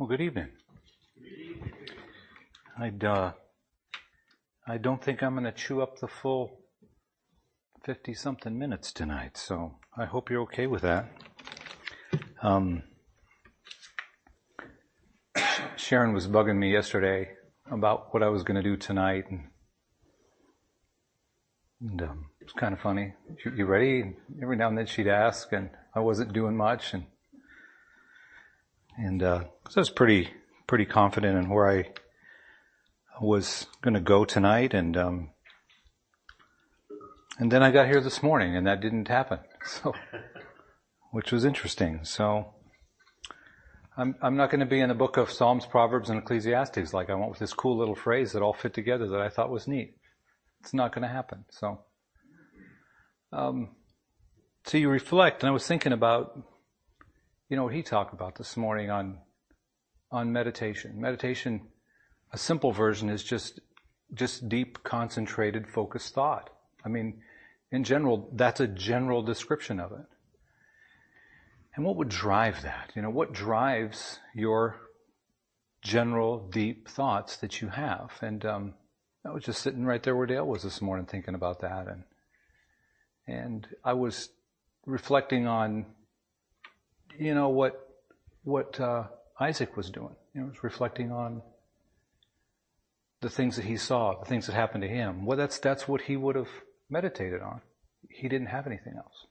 Well, 0.00 0.08
good 0.08 0.22
evening. 0.22 0.48
I'd, 2.78 3.04
uh, 3.04 3.32
I 4.66 4.78
don't 4.78 5.04
think 5.04 5.22
I'm 5.22 5.34
going 5.34 5.44
to 5.44 5.52
chew 5.52 5.82
up 5.82 5.98
the 6.00 6.08
full 6.08 6.62
50 7.84 8.14
something 8.14 8.58
minutes 8.58 8.92
tonight, 8.92 9.36
so 9.36 9.74
I 9.98 10.06
hope 10.06 10.30
you're 10.30 10.40
okay 10.44 10.66
with 10.66 10.80
that. 10.80 11.12
Um, 12.42 12.84
Sharon 15.76 16.14
was 16.14 16.26
bugging 16.26 16.56
me 16.56 16.72
yesterday 16.72 17.32
about 17.70 18.14
what 18.14 18.22
I 18.22 18.28
was 18.28 18.42
going 18.42 18.56
to 18.56 18.62
do 18.62 18.78
tonight, 18.78 19.26
and, 19.30 19.48
and 21.82 22.00
um, 22.00 22.24
it 22.40 22.44
was 22.44 22.54
kind 22.54 22.72
of 22.72 22.80
funny. 22.80 23.12
You, 23.44 23.52
you 23.54 23.66
ready? 23.66 24.14
Every 24.42 24.56
now 24.56 24.68
and 24.68 24.78
then 24.78 24.86
she'd 24.86 25.08
ask, 25.08 25.52
and 25.52 25.68
I 25.94 26.00
wasn't 26.00 26.32
doing 26.32 26.56
much, 26.56 26.94
and 26.94 27.04
and 29.00 29.22
uh, 29.22 29.44
so 29.68 29.78
I 29.78 29.80
was 29.80 29.90
pretty 29.90 30.28
pretty 30.66 30.84
confident 30.84 31.38
in 31.38 31.48
where 31.48 31.68
I 31.70 31.90
was 33.20 33.66
going 33.82 33.94
to 33.94 34.00
go 34.00 34.24
tonight, 34.24 34.74
and 34.74 34.96
um, 34.96 35.30
and 37.38 37.50
then 37.50 37.62
I 37.62 37.70
got 37.70 37.86
here 37.86 38.00
this 38.00 38.22
morning, 38.22 38.56
and 38.56 38.66
that 38.66 38.80
didn't 38.80 39.08
happen. 39.08 39.40
So, 39.62 39.92
which 41.12 41.32
was 41.32 41.44
interesting. 41.44 42.00
So, 42.04 42.54
I'm 43.94 44.14
I'm 44.22 44.38
not 44.38 44.48
going 44.48 44.60
to 44.60 44.66
be 44.66 44.80
in 44.80 44.88
the 44.88 44.94
book 44.94 45.18
of 45.18 45.30
Psalms, 45.30 45.66
Proverbs, 45.66 46.08
and 46.08 46.18
Ecclesiastes 46.18 46.94
like 46.94 47.10
I 47.10 47.14
went 47.14 47.28
with 47.28 47.40
this 47.40 47.52
cool 47.52 47.76
little 47.76 47.94
phrase 47.94 48.32
that 48.32 48.40
all 48.40 48.54
fit 48.54 48.72
together 48.72 49.06
that 49.08 49.20
I 49.20 49.28
thought 49.28 49.50
was 49.50 49.68
neat. 49.68 49.96
It's 50.60 50.72
not 50.72 50.94
going 50.94 51.02
to 51.02 51.12
happen. 51.12 51.44
So, 51.50 51.80
um, 53.34 53.76
so 54.64 54.78
you 54.78 54.88
reflect, 54.88 55.42
and 55.42 55.50
I 55.50 55.52
was 55.52 55.66
thinking 55.66 55.92
about 55.92 56.42
you 57.50 57.56
know 57.56 57.64
what 57.64 57.74
he 57.74 57.82
talked 57.82 58.14
about 58.14 58.36
this 58.36 58.56
morning 58.56 58.90
on 58.90 59.18
on 60.12 60.32
meditation. 60.32 61.00
Meditation, 61.00 61.60
a 62.32 62.38
simple 62.38 62.72
version 62.72 63.10
is 63.10 63.22
just 63.22 63.60
just 64.14 64.48
deep, 64.48 64.82
concentrated, 64.84 65.68
focused 65.68 66.14
thought. 66.14 66.50
I 66.84 66.88
mean, 66.88 67.20
in 67.70 67.84
general, 67.84 68.30
that's 68.32 68.60
a 68.60 68.66
general 68.66 69.22
description 69.22 69.78
of 69.78 69.92
it. 69.92 70.06
And 71.74 71.84
what 71.84 71.96
would 71.96 72.08
drive 72.08 72.62
that? 72.62 72.92
You 72.94 73.02
know, 73.02 73.10
what 73.10 73.32
drives 73.32 74.18
your 74.34 74.76
general, 75.82 76.48
deep 76.48 76.88
thoughts 76.88 77.36
that 77.38 77.60
you 77.60 77.68
have? 77.68 78.12
And 78.20 78.44
um, 78.44 78.74
I 79.24 79.30
was 79.30 79.44
just 79.44 79.62
sitting 79.62 79.84
right 79.84 80.02
there 80.02 80.16
where 80.16 80.26
Dale 80.26 80.46
was 80.46 80.62
this 80.62 80.80
morning, 80.80 81.06
thinking 81.06 81.34
about 81.34 81.60
that, 81.60 81.88
and 81.88 82.04
and 83.26 83.66
I 83.84 83.94
was 83.94 84.30
reflecting 84.86 85.48
on 85.48 85.86
you 87.20 87.34
know, 87.34 87.50
what, 87.50 87.86
what 88.44 88.80
uh, 88.80 89.04
Isaac 89.38 89.76
was 89.76 89.90
doing. 89.90 90.16
You 90.34 90.40
know, 90.40 90.46
was 90.48 90.64
reflecting 90.64 91.12
on 91.12 91.42
the 93.20 93.28
things 93.28 93.56
that 93.56 93.66
he 93.66 93.76
saw, 93.76 94.18
the 94.18 94.24
things 94.24 94.46
that 94.46 94.54
happened 94.54 94.82
to 94.82 94.88
him. 94.88 95.26
Well, 95.26 95.36
that's, 95.36 95.58
that's 95.58 95.86
what 95.86 96.00
he 96.00 96.16
would 96.16 96.34
have 96.34 96.48
meditated 96.88 97.42
on. 97.42 97.60
He 98.08 98.28
didn't 98.28 98.46
have 98.46 98.66
anything 98.66 98.94
else. 98.96 99.26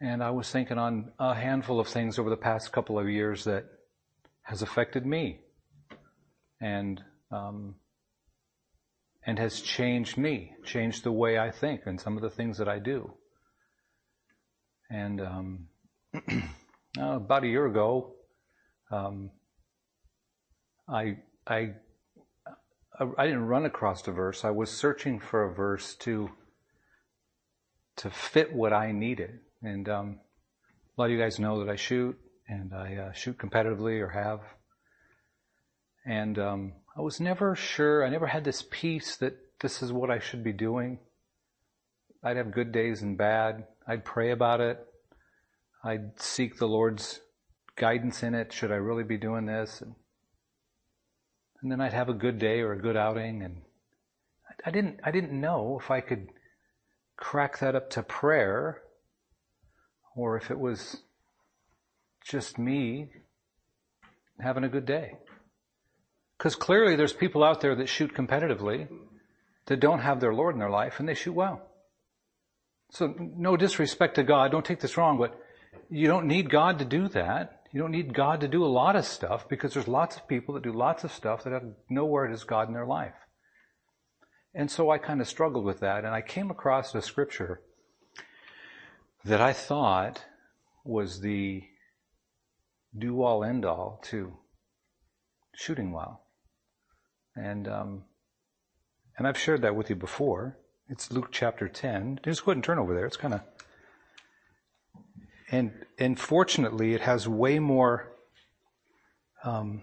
And 0.00 0.22
I 0.22 0.30
was 0.30 0.50
thinking 0.50 0.78
on 0.78 1.12
a 1.20 1.34
handful 1.34 1.78
of 1.78 1.86
things 1.86 2.18
over 2.18 2.28
the 2.28 2.36
past 2.36 2.72
couple 2.72 2.98
of 2.98 3.08
years 3.08 3.44
that 3.44 3.64
has 4.42 4.62
affected 4.62 5.06
me 5.06 5.40
and 6.60 7.02
um, 7.30 7.76
and 9.26 9.38
has 9.38 9.60
changed 9.60 10.18
me, 10.18 10.52
changed 10.64 11.04
the 11.04 11.12
way 11.12 11.38
I 11.38 11.50
think 11.50 11.82
and 11.86 11.98
some 11.98 12.16
of 12.16 12.22
the 12.22 12.28
things 12.28 12.58
that 12.58 12.68
I 12.68 12.78
do. 12.78 13.14
And 14.90 15.20
um, 15.20 15.68
uh, 16.98 17.16
about 17.16 17.44
a 17.44 17.48
year 17.48 17.66
ago, 17.66 18.14
um, 18.90 19.30
I, 20.88 21.16
I, 21.46 21.72
I 23.18 23.24
didn't 23.24 23.46
run 23.46 23.64
across 23.64 24.06
a 24.06 24.12
verse. 24.12 24.44
I 24.44 24.50
was 24.50 24.70
searching 24.70 25.18
for 25.18 25.44
a 25.44 25.52
verse 25.52 25.94
to, 25.96 26.30
to 27.96 28.10
fit 28.10 28.52
what 28.52 28.72
I 28.72 28.92
needed. 28.92 29.40
And 29.62 29.88
um, 29.88 30.20
a 30.96 31.00
lot 31.00 31.06
of 31.06 31.10
you 31.10 31.18
guys 31.18 31.40
know 31.40 31.64
that 31.64 31.70
I 31.70 31.76
shoot, 31.76 32.16
and 32.48 32.72
I 32.72 32.96
uh, 32.96 33.12
shoot 33.12 33.36
competitively 33.36 34.00
or 34.00 34.10
have. 34.10 34.40
And 36.06 36.38
um, 36.38 36.72
I 36.96 37.00
was 37.00 37.20
never 37.20 37.56
sure. 37.56 38.04
I 38.04 38.10
never 38.10 38.26
had 38.26 38.44
this 38.44 38.64
peace 38.70 39.16
that 39.16 39.36
this 39.60 39.82
is 39.82 39.92
what 39.92 40.10
I 40.10 40.20
should 40.20 40.44
be 40.44 40.52
doing. 40.52 40.98
I'd 42.22 42.36
have 42.36 42.52
good 42.52 42.70
days 42.70 43.02
and 43.02 43.18
bad. 43.18 43.64
I'd 43.88 44.04
pray 44.04 44.30
about 44.30 44.60
it. 44.60 44.86
I'd 45.84 46.18
seek 46.18 46.56
the 46.56 46.66
Lord's 46.66 47.20
guidance 47.76 48.22
in 48.22 48.34
it. 48.34 48.54
Should 48.54 48.72
I 48.72 48.76
really 48.76 49.04
be 49.04 49.18
doing 49.18 49.44
this? 49.44 49.82
And, 49.82 49.94
and 51.60 51.70
then 51.70 51.80
I'd 51.80 51.92
have 51.92 52.08
a 52.08 52.14
good 52.14 52.38
day 52.38 52.60
or 52.60 52.72
a 52.72 52.80
good 52.80 52.96
outing. 52.96 53.42
And 53.42 53.60
I, 54.48 54.68
I 54.68 54.72
didn't, 54.72 55.00
I 55.04 55.10
didn't 55.10 55.38
know 55.38 55.78
if 55.78 55.90
I 55.90 56.00
could 56.00 56.28
crack 57.16 57.58
that 57.58 57.74
up 57.74 57.90
to 57.90 58.02
prayer 58.02 58.82
or 60.16 60.38
if 60.38 60.50
it 60.50 60.58
was 60.58 61.02
just 62.24 62.58
me 62.58 63.10
having 64.40 64.64
a 64.64 64.68
good 64.70 64.86
day. 64.86 65.18
Because 66.38 66.56
clearly 66.56 66.96
there's 66.96 67.12
people 67.12 67.44
out 67.44 67.60
there 67.60 67.74
that 67.76 67.90
shoot 67.90 68.14
competitively 68.14 68.88
that 69.66 69.80
don't 69.80 70.00
have 70.00 70.20
their 70.20 70.34
Lord 70.34 70.54
in 70.54 70.60
their 70.60 70.70
life 70.70 70.98
and 70.98 71.06
they 71.06 71.14
shoot 71.14 71.34
well. 71.34 71.62
So 72.90 73.14
no 73.18 73.56
disrespect 73.56 74.14
to 74.14 74.22
God, 74.22 74.50
don't 74.50 74.64
take 74.64 74.80
this 74.80 74.96
wrong, 74.96 75.18
but 75.18 75.38
you 75.90 76.06
don't 76.06 76.26
need 76.26 76.50
God 76.50 76.78
to 76.78 76.84
do 76.84 77.08
that. 77.08 77.62
You 77.72 77.80
don't 77.80 77.90
need 77.90 78.14
God 78.14 78.40
to 78.40 78.48
do 78.48 78.64
a 78.64 78.66
lot 78.66 78.94
of 78.94 79.04
stuff 79.04 79.48
because 79.48 79.74
there's 79.74 79.88
lots 79.88 80.16
of 80.16 80.28
people 80.28 80.54
that 80.54 80.62
do 80.62 80.72
lots 80.72 81.02
of 81.04 81.12
stuff 81.12 81.42
that 81.44 81.52
have 81.52 81.64
nowhere 81.88 82.28
does 82.28 82.44
God 82.44 82.68
in 82.68 82.74
their 82.74 82.86
life. 82.86 83.14
And 84.54 84.70
so 84.70 84.90
I 84.90 84.98
kind 84.98 85.20
of 85.20 85.26
struggled 85.26 85.64
with 85.64 85.80
that 85.80 86.04
and 86.04 86.14
I 86.14 86.22
came 86.22 86.50
across 86.50 86.94
a 86.94 87.02
scripture 87.02 87.60
that 89.24 89.40
I 89.40 89.52
thought 89.52 90.24
was 90.84 91.20
the 91.20 91.64
do 92.96 93.22
all 93.22 93.42
end 93.42 93.64
all 93.64 94.00
to 94.04 94.36
shooting 95.54 95.92
well. 95.92 96.22
And, 97.34 97.66
um, 97.66 98.04
and 99.18 99.26
I've 99.26 99.38
shared 99.38 99.62
that 99.62 99.74
with 99.74 99.90
you 99.90 99.96
before. 99.96 100.58
It's 100.88 101.10
Luke 101.10 101.30
chapter 101.32 101.68
10. 101.68 102.20
Just 102.24 102.44
go 102.44 102.50
ahead 102.50 102.58
and 102.58 102.64
turn 102.64 102.78
over 102.78 102.94
there. 102.94 103.06
It's 103.06 103.16
kind 103.16 103.34
of 103.34 103.40
and 105.50 105.72
and 105.98 106.18
fortunately, 106.18 106.94
it 106.94 107.02
has 107.02 107.28
way 107.28 107.58
more 107.58 108.12
um, 109.44 109.82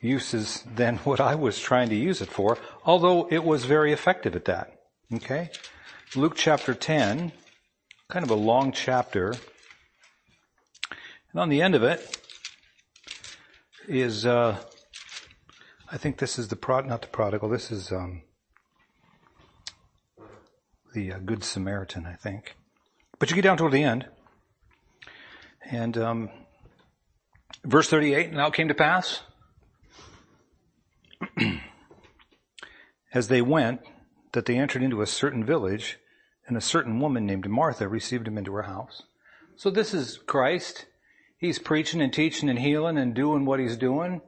uses 0.00 0.62
than 0.74 0.96
what 1.04 1.20
I 1.20 1.34
was 1.34 1.58
trying 1.58 1.88
to 1.90 1.96
use 1.96 2.20
it 2.20 2.28
for. 2.28 2.58
Although 2.84 3.28
it 3.30 3.44
was 3.44 3.64
very 3.64 3.92
effective 3.92 4.36
at 4.36 4.44
that. 4.46 4.72
Okay, 5.12 5.50
Luke 6.14 6.34
chapter 6.36 6.74
ten, 6.74 7.32
kind 8.08 8.24
of 8.24 8.30
a 8.30 8.34
long 8.34 8.72
chapter, 8.72 9.34
and 11.32 11.40
on 11.40 11.48
the 11.48 11.62
end 11.62 11.74
of 11.74 11.82
it 11.82 12.18
is. 13.88 14.26
Uh, 14.26 14.58
I 15.88 15.98
think 15.98 16.18
this 16.18 16.36
is 16.36 16.48
the 16.48 16.56
prod, 16.56 16.84
not 16.86 17.02
the 17.02 17.08
prodigal. 17.08 17.48
This 17.48 17.70
is 17.70 17.92
um, 17.92 18.22
the 20.94 21.12
uh, 21.12 21.18
Good 21.18 21.44
Samaritan. 21.44 22.06
I 22.06 22.14
think. 22.14 22.56
But 23.18 23.30
you 23.30 23.34
get 23.34 23.42
down 23.42 23.56
toward 23.56 23.72
the 23.72 23.82
end, 23.82 24.06
and 25.70 25.96
um, 25.96 26.30
verse 27.64 27.88
38, 27.88 28.32
now 28.32 28.48
it 28.48 28.54
came 28.54 28.68
to 28.68 28.74
pass, 28.74 29.22
as 33.14 33.28
they 33.28 33.40
went, 33.40 33.80
that 34.32 34.44
they 34.44 34.58
entered 34.58 34.82
into 34.82 35.00
a 35.00 35.06
certain 35.06 35.44
village, 35.44 35.98
and 36.46 36.58
a 36.58 36.60
certain 36.60 37.00
woman 37.00 37.24
named 37.24 37.48
Martha 37.48 37.88
received 37.88 38.28
him 38.28 38.36
into 38.36 38.52
her 38.52 38.62
house. 38.62 39.02
So 39.56 39.70
this 39.70 39.94
is 39.94 40.18
Christ. 40.18 40.84
He's 41.38 41.58
preaching 41.58 42.02
and 42.02 42.12
teaching 42.12 42.50
and 42.50 42.58
healing 42.58 42.98
and 42.98 43.14
doing 43.14 43.46
what 43.46 43.60
he's 43.60 43.78
doing, 43.78 44.20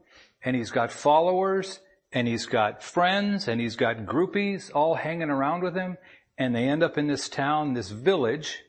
and 0.43 0.57
he's 0.57 0.71
got 0.71 0.91
followers, 0.91 1.81
and 2.11 2.27
he's 2.27 2.47
got 2.47 2.83
friends, 2.83 3.49
and 3.49 3.61
he's 3.61 3.77
got 3.77 4.07
groupies 4.07 4.71
all 4.75 4.95
hanging 4.95 5.29
around 5.29 5.63
with 5.63 5.75
him, 5.75 5.99
and 6.39 6.55
they 6.55 6.65
end 6.65 6.83
up 6.83 6.97
in 6.97 7.07
this 7.07 7.29
town, 7.29 7.75
this 7.75 7.91
village, 7.91 8.63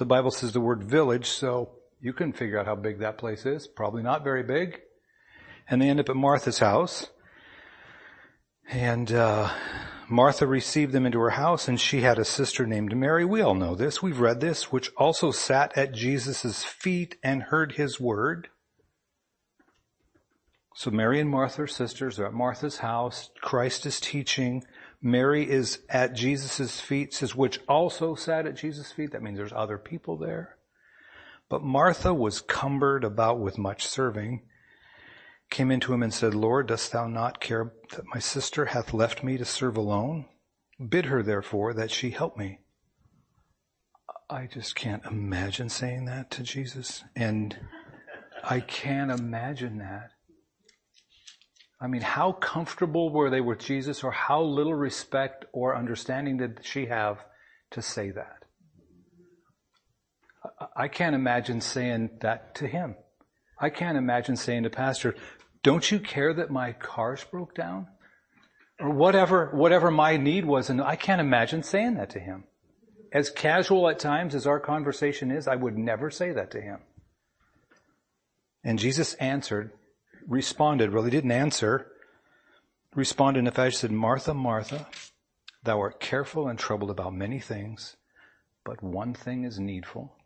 the 0.00 0.06
Bible 0.06 0.30
says 0.30 0.52
the 0.52 0.60
word 0.62 0.82
village, 0.82 1.28
so 1.28 1.72
you 2.00 2.14
can 2.14 2.32
figure 2.32 2.58
out 2.58 2.64
how 2.64 2.74
big 2.74 3.00
that 3.00 3.18
place 3.18 3.44
is. 3.44 3.68
Probably 3.68 4.02
not 4.02 4.24
very 4.24 4.42
big. 4.42 4.80
And 5.68 5.80
they 5.80 5.90
end 5.90 6.00
up 6.00 6.08
at 6.08 6.16
Martha's 6.16 6.58
house. 6.58 7.10
And 8.70 9.12
uh, 9.12 9.50
Martha 10.08 10.46
received 10.46 10.92
them 10.92 11.04
into 11.04 11.20
her 11.20 11.30
house, 11.30 11.68
and 11.68 11.78
she 11.78 12.00
had 12.00 12.18
a 12.18 12.24
sister 12.24 12.66
named 12.66 12.96
Mary. 12.96 13.26
We 13.26 13.42
all 13.42 13.54
know 13.54 13.74
this. 13.74 14.02
We've 14.02 14.18
read 14.18 14.40
this, 14.40 14.72
which 14.72 14.90
also 14.96 15.32
sat 15.32 15.76
at 15.76 15.92
Jesus' 15.92 16.64
feet 16.64 17.16
and 17.22 17.42
heard 17.42 17.72
his 17.72 18.00
word. 18.00 18.48
So 20.74 20.90
Mary 20.90 21.20
and 21.20 21.28
Martha 21.28 21.64
are 21.64 21.66
sisters. 21.66 22.16
They're 22.16 22.26
at 22.26 22.32
Martha's 22.32 22.78
house. 22.78 23.28
Christ 23.42 23.84
is 23.84 24.00
teaching. 24.00 24.64
Mary 25.02 25.48
is 25.48 25.80
at 25.88 26.14
Jesus' 26.14 26.80
feet, 26.80 27.14
says, 27.14 27.34
which 27.34 27.60
also 27.68 28.14
sat 28.14 28.46
at 28.46 28.56
Jesus' 28.56 28.92
feet. 28.92 29.12
That 29.12 29.22
means 29.22 29.38
there's 29.38 29.52
other 29.52 29.78
people 29.78 30.16
there. 30.16 30.56
But 31.48 31.62
Martha 31.62 32.12
was 32.14 32.40
cumbered 32.40 33.02
about 33.02 33.40
with 33.40 33.58
much 33.58 33.86
serving, 33.86 34.42
came 35.50 35.70
into 35.70 35.92
him 35.92 36.02
and 36.02 36.14
said, 36.14 36.34
Lord, 36.34 36.68
dost 36.68 36.92
thou 36.92 37.08
not 37.08 37.40
care 37.40 37.72
that 37.90 38.04
my 38.14 38.20
sister 38.20 38.66
hath 38.66 38.94
left 38.94 39.24
me 39.24 39.36
to 39.36 39.44
serve 39.44 39.76
alone? 39.76 40.26
Bid 40.88 41.06
her 41.06 41.22
therefore 41.22 41.74
that 41.74 41.90
she 41.90 42.10
help 42.10 42.36
me. 42.36 42.60
I 44.28 44.46
just 44.46 44.76
can't 44.76 45.04
imagine 45.04 45.68
saying 45.68 46.04
that 46.04 46.30
to 46.32 46.42
Jesus. 46.44 47.02
And 47.16 47.58
I 48.44 48.60
can't 48.60 49.10
imagine 49.10 49.78
that. 49.78 50.12
I 51.80 51.86
mean, 51.86 52.02
how 52.02 52.32
comfortable 52.32 53.10
were 53.10 53.30
they 53.30 53.40
with 53.40 53.58
Jesus 53.58 54.04
or 54.04 54.10
how 54.10 54.42
little 54.42 54.74
respect 54.74 55.46
or 55.52 55.76
understanding 55.76 56.36
did 56.36 56.60
she 56.62 56.86
have 56.86 57.24
to 57.70 57.80
say 57.80 58.10
that? 58.10 58.44
I 60.76 60.88
can't 60.88 61.14
imagine 61.14 61.60
saying 61.60 62.10
that 62.20 62.54
to 62.56 62.66
him. 62.66 62.96
I 63.58 63.70
can't 63.70 63.96
imagine 63.96 64.36
saying 64.36 64.64
to 64.64 64.70
pastor, 64.70 65.14
don't 65.62 65.90
you 65.90 66.00
care 66.00 66.34
that 66.34 66.50
my 66.50 66.72
car's 66.72 67.24
broke 67.24 67.54
down? 67.54 67.86
Or 68.78 68.90
whatever, 68.90 69.50
whatever 69.52 69.90
my 69.90 70.16
need 70.16 70.46
was. 70.46 70.70
And 70.70 70.80
I 70.82 70.96
can't 70.96 71.20
imagine 71.20 71.62
saying 71.62 71.94
that 71.94 72.10
to 72.10 72.20
him. 72.20 72.44
As 73.12 73.28
casual 73.28 73.88
at 73.88 73.98
times 73.98 74.34
as 74.34 74.46
our 74.46 74.60
conversation 74.60 75.30
is, 75.30 75.48
I 75.48 75.56
would 75.56 75.76
never 75.76 76.10
say 76.10 76.32
that 76.32 76.50
to 76.52 76.60
him. 76.60 76.78
And 78.64 78.78
Jesus 78.78 79.14
answered, 79.14 79.72
responded, 80.26 80.92
really 80.92 81.10
didn't 81.10 81.32
answer, 81.32 81.86
responded 82.94 83.52
fashion 83.54 83.78
said, 83.78 83.92
Martha, 83.92 84.34
Martha, 84.34 84.86
thou 85.62 85.80
art 85.80 86.00
careful 86.00 86.48
and 86.48 86.58
troubled 86.58 86.90
about 86.90 87.14
many 87.14 87.38
things, 87.38 87.96
but 88.64 88.82
one 88.82 89.14
thing 89.14 89.44
is 89.44 89.58
needful. 89.58 90.16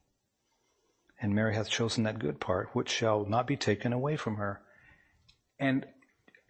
And 1.21 1.35
Mary 1.35 1.55
hath 1.55 1.71
chosen 1.71 2.05
that 2.05 2.19
good 2.19 2.41
part, 2.41 2.71
which 2.73 2.91
shall 2.91 3.25
not 3.25 3.47
be 3.47 3.57
taken 3.57 3.93
away 3.93 4.17
from 4.17 4.37
her. 4.37 4.61
And 5.59 5.87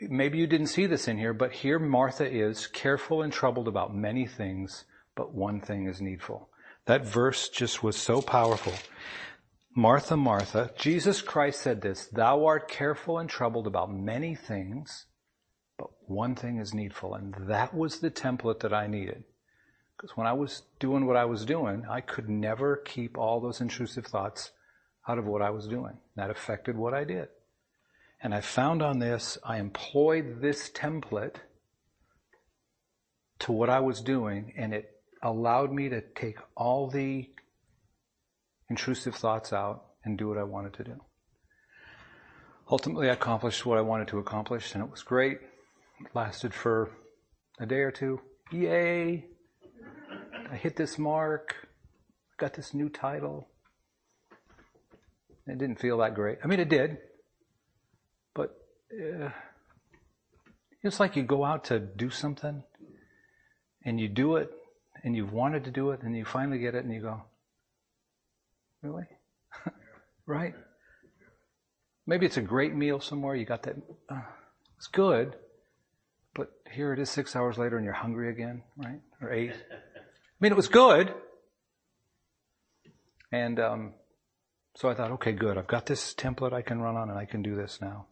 maybe 0.01 0.39
you 0.39 0.47
didn't 0.47 0.69
see 0.69 0.87
this 0.87 1.07
in 1.07 1.19
here, 1.19 1.35
but 1.35 1.53
here 1.53 1.79
Martha 1.79 2.29
is 2.29 2.67
careful 2.67 3.23
and 3.23 3.33
troubled 3.33 3.69
about 3.69 3.95
many 3.95 4.27
things, 4.27 4.85
but 5.15 5.35
one 5.35 5.61
thing 5.61 5.87
is 5.87 6.01
needful. 6.01 6.49
That 6.87 7.05
verse 7.05 7.49
just 7.49 7.83
was 7.83 7.97
so 7.97 8.21
powerful. 8.21 8.73
Martha, 9.77 10.17
Martha, 10.17 10.71
Jesus 10.79 11.21
Christ 11.21 11.61
said 11.61 11.81
this, 11.81 12.07
thou 12.07 12.47
art 12.47 12.69
careful 12.69 13.19
and 13.19 13.29
troubled 13.29 13.67
about 13.67 13.93
many 13.93 14.37
things, 14.37 15.07
but 15.77 15.91
one 16.07 16.37
thing 16.37 16.59
is 16.59 16.73
needful. 16.73 17.15
And 17.15 17.35
that 17.49 17.75
was 17.75 17.99
the 17.99 18.11
template 18.11 18.61
that 18.61 18.73
I 18.73 18.87
needed. 18.87 19.25
Because 19.97 20.17
when 20.17 20.29
I 20.29 20.33
was 20.33 20.63
doing 20.79 21.07
what 21.07 21.17
I 21.17 21.25
was 21.25 21.45
doing, 21.45 21.85
I 21.91 22.01
could 22.01 22.29
never 22.29 22.77
keep 22.77 23.19
all 23.19 23.41
those 23.41 23.61
intrusive 23.61 24.07
thoughts 24.07 24.53
out 25.09 25.19
of 25.19 25.27
what 25.27 25.43
I 25.43 25.51
was 25.51 25.67
doing. 25.67 25.99
That 26.15 26.31
affected 26.31 26.77
what 26.77 26.95
I 26.95 27.03
did. 27.03 27.29
And 28.23 28.33
I 28.33 28.43
found 28.43 28.81
on 28.81 29.01
this, 29.01 29.39
I 29.45 29.59
employed 29.59 30.41
this 30.41 30.71
template 30.71 31.37
to 33.41 33.51
what 33.51 33.71
I 33.71 33.81
was 33.81 34.01
doing, 34.01 34.53
and 34.57 34.73
it 34.73 34.91
allowed 35.21 35.73
me 35.73 35.89
to 35.89 36.01
take 36.01 36.39
all 36.57 36.89
the 36.89 37.29
intrusive 38.69 39.15
thoughts 39.15 39.53
out 39.53 39.85
and 40.05 40.19
do 40.19 40.29
what 40.29 40.39
I 40.39 40.43
wanted 40.43 40.75
to 40.75 40.85
do. 40.85 41.01
Ultimately, 42.71 43.11
I 43.11 43.13
accomplished 43.13 43.67
what 43.67 43.79
I 43.79 43.83
wanted 43.83 44.09
to 44.09 44.19
accomplish, 44.19 44.75
and 44.75 44.83
it 44.83 44.91
was 44.91 45.03
great. 45.03 45.39
It 46.01 46.15
lasted 46.15 46.55
for 46.55 46.91
a 47.59 47.67
day 47.67 47.81
or 47.81 47.91
two. 47.91 48.21
Yay! 48.51 49.27
I 50.51 50.57
hit 50.57 50.77
this 50.77 50.99
mark. 50.99 51.69
Got 52.39 52.55
this 52.55 52.75
new 52.75 52.89
title. 52.89 53.49
It 55.47 55.59
didn't 55.59 55.79
feel 55.81 55.99
that 55.99 56.15
great. 56.15 56.39
I 56.43 56.47
mean, 56.47 56.61
it 56.61 56.69
did. 56.69 56.99
But 58.35 58.57
uh, 58.93 59.31
it's 60.83 60.99
like 60.99 61.17
you 61.17 61.23
go 61.23 61.45
out 61.45 61.65
to 61.65 61.79
do 61.79 62.11
something 62.11 62.63
and 63.85 64.01
you 64.01 64.09
do 64.09 64.37
it 64.37 64.51
and 65.03 65.15
you've 65.15 65.33
wanted 65.33 65.65
to 65.65 65.71
do 65.71 65.91
it 65.91 66.03
and 66.03 66.17
you 66.17 66.25
finally 66.25 66.59
get 66.59 66.75
it 66.75 66.85
and 66.85 66.93
you 66.93 67.01
go, 67.01 67.23
really? 68.85 69.07
right? 70.27 70.55
Maybe 72.07 72.27
it's 72.27 72.37
a 72.37 72.43
great 72.43 72.75
meal 72.75 73.01
somewhere. 73.01 73.35
You 73.35 73.47
got 73.47 73.63
that. 73.63 73.77
Uh, 74.09 74.21
it's 74.77 74.87
good. 74.89 75.37
But 76.35 76.51
here 76.71 76.93
it 76.93 76.99
is 76.99 77.09
six 77.09 77.35
hours 77.35 77.57
later 77.57 77.77
and 77.77 77.85
you're 77.85 77.95
hungry 77.95 78.29
again, 78.29 78.63
right? 78.77 79.01
Or 79.23 79.33
eight. 79.33 79.53
I 79.53 79.77
mean, 80.41 80.53
it 80.53 80.57
was 80.57 80.69
good. 80.69 81.15
And 83.33 83.59
um, 83.59 83.95
so 84.77 84.89
I 84.89 84.95
thought, 84.95 85.13
okay, 85.13 85.33
good. 85.33 85.57
I've 85.57 85.67
got 85.67 85.87
this 85.87 86.13
template 86.15 86.53
I 86.53 86.63
can 86.63 86.81
run 86.81 86.97
on 86.97 87.09
and 87.09 87.19
I 87.19 87.25
can 87.25 87.43
do 87.43 87.57
this 87.57 87.79
now. 87.81 88.07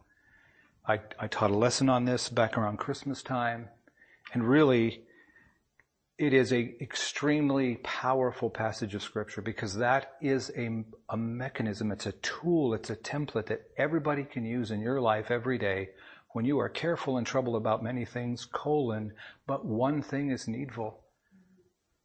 I, 0.87 0.99
I 1.19 1.27
taught 1.27 1.51
a 1.51 1.57
lesson 1.57 1.89
on 1.89 2.05
this 2.05 2.29
back 2.29 2.57
around 2.57 2.77
Christmas 2.77 3.21
time. 3.21 3.69
And 4.33 4.47
really, 4.47 5.03
it 6.23 6.33
is 6.33 6.53
a 6.53 6.75
extremely 6.81 7.75
powerful 7.83 8.49
passage 8.49 8.95
of 8.95 9.03
scripture 9.03 9.41
because 9.41 9.75
that 9.75 10.13
is 10.21 10.49
a, 10.55 10.85
a 11.09 11.17
mechanism. 11.17 11.91
It's 11.91 12.05
a 12.05 12.13
tool. 12.13 12.73
It's 12.73 12.89
a 12.89 12.95
template 12.95 13.47
that 13.47 13.63
everybody 13.77 14.23
can 14.23 14.45
use 14.45 14.71
in 14.71 14.79
your 14.79 15.01
life 15.01 15.29
every 15.29 15.57
day 15.57 15.89
when 16.31 16.45
you 16.45 16.59
are 16.59 16.69
careful 16.69 17.17
and 17.17 17.27
troubled 17.27 17.57
about 17.57 17.83
many 17.83 18.05
things, 18.05 18.45
colon, 18.45 19.11
but 19.45 19.65
one 19.65 20.01
thing 20.01 20.31
is 20.31 20.47
needful. 20.47 21.01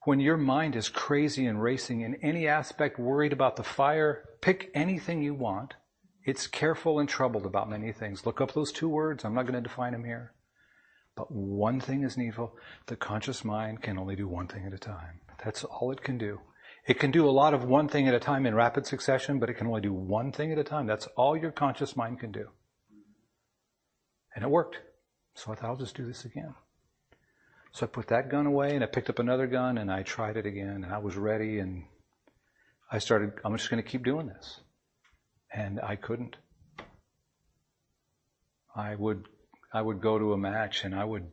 When 0.05 0.19
your 0.19 0.37
mind 0.37 0.75
is 0.75 0.89
crazy 0.89 1.47
and 1.47 1.63
racing 1.63 2.01
in 2.01 2.17
any 2.17 2.49
aspect, 2.49 2.99
worried 2.99 3.33
about 3.33 3.55
the 3.55 3.63
fire, 3.63 4.25
pick 4.41 4.71
anything 4.75 5.23
you 5.23 5.35
want. 5.35 5.75
It's 6.25 6.49
careful 6.49 6.99
and 6.99 7.09
troubled 7.09 7.47
about 7.47 7.71
many 7.71 7.93
things. 7.93 8.27
Look 8.27 8.41
up 8.41 8.53
those 8.53 8.73
two 8.73 8.89
words. 8.89 9.25
I'm 9.25 9.35
not 9.35 9.45
going 9.45 9.63
to 9.63 9.69
define 9.69 9.93
them 9.93 10.05
here. 10.05 10.35
But 11.19 11.33
one 11.33 11.81
thing 11.81 12.05
is 12.05 12.17
needful. 12.17 12.57
The 12.87 12.95
conscious 12.95 13.45
mind 13.45 13.83
can 13.83 13.99
only 13.99 14.15
do 14.15 14.29
one 14.29 14.47
thing 14.47 14.65
at 14.65 14.73
a 14.73 14.79
time. 14.79 15.19
That's 15.45 15.65
all 15.65 15.91
it 15.91 16.05
can 16.05 16.17
do. 16.17 16.39
It 16.87 17.01
can 17.01 17.11
do 17.11 17.29
a 17.29 17.31
lot 17.43 17.55
of 17.55 17.65
one 17.65 17.89
thing 17.89 18.07
at 18.07 18.15
a 18.15 18.21
time 18.21 18.47
in 18.47 18.55
rapid 18.55 18.87
succession, 18.87 19.41
but 19.41 19.51
it 19.51 19.55
can 19.55 19.67
only 19.67 19.81
do 19.81 19.93
one 19.93 20.31
thing 20.31 20.53
at 20.53 20.59
a 20.59 20.63
time. 20.65 20.87
That's 20.87 21.09
all 21.17 21.37
your 21.37 21.51
conscious 21.51 21.97
mind 21.97 22.21
can 22.21 22.31
do. 22.31 22.51
And 24.37 24.45
it 24.45 24.49
worked. 24.49 24.79
So 25.35 25.51
I 25.51 25.57
thought, 25.57 25.71
I'll 25.71 25.77
just 25.77 25.97
do 25.97 26.07
this 26.07 26.25
again. 26.25 26.55
So 27.73 27.85
I 27.85 27.89
put 27.89 28.07
that 28.07 28.31
gun 28.31 28.47
away 28.47 28.77
and 28.77 28.85
I 28.85 28.87
picked 28.87 29.11
up 29.11 29.19
another 29.19 29.49
gun 29.49 29.79
and 29.79 29.91
I 29.91 30.05
tried 30.05 30.37
it 30.37 30.47
again 30.47 30.85
and 30.85 30.87
I 30.87 30.99
was 30.99 31.17
ready 31.17 31.59
and 31.59 31.83
I 32.93 33.01
started, 33.01 33.33
I'm 33.45 33.57
just 33.57 33.71
going 33.71 33.83
to 33.83 33.89
keep 33.89 34.05
doing 34.05 34.29
this. 34.29 34.61
And 35.53 35.81
I 35.81 35.97
couldn't. 35.97 36.37
I 38.77 38.95
would, 38.95 39.27
I 39.73 39.83
would 39.83 40.01
go 40.01 40.19
to 40.19 40.33
a 40.33 40.39
match 40.39 40.85
and 40.85 40.95
I 40.95 41.05
would, 41.05 41.27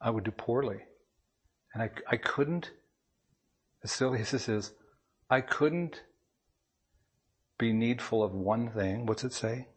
I 0.00 0.10
would 0.10 0.24
do 0.24 0.30
poorly. 0.30 0.80
And 1.72 1.82
I, 1.82 1.90
I 2.10 2.16
couldn't, 2.16 2.70
as 3.84 3.92
silly 3.92 4.20
as 4.20 4.30
this 4.30 4.48
is, 4.48 4.72
I 5.30 5.40
couldn't 5.40 6.02
be 7.58 7.72
needful 7.72 8.22
of 8.22 8.32
one 8.32 8.70
thing. 8.70 9.06
What's 9.06 9.24
it 9.24 9.32
say? 9.32 9.68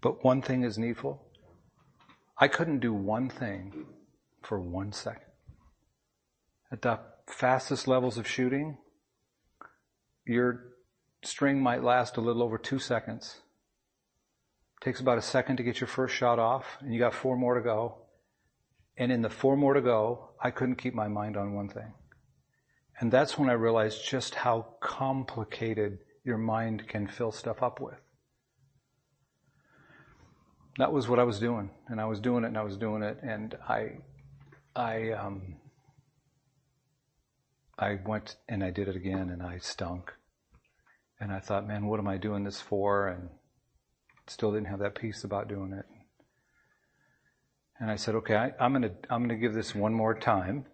But 0.00 0.24
one 0.24 0.42
thing 0.42 0.64
is 0.64 0.78
needful. 0.78 1.26
I 2.38 2.48
couldn't 2.48 2.80
do 2.80 2.92
one 2.92 3.28
thing 3.28 3.86
for 4.42 4.58
one 4.58 4.92
second. 4.92 5.22
At 6.72 6.82
the 6.82 7.00
fastest 7.26 7.86
levels 7.86 8.16
of 8.16 8.26
shooting, 8.26 8.78
your 10.24 10.64
string 11.22 11.62
might 11.62 11.82
last 11.82 12.16
a 12.16 12.20
little 12.20 12.42
over 12.42 12.56
two 12.56 12.78
seconds. 12.78 13.40
Takes 14.80 15.00
about 15.00 15.18
a 15.18 15.22
second 15.22 15.58
to 15.58 15.62
get 15.62 15.80
your 15.80 15.88
first 15.88 16.14
shot 16.14 16.38
off, 16.38 16.78
and 16.80 16.92
you 16.92 16.98
got 16.98 17.14
four 17.14 17.36
more 17.36 17.54
to 17.54 17.60
go. 17.60 17.98
And 18.96 19.12
in 19.12 19.22
the 19.22 19.30
four 19.30 19.56
more 19.56 19.74
to 19.74 19.80
go, 19.80 20.30
I 20.42 20.50
couldn't 20.50 20.76
keep 20.76 20.94
my 20.94 21.08
mind 21.08 21.36
on 21.36 21.54
one 21.54 21.68
thing. 21.68 21.92
And 22.98 23.10
that's 23.10 23.38
when 23.38 23.48
I 23.48 23.54
realized 23.54 24.06
just 24.06 24.34
how 24.34 24.66
complicated 24.80 25.98
your 26.24 26.38
mind 26.38 26.86
can 26.86 27.06
fill 27.06 27.32
stuff 27.32 27.62
up 27.62 27.80
with. 27.80 27.98
That 30.78 30.92
was 30.92 31.08
what 31.08 31.18
I 31.18 31.24
was 31.24 31.38
doing, 31.38 31.70
and 31.88 32.00
I 32.00 32.06
was 32.06 32.20
doing 32.20 32.44
it, 32.44 32.48
and 32.48 32.58
I 32.58 32.62
was 32.62 32.76
doing 32.76 33.02
it, 33.02 33.18
and 33.22 33.56
I, 33.68 33.98
I, 34.74 35.10
um, 35.12 35.56
I 37.78 37.98
went 38.06 38.36
and 38.48 38.62
I 38.62 38.70
did 38.70 38.88
it 38.88 38.96
again, 38.96 39.30
and 39.30 39.42
I 39.42 39.58
stunk. 39.58 40.12
And 41.18 41.32
I 41.32 41.40
thought, 41.40 41.66
man, 41.66 41.86
what 41.86 42.00
am 42.00 42.08
I 42.08 42.16
doing 42.16 42.44
this 42.44 42.60
for? 42.60 43.08
And 43.08 43.28
still 44.30 44.52
didn't 44.52 44.68
have 44.68 44.80
that 44.80 44.94
peace 44.94 45.24
about 45.24 45.48
doing 45.48 45.72
it. 45.72 45.86
And 47.78 47.90
I 47.90 47.96
said, 47.96 48.14
okay, 48.16 48.36
I, 48.36 48.52
I'm 48.60 48.72
gonna, 48.72 48.92
I'm 49.08 49.22
gonna 49.22 49.36
give 49.36 49.54
this 49.54 49.74
one 49.74 49.94
more 49.94 50.14
time. 50.14 50.66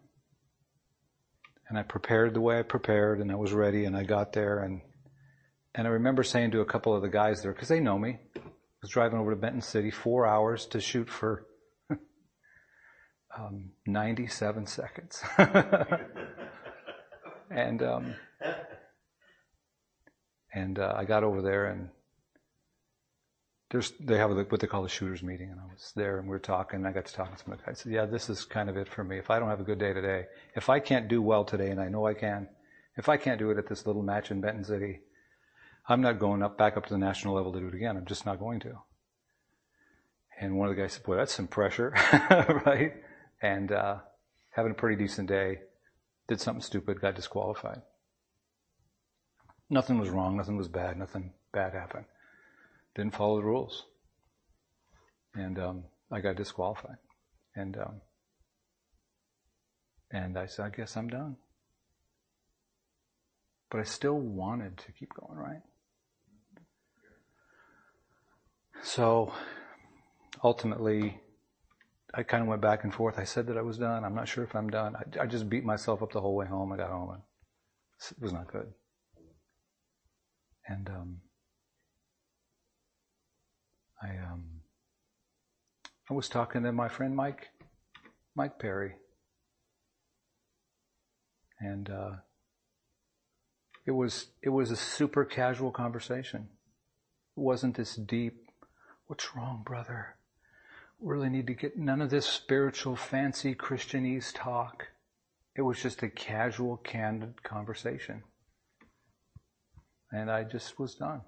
And 1.69 1.79
I 1.79 1.83
prepared 1.83 2.35
the 2.35 2.41
way 2.41 2.59
I 2.59 2.63
prepared 2.63 3.21
and 3.21 3.31
I 3.33 3.35
was 3.37 3.53
ready 3.53 3.85
and 3.85 3.97
I 3.97 4.05
got 4.05 4.33
there 4.33 4.61
and, 4.61 4.83
and 5.75 5.87
I 5.87 5.91
remember 5.91 6.23
saying 6.23 6.53
to 6.53 6.61
a 6.61 6.65
couple 6.65 6.95
of 6.95 7.03
the 7.03 7.09
guys 7.09 7.43
there, 7.43 7.53
cause 7.53 7.69
they 7.69 7.81
know 7.81 7.99
me, 7.99 8.19
I 8.37 8.41
was 8.83 8.91
driving 8.91 9.19
over 9.19 9.31
to 9.31 9.37
Benton 9.37 9.61
City, 9.63 9.91
four 9.91 10.27
hours 10.27 10.67
to 10.67 10.81
shoot 10.81 11.09
for 11.11 11.47
um, 13.37 13.73
97 13.87 14.67
seconds. 14.67 15.23
and, 17.51 17.83
um, 17.83 18.15
And 20.57 20.79
uh, 20.79 20.95
I 20.97 21.05
got 21.05 21.23
over 21.23 21.43
there 21.43 21.67
and 21.67 21.91
there's, 23.71 23.93
they 23.99 24.17
have 24.17 24.31
what 24.31 24.61
they 24.61 24.67
call 24.67 24.85
the 24.85 24.89
shooters 24.89 25.23
meeting, 25.23 25.51
and 25.51 25.61
I 25.61 25.65
was 25.65 25.93
there, 25.97 26.19
and 26.19 26.27
we 26.27 26.31
were 26.31 26.39
talking. 26.39 26.79
And 26.79 26.87
I 26.87 26.93
got 26.93 27.07
to 27.07 27.13
talking 27.13 27.35
to 27.35 27.43
some 27.43 27.53
of 27.53 27.59
the 27.59 27.65
guys. 27.65 27.81
I 27.81 27.83
said, 27.83 27.93
"Yeah, 27.93 28.07
this 28.07 28.31
is 28.31 28.45
kind 28.45 28.71
of 28.71 28.77
it 28.77 28.89
for 28.89 29.03
me. 29.03 29.19
If 29.19 29.29
I 29.29 29.41
don't 29.41 29.49
have 29.49 29.61
a 29.61 29.65
good 29.65 29.81
day 29.81 29.93
today, 29.93 30.27
if 30.55 30.69
I 30.69 30.79
can't 30.79 31.09
do 31.09 31.21
well 31.21 31.45
today, 31.45 31.71
and 31.71 31.81
I 31.81 31.89
know 31.89 32.07
I 32.07 32.15
can, 32.15 32.49
if 32.97 33.09
I 33.09 33.17
can't 33.17 33.41
do 33.41 33.51
it 33.51 33.59
at 33.59 33.67
this 33.69 33.85
little 33.85 34.03
match 34.03 34.31
in 34.31 34.41
Benton 34.41 34.63
City, 34.63 35.01
I'm 35.89 36.01
not 36.01 36.21
going 36.21 36.45
up 36.45 36.57
back 36.57 36.77
up 36.77 36.87
to 36.87 36.95
the 36.95 36.99
national 36.99 37.35
level 37.35 37.53
to 37.53 37.61
do 37.61 37.69
it 37.69 37.75
again. 37.75 37.97
I'm 37.97 38.07
just 38.07 38.25
not 38.25 38.39
going 38.39 38.61
to." 38.61 38.79
And 40.39 40.57
one 40.57 40.69
of 40.69 40.77
the 40.77 40.81
guys 40.81 40.93
said, 40.93 41.03
"Boy, 41.03 41.17
that's 41.17 41.35
some 41.35 41.49
pressure, 41.49 41.93
right?" 42.65 42.95
And 43.43 43.73
uh, 43.73 43.97
having 44.51 44.73
a 44.73 44.77
pretty 44.77 45.03
decent 45.03 45.29
day, 45.29 45.59
did 46.29 46.41
something 46.41 46.63
stupid, 46.63 47.01
got 47.01 47.17
disqualified. 47.17 47.83
Nothing 49.69 49.99
was 49.99 50.11
wrong, 50.11 50.37
nothing 50.37 50.57
was 50.57 50.69
bad, 50.69 50.97
nothing 50.97 51.33
bad 51.53 51.73
happened 51.73 52.05
didn't 52.97 53.15
follow 53.15 53.37
the 53.37 53.45
rules. 53.45 53.85
And 55.35 55.59
um, 55.59 55.85
I 56.11 56.21
got 56.21 56.37
disqualified. 56.37 56.97
And 57.55 57.77
um, 57.77 58.01
and 60.11 60.39
I 60.39 60.47
said, 60.47 60.67
I 60.67 60.71
guess 60.71 60.97
I'm 60.97 61.09
done. 61.09 61.37
But 63.71 63.81
I 63.81 63.85
still 63.85 64.19
wanted 64.19 64.79
to 64.79 64.93
keep 64.93 65.13
going, 65.15 65.37
right? 65.39 65.63
So 68.83 69.33
ultimately, 70.45 71.19
I 72.15 72.23
kind 72.23 72.43
of 72.43 72.49
went 72.49 72.63
back 72.63 72.85
and 72.85 72.95
forth. 72.95 73.19
I 73.19 73.25
said 73.25 73.49
that 73.49 73.59
I 73.59 73.63
was 73.63 73.79
done. 73.79 74.05
I'm 74.05 74.15
not 74.15 74.29
sure 74.29 74.45
if 74.45 74.55
I'm 74.55 74.71
done. 74.71 74.95
I, 74.97 75.25
I 75.25 75.27
just 75.27 75.51
beat 75.51 75.65
myself 75.65 76.03
up 76.03 76.13
the 76.13 76.21
whole 76.21 76.37
way 76.37 76.47
home. 76.47 76.73
I 76.73 76.77
got 76.77 76.91
home 76.91 77.11
and 77.11 77.23
it 78.11 78.23
was 78.23 78.33
not 78.33 78.47
good. 78.51 78.73
And 80.69 80.89
um, 80.89 81.17
I 84.03 84.09
um, 84.09 84.45
I 86.11 86.15
was 86.15 86.29
talking 86.29 86.63
to 86.63 86.73
my 86.73 86.89
friend 86.89 87.17
Mike, 87.17 87.49
Mike 88.35 88.59
Perry, 88.59 88.95
and 91.59 91.91
uh, 91.91 92.13
it 93.87 93.93
was 93.93 94.27
it 94.43 94.51
was 94.51 94.71
a 94.71 94.77
super 94.77 95.25
casual 95.25 95.71
conversation. 95.71 96.49
It 97.37 97.41
wasn't 97.41 97.77
this 97.77 97.97
deep. 97.97 98.51
What's 99.07 99.35
wrong, 99.35 99.63
brother? 99.65 100.17
We 100.99 101.13
really 101.13 101.29
need 101.29 101.47
to 101.49 101.55
get 101.55 101.79
none 101.79 102.01
of 102.01 102.11
this 102.11 102.27
spiritual, 102.27 102.97
fancy 102.97 103.55
Christianese 103.55 104.33
talk. 104.35 104.89
It 105.55 105.63
was 105.63 105.81
just 105.83 106.03
a 106.03 106.09
casual, 106.09 106.79
candid 106.79 107.43
conversation. 107.43 108.23
And 110.11 110.31
I 110.31 110.45
just 110.45 110.79
was 110.79 110.95
done. 110.95 111.23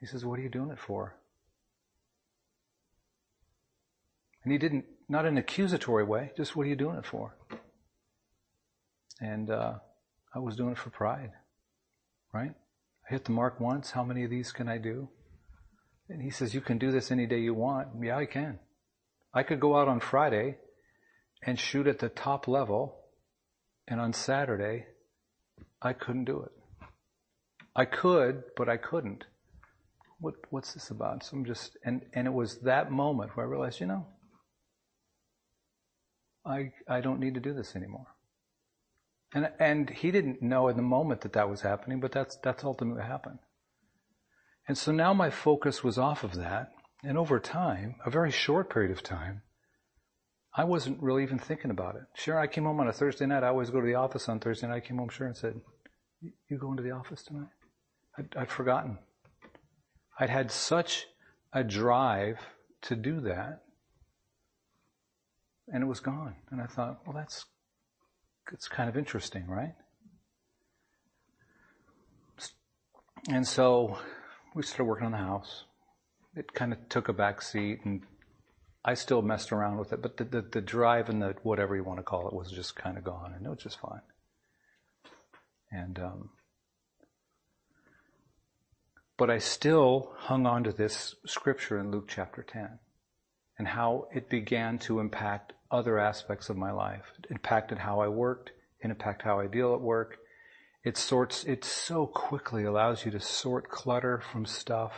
He 0.00 0.06
says, 0.06 0.24
What 0.24 0.38
are 0.38 0.42
you 0.42 0.48
doing 0.48 0.70
it 0.70 0.78
for? 0.78 1.17
And 4.48 4.52
he 4.54 4.56
didn't, 4.58 4.86
not 5.10 5.26
in 5.26 5.34
an 5.34 5.36
accusatory 5.36 6.04
way, 6.04 6.32
just 6.34 6.56
what 6.56 6.64
are 6.64 6.70
you 6.70 6.74
doing 6.74 6.96
it 6.96 7.04
for? 7.04 7.36
And 9.20 9.50
uh, 9.50 9.74
I 10.34 10.38
was 10.38 10.56
doing 10.56 10.70
it 10.70 10.78
for 10.78 10.88
pride, 10.88 11.32
right? 12.32 12.54
I 13.06 13.12
hit 13.12 13.26
the 13.26 13.32
mark 13.32 13.60
once. 13.60 13.90
How 13.90 14.04
many 14.04 14.24
of 14.24 14.30
these 14.30 14.50
can 14.50 14.66
I 14.66 14.78
do? 14.78 15.10
And 16.08 16.22
he 16.22 16.30
says, 16.30 16.54
You 16.54 16.62
can 16.62 16.78
do 16.78 16.90
this 16.90 17.10
any 17.10 17.26
day 17.26 17.40
you 17.40 17.52
want. 17.52 17.88
Yeah, 18.02 18.16
I 18.16 18.24
can. 18.24 18.58
I 19.34 19.42
could 19.42 19.60
go 19.60 19.78
out 19.78 19.86
on 19.86 20.00
Friday 20.00 20.56
and 21.42 21.60
shoot 21.60 21.86
at 21.86 21.98
the 21.98 22.08
top 22.08 22.48
level, 22.48 22.96
and 23.86 24.00
on 24.00 24.14
Saturday, 24.14 24.86
I 25.82 25.92
couldn't 25.92 26.24
do 26.24 26.40
it. 26.40 26.52
I 27.76 27.84
could, 27.84 28.44
but 28.56 28.70
I 28.70 28.78
couldn't. 28.78 29.24
What, 30.20 30.36
what's 30.48 30.72
this 30.72 30.88
about? 30.88 31.22
So 31.22 31.36
I'm 31.36 31.44
just, 31.44 31.76
and, 31.84 32.00
and 32.14 32.26
it 32.26 32.32
was 32.32 32.60
that 32.60 32.90
moment 32.90 33.36
where 33.36 33.44
I 33.44 33.48
realized, 33.50 33.80
you 33.80 33.86
know, 33.86 34.06
I, 36.48 36.72
I 36.88 37.00
don't 37.00 37.20
need 37.20 37.34
to 37.34 37.40
do 37.40 37.52
this 37.52 37.76
anymore. 37.76 38.06
And, 39.34 39.50
and 39.60 39.90
he 39.90 40.10
didn't 40.10 40.40
know 40.40 40.68
in 40.68 40.76
the 40.76 40.82
moment 40.82 41.20
that 41.20 41.34
that 41.34 41.50
was 41.50 41.60
happening, 41.60 42.00
but 42.00 42.12
that's, 42.12 42.36
that's 42.36 42.64
ultimately 42.64 43.00
what 43.00 43.10
happened. 43.10 43.38
And 44.66 44.76
so 44.76 44.90
now 44.90 45.12
my 45.12 45.30
focus 45.30 45.84
was 45.84 45.98
off 45.98 46.24
of 46.24 46.34
that. 46.36 46.70
And 47.04 47.18
over 47.18 47.38
time, 47.38 47.96
a 48.04 48.10
very 48.10 48.30
short 48.30 48.70
period 48.70 48.90
of 48.90 49.02
time, 49.02 49.42
I 50.54 50.64
wasn't 50.64 51.02
really 51.02 51.22
even 51.22 51.38
thinking 51.38 51.70
about 51.70 51.96
it. 51.96 52.02
Sure, 52.14 52.38
I 52.38 52.46
came 52.46 52.64
home 52.64 52.80
on 52.80 52.88
a 52.88 52.92
Thursday 52.92 53.26
night. 53.26 53.44
I 53.44 53.48
always 53.48 53.70
go 53.70 53.80
to 53.80 53.86
the 53.86 53.94
office 53.94 54.28
on 54.28 54.40
Thursday 54.40 54.66
night. 54.66 54.76
I 54.76 54.80
came 54.80 54.96
home 54.96 55.10
sure 55.10 55.26
and 55.26 55.36
said, 55.36 55.60
you 56.20 56.58
going 56.58 56.76
to 56.78 56.82
the 56.82 56.90
office 56.90 57.22
tonight? 57.22 57.48
I'd, 58.18 58.34
I'd 58.36 58.50
forgotten. 58.50 58.98
I'd 60.18 60.30
had 60.30 60.50
such 60.50 61.06
a 61.52 61.62
drive 61.62 62.38
to 62.82 62.96
do 62.96 63.20
that 63.20 63.62
and 65.72 65.82
it 65.82 65.86
was 65.86 66.00
gone. 66.00 66.36
And 66.50 66.60
I 66.60 66.66
thought, 66.66 67.00
well, 67.06 67.14
that's 67.16 67.44
it's 68.52 68.68
kind 68.68 68.88
of 68.88 68.96
interesting, 68.96 69.46
right? 69.46 69.74
And 73.28 73.46
so 73.46 73.98
we 74.54 74.62
started 74.62 74.84
working 74.84 75.06
on 75.06 75.12
the 75.12 75.18
house. 75.18 75.64
It 76.34 76.54
kind 76.54 76.72
of 76.72 76.88
took 76.88 77.08
a 77.08 77.12
back 77.12 77.42
seat, 77.42 77.80
and 77.84 78.02
I 78.84 78.94
still 78.94 79.22
messed 79.22 79.52
around 79.52 79.78
with 79.78 79.92
it, 79.92 80.00
but 80.00 80.16
the, 80.16 80.24
the, 80.24 80.40
the 80.40 80.60
drive 80.60 81.08
and 81.08 81.20
the 81.20 81.34
whatever 81.42 81.76
you 81.76 81.84
want 81.84 81.98
to 81.98 82.04
call 82.04 82.28
it 82.28 82.34
was 82.34 82.50
just 82.50 82.76
kind 82.76 82.96
of 82.96 83.04
gone, 83.04 83.34
and 83.36 83.44
it 83.44 83.48
was 83.48 83.62
just 83.62 83.80
fine. 83.80 84.00
And 85.70 85.98
um, 85.98 86.30
but 89.18 89.30
I 89.30 89.38
still 89.38 90.12
hung 90.16 90.46
on 90.46 90.62
to 90.64 90.72
this 90.72 91.16
scripture 91.26 91.78
in 91.78 91.90
Luke 91.90 92.06
chapter 92.08 92.42
10 92.42 92.78
and 93.58 93.66
how 93.66 94.06
it 94.14 94.30
began 94.30 94.78
to 94.78 95.00
impact 95.00 95.52
other 95.70 95.98
aspects 95.98 96.48
of 96.48 96.56
my 96.56 96.70
life. 96.70 97.04
It 97.18 97.30
impacted 97.30 97.78
how 97.78 98.00
I 98.00 98.08
worked, 98.08 98.50
it 98.80 98.90
impacted 98.90 99.26
how 99.26 99.40
I 99.40 99.46
deal 99.46 99.74
at 99.74 99.80
work. 99.80 100.18
It 100.84 100.96
sorts, 100.96 101.44
it 101.44 101.64
so 101.64 102.06
quickly 102.06 102.64
allows 102.64 103.04
you 103.04 103.10
to 103.10 103.20
sort 103.20 103.68
clutter 103.68 104.22
from 104.32 104.46
stuff. 104.46 104.92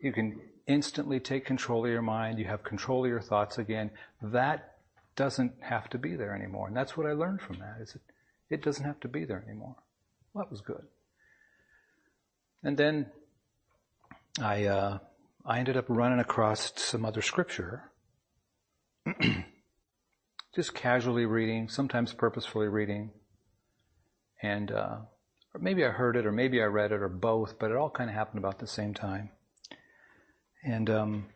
You 0.00 0.12
can 0.12 0.40
instantly 0.66 1.20
take 1.20 1.46
control 1.46 1.84
of 1.84 1.90
your 1.90 2.02
mind. 2.02 2.38
You 2.38 2.46
have 2.46 2.64
control 2.64 3.04
of 3.04 3.08
your 3.08 3.20
thoughts 3.20 3.56
again. 3.56 3.90
That 4.20 4.76
doesn't 5.14 5.54
have 5.60 5.88
to 5.90 5.98
be 5.98 6.16
there 6.16 6.34
anymore. 6.34 6.68
And 6.68 6.76
that's 6.76 6.96
what 6.96 7.06
I 7.06 7.12
learned 7.12 7.40
from 7.40 7.58
that 7.60 7.78
is 7.80 7.94
it, 7.94 8.02
it 8.50 8.62
doesn't 8.62 8.84
have 8.84 9.00
to 9.00 9.08
be 9.08 9.24
there 9.24 9.42
anymore. 9.46 9.76
Well, 10.32 10.44
that 10.44 10.50
was 10.50 10.60
good. 10.60 10.84
And 12.62 12.76
then 12.76 13.06
I, 14.40 14.66
uh, 14.66 14.98
I 15.44 15.58
ended 15.60 15.76
up 15.76 15.86
running 15.88 16.18
across 16.18 16.72
some 16.76 17.04
other 17.04 17.22
scripture 17.22 17.90
just 20.56 20.74
casually 20.74 21.26
reading, 21.26 21.68
sometimes 21.68 22.14
purposefully 22.14 22.66
reading. 22.66 23.10
And 24.42 24.72
uh, 24.72 24.96
or 25.54 25.60
maybe 25.60 25.84
I 25.84 25.90
heard 25.90 26.16
it, 26.16 26.26
or 26.26 26.32
maybe 26.32 26.62
I 26.62 26.64
read 26.64 26.92
it, 26.92 27.02
or 27.02 27.08
both, 27.08 27.58
but 27.58 27.70
it 27.70 27.76
all 27.76 27.90
kind 27.90 28.08
of 28.08 28.16
happened 28.16 28.38
about 28.38 28.58
the 28.58 28.66
same 28.66 28.94
time. 28.94 29.30
And 30.64 30.88
um, 30.88 31.26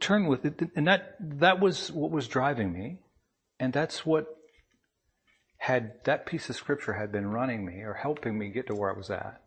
turn 0.00 0.26
with 0.26 0.44
it, 0.46 0.70
and 0.74 0.86
that 0.88 1.16
that 1.20 1.60
was 1.60 1.92
what 1.92 2.10
was 2.10 2.26
driving 2.26 2.72
me, 2.72 2.98
and 3.60 3.72
that's 3.72 4.06
what 4.06 4.26
had 5.58 5.92
that 6.04 6.24
piece 6.24 6.48
of 6.48 6.56
scripture 6.56 6.94
had 6.94 7.12
been 7.12 7.26
running 7.26 7.66
me 7.66 7.82
or 7.82 7.92
helping 7.92 8.38
me 8.38 8.48
get 8.48 8.68
to 8.68 8.74
where 8.74 8.92
I 8.92 8.96
was 8.96 9.10
at. 9.10 9.42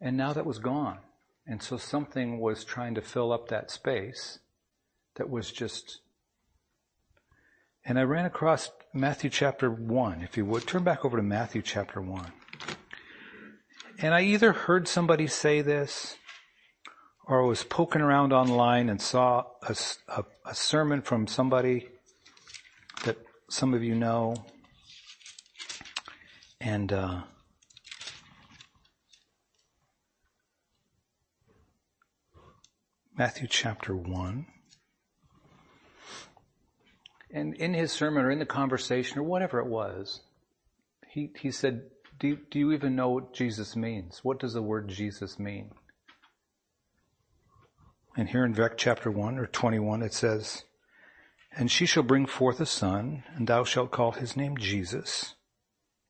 And 0.00 0.16
now 0.16 0.32
that 0.32 0.46
was 0.46 0.58
gone. 0.58 0.98
And 1.46 1.60
so 1.62 1.76
something 1.76 2.38
was 2.38 2.64
trying 2.64 2.94
to 2.94 3.02
fill 3.02 3.32
up 3.32 3.48
that 3.48 3.70
space 3.70 4.38
that 5.16 5.28
was 5.28 5.50
just 5.50 6.00
and 7.84 7.98
I 7.98 8.02
ran 8.02 8.26
across 8.26 8.70
Matthew 8.92 9.30
chapter 9.30 9.70
1, 9.70 10.22
if 10.22 10.36
you 10.36 10.44
would. 10.44 10.66
Turn 10.66 10.84
back 10.84 11.04
over 11.04 11.16
to 11.16 11.22
Matthew 11.22 11.62
chapter 11.62 12.00
1. 12.00 12.32
And 13.98 14.14
I 14.14 14.22
either 14.22 14.52
heard 14.52 14.88
somebody 14.88 15.26
say 15.26 15.60
this, 15.62 16.16
or 17.26 17.42
I 17.42 17.46
was 17.46 17.62
poking 17.62 18.02
around 18.02 18.32
online 18.32 18.88
and 18.88 19.00
saw 19.00 19.44
a, 19.62 19.76
a, 20.08 20.24
a 20.46 20.54
sermon 20.54 21.02
from 21.02 21.26
somebody 21.26 21.88
that 23.04 23.18
some 23.48 23.74
of 23.74 23.82
you 23.82 23.94
know. 23.94 24.34
And, 26.60 26.92
uh, 26.92 27.22
Matthew 33.16 33.48
chapter 33.48 33.94
1. 33.94 34.46
And 37.32 37.54
in 37.54 37.74
his 37.74 37.92
sermon 37.92 38.24
or 38.24 38.30
in 38.30 38.38
the 38.38 38.46
conversation 38.46 39.18
or 39.18 39.22
whatever 39.22 39.60
it 39.60 39.66
was, 39.66 40.20
he, 41.06 41.30
he 41.38 41.50
said, 41.50 41.82
do 42.20 42.28
you, 42.28 42.38
do 42.50 42.58
you 42.58 42.72
even 42.72 42.94
know 42.94 43.08
what 43.08 43.32
Jesus 43.32 43.74
means? 43.74 44.20
What 44.22 44.38
does 44.38 44.52
the 44.52 44.62
word 44.62 44.88
Jesus 44.88 45.38
mean? 45.38 45.70
And 48.16 48.28
here 48.28 48.44
in 48.44 48.52
Vec 48.52 48.76
chapter 48.76 49.10
1 49.10 49.38
or 49.38 49.46
21 49.46 50.02
it 50.02 50.12
says, 50.12 50.64
And 51.56 51.70
she 51.70 51.86
shall 51.86 52.02
bring 52.02 52.26
forth 52.26 52.60
a 52.60 52.66
son, 52.66 53.24
and 53.34 53.46
thou 53.46 53.64
shalt 53.64 53.90
call 53.90 54.12
his 54.12 54.36
name 54.36 54.58
Jesus, 54.58 55.34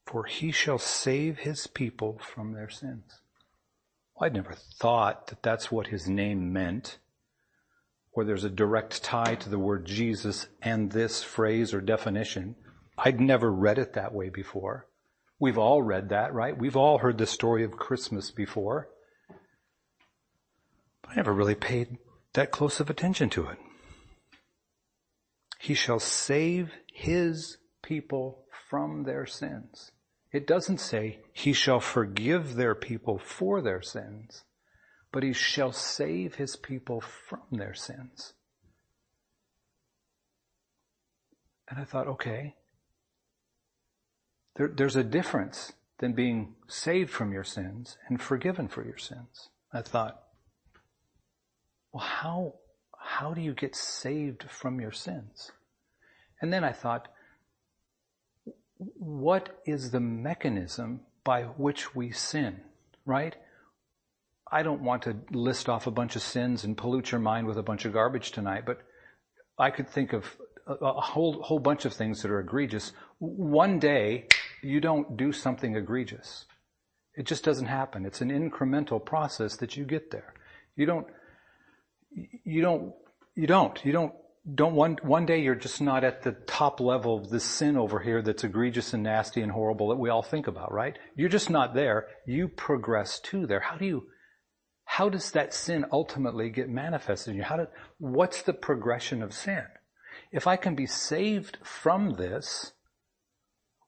for 0.05 0.25
he 0.25 0.51
shall 0.51 0.79
save 0.79 1.39
his 1.39 1.69
people 1.69 2.19
from 2.19 2.55
their 2.55 2.71
sins. 2.71 3.21
Well, 4.17 4.27
I'd 4.27 4.35
never 4.35 4.55
thought 4.55 5.29
that 5.29 5.45
that's 5.45 5.71
what 5.71 5.89
his 5.89 6.09
name 6.09 6.53
meant, 6.53 6.99
or 8.13 8.25
there's 8.25 8.45
a 8.45 8.51
direct 8.51 9.03
tie 9.03 9.35
to 9.37 9.49
the 9.49 9.59
word 9.59 9.87
Jesus 9.87 10.49
and 10.63 10.91
this 10.91 11.23
phrase 11.23 11.73
or 11.73 11.81
definition. 11.81 12.57
I'd 12.99 13.21
never 13.21 13.51
read 13.51 13.79
it 13.79 13.95
that 13.95 14.13
way 14.13 14.29
before. 14.29 14.87
We've 15.39 15.59
all 15.59 15.83
read 15.83 16.11
that, 16.11 16.35
right? 16.35 16.57
We've 16.57 16.77
all 16.77 16.99
heard 16.99 17.19
the 17.19 17.27
story 17.27 17.65
of 17.65 17.73
Christmas 17.73 18.31
before. 18.31 18.89
But 21.03 21.13
I 21.13 21.15
never 21.15 21.33
really 21.33 21.55
paid 21.55 21.97
that 22.35 22.51
close 22.51 22.79
of 22.79 22.91
attention 22.91 23.31
to 23.31 23.47
it. 23.47 23.59
He 25.59 25.75
shall 25.75 26.01
save 26.01 26.73
his 26.93 27.59
people 27.83 28.45
from 28.69 29.05
their 29.05 29.27
sins. 29.27 29.93
It 30.33 30.47
doesn't 30.47 30.79
say 30.79 31.21
he 31.33 31.53
shall 31.53 31.81
forgive 31.81 32.55
their 32.55 32.75
people 32.75 33.19
for 33.19 33.61
their 33.61 33.83
sins, 33.83 34.45
but 35.13 35.23
he 35.23 35.33
shall 35.33 35.73
save 35.73 36.37
his 36.37 36.57
people 36.57 37.01
from 37.01 37.43
their 37.51 37.75
sins. 37.75 38.35
And 41.69 41.79
I 41.79 41.85
thought, 41.85 42.09
okay, 42.09 42.57
there, 44.57 44.69
there's 44.69 44.97
a 44.97 45.05
difference 45.05 45.73
than 45.99 46.13
being 46.13 46.55
saved 46.67 47.11
from 47.11 47.33
your 47.33 47.45
sins 47.45 47.97
and 48.09 48.21
forgiven 48.21 48.69
for 48.69 48.85
your 48.85 48.99
sins. 48.99 49.51
I 49.73 49.83
thought, 49.83 50.21
well, 51.93 52.03
how, 52.03 52.55
how 52.99 53.35
do 53.35 53.41
you 53.41 53.55
get 53.55 53.77
saved 53.77 54.45
from 54.51 54.81
your 54.81 54.93
sins? 54.93 55.53
And 56.41 56.53
then 56.53 56.65
I 56.65 56.73
thought, 56.73 57.09
what 58.77 59.61
is 59.67 59.91
the 59.91 60.01
mechanism 60.01 61.01
by 61.23 61.43
which 61.43 61.95
we 61.95 62.11
sin, 62.11 62.61
right? 63.05 63.37
I 64.53 64.63
don't 64.63 64.83
want 64.83 65.03
to 65.03 65.17
list 65.31 65.69
off 65.69 65.87
a 65.87 65.91
bunch 65.91 66.17
of 66.17 66.23
sins 66.23 66.65
and 66.65 66.77
pollute 66.77 67.13
your 67.13 67.21
mind 67.21 67.47
with 67.47 67.57
a 67.57 67.63
bunch 67.63 67.85
of 67.85 67.93
garbage 67.93 68.33
tonight, 68.33 68.65
but 68.67 68.81
I 69.59 69.71
could 69.71 69.89
think 69.89 70.13
of 70.13 70.25
a, 70.67 70.73
a 70.75 71.01
whole, 71.01 71.43
whole 71.43 71.61
bunch 71.61 71.85
of 71.85 71.93
things 71.93 72.23
that 72.23 72.31
are 72.31 72.41
egregious. 72.41 72.93
One 73.19 73.79
day, 73.79 74.27
you 74.63 74.81
don't 74.81 75.17
do 75.17 75.33
something 75.33 75.77
egregious. 75.77 76.47
It 77.15 77.27
just 77.27 77.45
doesn't 77.45 77.67
happen. 77.67 78.07
It's 78.07 78.21
an 78.21 78.31
incremental 78.31 79.05
process 79.05 79.57
that 79.57 79.77
you 79.77 79.85
get 79.85 80.11
there. 80.11 80.35
You 80.77 80.87
don't, 80.87 81.07
you 82.45 82.63
don't, 82.63 82.93
you 83.37 83.47
don't, 83.47 83.85
you 83.85 83.93
don't 83.93 84.15
don't 84.55 84.75
one 84.75 84.97
one 85.03 85.27
day 85.27 85.43
you're 85.43 85.55
just 85.55 85.83
not 85.83 86.03
at 86.03 86.23
the 86.23 86.33
top 86.33 86.81
level 86.81 87.19
of 87.19 87.29
this 87.29 87.45
sin 87.45 87.77
over 87.77 88.01
here 88.01 88.23
that's 88.23 88.43
egregious 88.43 88.95
and 88.95 89.03
nasty 89.03 89.43
and 89.43 89.53
horrible 89.53 89.91
that 89.91 89.99
we 89.99 90.09
all 90.09 90.23
think 90.23 90.47
about, 90.47 90.73
right? 90.73 90.99
You're 91.15 91.29
just 91.29 91.51
not 91.51 91.75
there. 91.75 92.07
You 92.27 92.49
progress 92.49 93.21
to 93.25 93.47
there. 93.47 93.61
How 93.61 93.77
do 93.77 93.85
you 93.85 94.07
how 94.91 95.09
does 95.09 95.31
that 95.31 95.55
sin 95.55 95.87
ultimately 95.93 96.51
get 96.51 96.69
manifested 96.69 97.31
in 97.31 97.37
you? 97.37 97.45
How 97.45 97.59
do, 97.59 97.67
what's 97.99 98.43
the 98.43 98.53
progression 98.53 99.23
of 99.23 99.33
sin? 99.33 99.63
If 100.33 100.49
I 100.49 100.57
can 100.57 100.75
be 100.75 100.87
saved 100.87 101.59
from 101.63 102.15
this, 102.15 102.73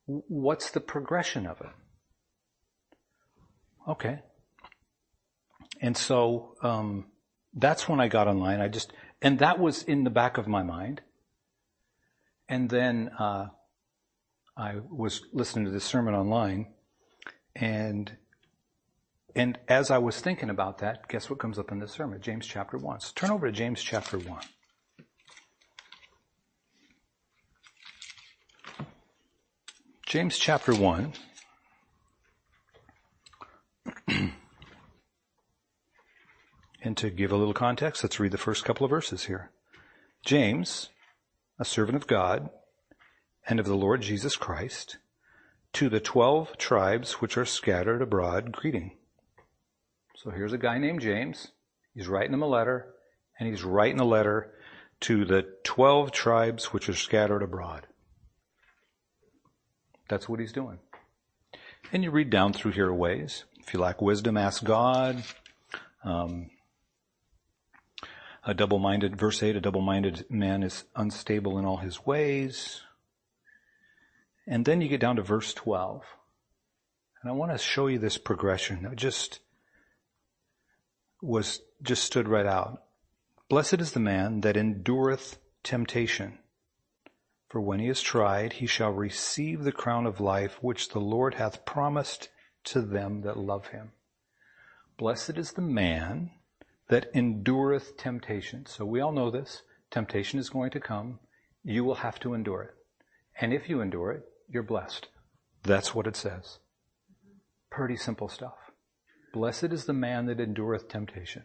what's 0.06 0.70
the 0.70 0.78
progression 0.78 1.44
of 1.48 1.60
it? 1.60 1.74
Okay. 3.88 4.20
And 5.80 5.96
so 5.96 6.54
um, 6.62 7.06
that's 7.52 7.88
when 7.88 7.98
I 7.98 8.06
got 8.06 8.28
online. 8.28 8.60
I 8.60 8.68
just 8.68 8.92
and 9.20 9.40
that 9.40 9.58
was 9.58 9.82
in 9.82 10.04
the 10.04 10.10
back 10.10 10.38
of 10.38 10.46
my 10.46 10.62
mind. 10.62 11.00
And 12.48 12.70
then 12.70 13.10
uh, 13.18 13.46
I 14.56 14.74
was 14.88 15.22
listening 15.32 15.64
to 15.64 15.72
this 15.72 15.84
sermon 15.84 16.14
online, 16.14 16.68
and 17.56 18.16
and 19.34 19.58
as 19.68 19.90
I 19.90 19.98
was 19.98 20.20
thinking 20.20 20.50
about 20.50 20.78
that, 20.78 21.08
guess 21.08 21.30
what 21.30 21.38
comes 21.38 21.58
up 21.58 21.72
in 21.72 21.78
this 21.78 21.92
sermon? 21.92 22.20
James 22.20 22.46
chapter 22.46 22.76
one. 22.76 23.00
So 23.00 23.12
turn 23.14 23.30
over 23.30 23.46
to 23.46 23.52
James 23.52 23.82
chapter 23.82 24.18
one. 24.18 24.42
James 30.12 30.36
chapter 30.36 30.74
1. 30.74 31.14
And 36.84 36.96
to 36.98 37.08
give 37.08 37.32
a 37.32 37.36
little 37.36 37.54
context, 37.54 38.02
let's 38.02 38.20
read 38.20 38.32
the 38.32 38.36
first 38.36 38.64
couple 38.64 38.84
of 38.84 38.90
verses 38.90 39.24
here. 39.24 39.52
James, 40.26 40.90
a 41.58 41.64
servant 41.64 41.96
of 41.96 42.06
God 42.06 42.50
and 43.48 43.58
of 43.58 43.64
the 43.64 43.74
Lord 43.74 44.02
Jesus 44.02 44.36
Christ, 44.36 44.98
to 45.72 45.88
the 45.88 46.00
twelve 46.00 46.58
tribes 46.58 47.22
which 47.22 47.38
are 47.38 47.46
scattered 47.46 48.02
abroad, 48.02 48.52
greeting. 48.52 48.98
So 50.22 50.30
here's 50.30 50.52
a 50.52 50.58
guy 50.58 50.78
named 50.78 51.00
James. 51.00 51.48
He's 51.94 52.06
writing 52.06 52.32
him 52.32 52.42
a 52.42 52.46
letter, 52.46 52.94
and 53.38 53.48
he's 53.48 53.64
writing 53.64 53.98
a 53.98 54.04
letter 54.04 54.54
to 55.00 55.24
the 55.24 55.48
twelve 55.64 56.12
tribes 56.12 56.66
which 56.66 56.88
are 56.88 56.94
scattered 56.94 57.42
abroad. 57.42 57.88
That's 60.08 60.28
what 60.28 60.38
he's 60.38 60.52
doing. 60.52 60.78
And 61.92 62.04
you 62.04 62.12
read 62.12 62.30
down 62.30 62.52
through 62.52 62.70
here 62.72 62.92
ways. 62.92 63.44
If 63.58 63.74
you 63.74 63.80
lack 63.80 64.00
wisdom, 64.00 64.36
ask 64.36 64.62
God. 64.62 65.24
Um, 66.04 66.50
a 68.44 68.54
double-minded, 68.54 69.16
verse 69.16 69.42
8, 69.42 69.56
a 69.56 69.60
double-minded 69.60 70.26
man 70.30 70.62
is 70.62 70.84
unstable 70.94 71.58
in 71.58 71.64
all 71.64 71.78
his 71.78 72.06
ways. 72.06 72.80
And 74.46 74.64
then 74.64 74.80
you 74.80 74.88
get 74.88 75.00
down 75.00 75.16
to 75.16 75.22
verse 75.22 75.52
12. 75.54 76.04
And 77.22 77.30
I 77.30 77.34
want 77.34 77.52
to 77.52 77.58
show 77.58 77.88
you 77.88 77.98
this 77.98 78.18
progression 78.18 78.92
just 78.96 79.40
was, 81.22 81.60
just 81.82 82.04
stood 82.04 82.28
right 82.28 82.46
out. 82.46 82.82
Blessed 83.48 83.80
is 83.80 83.92
the 83.92 84.00
man 84.00 84.40
that 84.42 84.56
endureth 84.56 85.38
temptation. 85.62 86.38
For 87.48 87.60
when 87.60 87.80
he 87.80 87.88
is 87.88 88.00
tried, 88.00 88.54
he 88.54 88.66
shall 88.66 88.92
receive 88.92 89.62
the 89.62 89.72
crown 89.72 90.06
of 90.06 90.20
life 90.20 90.58
which 90.62 90.88
the 90.88 91.00
Lord 91.00 91.34
hath 91.34 91.64
promised 91.64 92.30
to 92.64 92.80
them 92.80 93.22
that 93.22 93.36
love 93.36 93.68
him. 93.68 93.92
Blessed 94.96 95.36
is 95.36 95.52
the 95.52 95.62
man 95.62 96.30
that 96.88 97.10
endureth 97.14 97.96
temptation. 97.96 98.66
So 98.66 98.84
we 98.84 99.00
all 99.00 99.12
know 99.12 99.30
this. 99.30 99.62
Temptation 99.90 100.38
is 100.38 100.48
going 100.48 100.70
to 100.70 100.80
come. 100.80 101.18
You 101.62 101.84
will 101.84 101.96
have 101.96 102.18
to 102.20 102.34
endure 102.34 102.62
it. 102.62 102.74
And 103.40 103.52
if 103.52 103.68
you 103.68 103.80
endure 103.80 104.12
it, 104.12 104.24
you're 104.48 104.62
blessed. 104.62 105.08
That's 105.62 105.94
what 105.94 106.06
it 106.06 106.16
says. 106.16 106.58
Pretty 107.70 107.96
simple 107.96 108.28
stuff. 108.28 108.61
Blessed 109.32 109.72
is 109.72 109.86
the 109.86 109.92
man 109.92 110.26
that 110.26 110.40
endureth 110.40 110.88
temptation. 110.88 111.44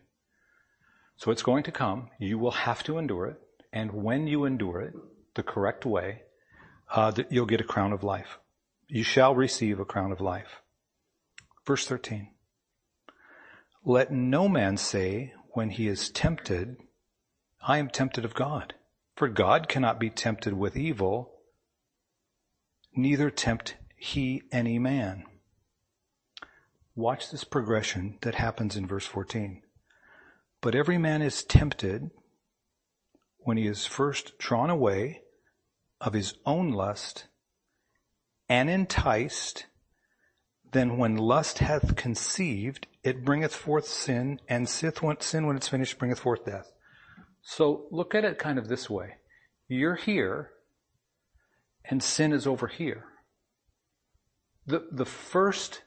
So 1.15 1.31
it's 1.31 1.41
going 1.41 1.63
to 1.63 1.71
come. 1.71 2.09
You 2.19 2.37
will 2.37 2.51
have 2.51 2.83
to 2.83 2.97
endure 2.97 3.27
it. 3.27 3.37
And 3.73 3.91
when 3.91 4.27
you 4.27 4.45
endure 4.45 4.81
it 4.81 4.93
the 5.35 5.43
correct 5.43 5.85
way, 5.85 6.21
uh, 6.91 7.11
you'll 7.29 7.45
get 7.45 7.61
a 7.61 7.65
crown 7.65 7.93
of 7.93 8.03
life. 8.03 8.37
You 8.87 9.03
shall 9.03 9.35
receive 9.35 9.79
a 9.79 9.85
crown 9.85 10.11
of 10.11 10.21
life. 10.21 10.61
Verse 11.65 11.85
13. 11.85 12.29
Let 13.83 14.11
no 14.11 14.47
man 14.47 14.77
say 14.77 15.33
when 15.51 15.69
he 15.69 15.87
is 15.87 16.09
tempted, 16.09 16.77
I 17.61 17.77
am 17.77 17.89
tempted 17.89 18.25
of 18.25 18.35
God. 18.35 18.73
For 19.15 19.27
God 19.27 19.67
cannot 19.67 19.99
be 19.99 20.09
tempted 20.09 20.53
with 20.53 20.77
evil, 20.77 21.33
neither 22.95 23.29
tempt 23.31 23.75
he 23.95 24.43
any 24.51 24.77
man. 24.77 25.23
Watch 26.97 27.29
this 27.29 27.43
progression 27.43 28.17
that 28.23 28.33
happens 28.33 28.75
in 28.75 28.87
verse 28.87 29.05
14. 29.05 29.61
But 30.61 30.73
every 30.73 30.97
man 30.97 31.21
is 31.21 31.43
tempted 31.43 32.09
when 33.37 33.55
he 33.55 33.67
is 33.67 33.85
first 33.85 34.39
drawn 34.39 34.71
away 34.71 35.21
of 36.01 36.13
his 36.13 36.33
own 36.43 36.71
lust 36.71 37.27
and 38.49 38.67
enticed 38.67 39.67
then 40.71 40.97
when 40.97 41.17
lust 41.17 41.59
hath 41.59 41.95
conceived, 41.95 42.87
it 43.03 43.23
bringeth 43.23 43.53
forth 43.53 43.87
sin, 43.87 44.39
and 44.49 44.67
sin 44.67 45.45
when 45.45 45.55
it's 45.55 45.67
finished 45.67 45.99
bringeth 45.99 46.19
forth 46.19 46.45
death. 46.45 46.71
So 47.43 47.85
look 47.91 48.15
at 48.15 48.25
it 48.25 48.39
kind 48.39 48.57
of 48.57 48.69
this 48.69 48.89
way. 48.89 49.17
You're 49.67 49.95
here, 49.95 50.49
and 51.85 52.01
sin 52.01 52.33
is 52.33 52.47
over 52.47 52.65
here. 52.65 53.03
The, 54.65 54.87
the 54.91 55.05
first 55.05 55.83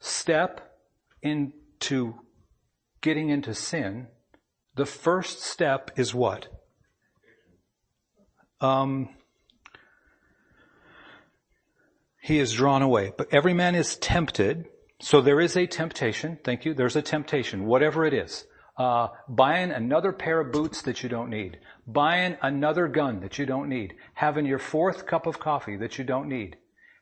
step 0.00 0.76
into 1.22 2.14
getting 3.00 3.28
into 3.28 3.54
sin, 3.54 4.08
the 4.74 4.86
first 4.86 5.42
step 5.42 5.90
is 5.96 6.14
what? 6.14 6.48
Um, 8.60 9.10
he 12.20 12.38
is 12.38 12.52
drawn 12.52 12.82
away. 12.82 13.12
But 13.16 13.28
every 13.32 13.54
man 13.54 13.74
is 13.74 13.96
tempted. 13.96 14.66
So 15.00 15.20
there 15.20 15.40
is 15.40 15.56
a 15.56 15.66
temptation. 15.66 16.38
Thank 16.44 16.64
you. 16.64 16.74
There's 16.74 16.96
a 16.96 17.02
temptation, 17.02 17.66
whatever 17.66 18.04
it 18.04 18.14
is. 18.14 18.46
Uh, 18.76 19.08
buying 19.28 19.70
another 19.70 20.12
pair 20.12 20.40
of 20.40 20.52
boots 20.52 20.82
that 20.82 21.02
you 21.02 21.08
don't 21.08 21.30
need. 21.30 21.58
Buying 21.86 22.36
another 22.42 22.86
gun 22.86 23.20
that 23.20 23.38
you 23.38 23.46
don't 23.46 23.68
need. 23.68 23.94
Having 24.14 24.46
your 24.46 24.58
fourth 24.58 25.06
cup 25.06 25.26
of 25.26 25.40
coffee 25.40 25.76
that 25.76 25.98
you 25.98 26.04
don't 26.04 26.28
need. 26.28 26.56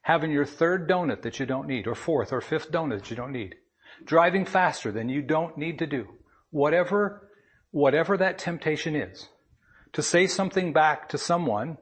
Having 0.07 0.31
your 0.31 0.45
third 0.45 0.88
donut 0.88 1.23
that 1.23 1.40
you 1.40 1.47
don't 1.47 1.66
need, 1.66 1.88
or 1.88 1.97
fourth 1.97 2.33
or 2.33 2.40
fifth 2.40 2.71
donut 2.71 3.01
that 3.01 3.11
you 3.11 3.16
don't 3.16 3.33
need. 3.33 3.57
Driving 4.05 4.45
faster 4.45 4.92
than 4.92 5.09
you 5.09 5.21
don't 5.21 5.59
need 5.59 5.81
to 5.81 5.87
do. 5.88 6.07
Whatever, 6.51 7.29
whatever 7.73 8.16
that 8.16 8.38
temptation 8.38 8.95
is. 8.95 9.27
To 9.95 10.05
say 10.05 10.29
something 10.29 10.73
back 10.73 11.09
to 11.09 11.19
someone 11.19 11.79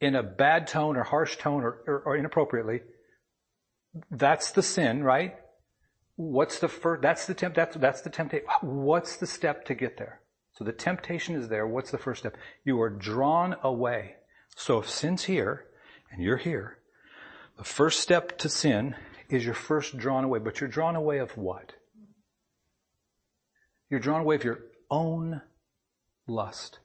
in 0.00 0.14
a 0.14 0.22
bad 0.22 0.68
tone 0.68 0.96
or 0.96 1.02
harsh 1.02 1.36
tone 1.36 1.64
or, 1.64 1.82
or, 1.88 2.02
or 2.06 2.16
inappropriately, 2.16 2.82
that's 4.08 4.52
the 4.52 4.62
sin, 4.62 5.02
right? 5.02 5.34
What's 6.14 6.60
the 6.60 6.68
first, 6.68 7.02
that's 7.02 7.26
the 7.26 7.34
temp, 7.34 7.56
that's, 7.56 7.76
that's 7.76 8.02
the 8.02 8.10
temptation. 8.10 8.46
What's 8.60 9.16
the 9.16 9.26
step 9.26 9.64
to 9.64 9.74
get 9.74 9.96
there? 9.96 10.20
So 10.52 10.62
the 10.62 10.72
temptation 10.72 11.34
is 11.34 11.48
there. 11.48 11.66
What's 11.66 11.90
the 11.90 11.98
first 11.98 12.20
step? 12.20 12.36
You 12.64 12.80
are 12.82 12.90
drawn 12.90 13.56
away. 13.64 14.14
So 14.54 14.78
if 14.78 14.88
sin's 14.88 15.24
here 15.24 15.64
and 16.12 16.22
you're 16.22 16.36
here, 16.36 16.78
the 17.56 17.64
first 17.64 18.00
step 18.00 18.38
to 18.38 18.48
sin 18.48 18.94
is 19.28 19.44
you're 19.44 19.54
first 19.54 19.96
drawn 19.96 20.24
away. 20.24 20.38
But 20.38 20.60
you're 20.60 20.68
drawn 20.68 20.96
away 20.96 21.18
of 21.18 21.36
what? 21.36 21.72
You're 23.90 24.00
drawn 24.00 24.22
away 24.22 24.36
of 24.36 24.44
your 24.44 24.60
own 24.90 25.42
lust. 26.26 26.78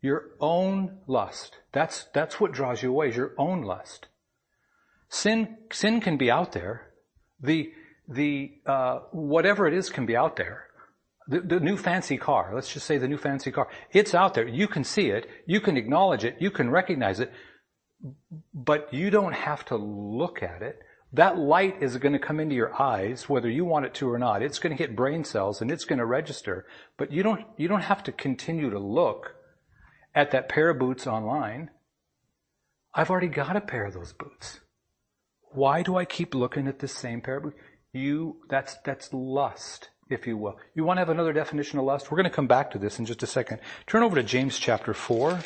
Your 0.00 0.30
own 0.40 0.98
lust. 1.06 1.56
That's, 1.72 2.06
that's 2.14 2.40
what 2.40 2.52
draws 2.52 2.82
you 2.82 2.90
away, 2.90 3.08
is 3.08 3.16
your 3.16 3.34
own 3.36 3.62
lust. 3.62 4.06
Sin, 5.08 5.56
sin 5.72 6.00
can 6.00 6.16
be 6.16 6.30
out 6.30 6.52
there. 6.52 6.92
The, 7.40 7.72
the, 8.08 8.52
uh, 8.64 9.00
whatever 9.10 9.66
it 9.66 9.74
is 9.74 9.90
can 9.90 10.06
be 10.06 10.16
out 10.16 10.36
there. 10.36 10.66
The, 11.26 11.40
the, 11.40 11.60
new 11.60 11.76
fancy 11.76 12.16
car, 12.16 12.52
let's 12.54 12.72
just 12.72 12.86
say 12.86 12.96
the 12.96 13.08
new 13.08 13.18
fancy 13.18 13.50
car, 13.50 13.68
it's 13.92 14.14
out 14.14 14.32
there. 14.32 14.48
You 14.48 14.66
can 14.66 14.82
see 14.82 15.10
it. 15.10 15.28
You 15.46 15.60
can 15.60 15.76
acknowledge 15.76 16.24
it. 16.24 16.36
You 16.40 16.50
can 16.50 16.70
recognize 16.70 17.20
it. 17.20 17.30
But 18.54 18.92
you 18.92 19.10
don't 19.10 19.34
have 19.34 19.64
to 19.66 19.76
look 19.76 20.42
at 20.42 20.62
it. 20.62 20.80
That 21.12 21.38
light 21.38 21.82
is 21.82 21.96
going 21.96 22.12
to 22.12 22.18
come 22.18 22.38
into 22.38 22.54
your 22.54 22.80
eyes, 22.80 23.28
whether 23.28 23.48
you 23.48 23.64
want 23.64 23.86
it 23.86 23.94
to 23.94 24.10
or 24.10 24.18
not. 24.18 24.42
It's 24.42 24.58
going 24.58 24.76
to 24.76 24.82
hit 24.82 24.94
brain 24.94 25.24
cells 25.24 25.62
and 25.62 25.70
it's 25.70 25.84
going 25.84 25.98
to 25.98 26.04
register. 26.04 26.66
But 26.98 27.12
you 27.12 27.22
don't, 27.22 27.46
you 27.56 27.66
don't 27.66 27.82
have 27.82 28.02
to 28.04 28.12
continue 28.12 28.70
to 28.70 28.78
look 28.78 29.34
at 30.14 30.30
that 30.32 30.48
pair 30.48 30.68
of 30.68 30.78
boots 30.78 31.06
online. 31.06 31.70
I've 32.94 33.10
already 33.10 33.28
got 33.28 33.56
a 33.56 33.60
pair 33.60 33.86
of 33.86 33.94
those 33.94 34.12
boots. 34.12 34.60
Why 35.52 35.82
do 35.82 35.96
I 35.96 36.04
keep 36.04 36.34
looking 36.34 36.68
at 36.68 36.78
this 36.78 36.92
same 36.94 37.22
pair 37.22 37.38
of 37.38 37.44
boots? 37.44 37.56
You, 37.92 38.36
that's, 38.50 38.76
that's 38.84 39.12
lust, 39.12 39.88
if 40.10 40.26
you 40.26 40.36
will. 40.36 40.56
You 40.74 40.84
want 40.84 40.98
to 40.98 41.00
have 41.00 41.08
another 41.08 41.32
definition 41.32 41.78
of 41.78 41.86
lust? 41.86 42.10
We're 42.10 42.18
going 42.18 42.30
to 42.30 42.36
come 42.36 42.46
back 42.46 42.70
to 42.72 42.78
this 42.78 42.98
in 42.98 43.06
just 43.06 43.22
a 43.22 43.26
second. 43.26 43.60
Turn 43.86 44.02
over 44.02 44.16
to 44.16 44.22
James 44.22 44.58
chapter 44.58 44.92
4, 44.92 45.40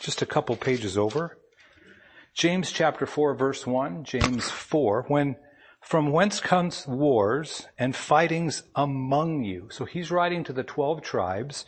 just 0.00 0.20
a 0.20 0.26
couple 0.26 0.56
pages 0.56 0.98
over. 0.98 1.38
James 2.36 2.70
chapter 2.70 3.06
4 3.06 3.34
verse 3.34 3.66
1, 3.66 4.04
James 4.04 4.50
4, 4.50 5.06
when 5.08 5.36
from 5.80 6.12
whence 6.12 6.38
comes 6.38 6.86
wars 6.86 7.66
and 7.78 7.96
fightings 7.96 8.62
among 8.74 9.42
you. 9.42 9.68
So 9.70 9.86
he's 9.86 10.10
writing 10.10 10.44
to 10.44 10.52
the 10.52 10.62
12 10.62 11.00
tribes 11.00 11.64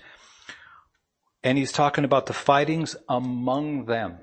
and 1.43 1.57
he's 1.57 1.73
talking 1.73 2.05
about 2.05 2.27
the 2.27 2.35
fightings 2.35 2.97
among 3.09 3.87
them. 3.87 4.19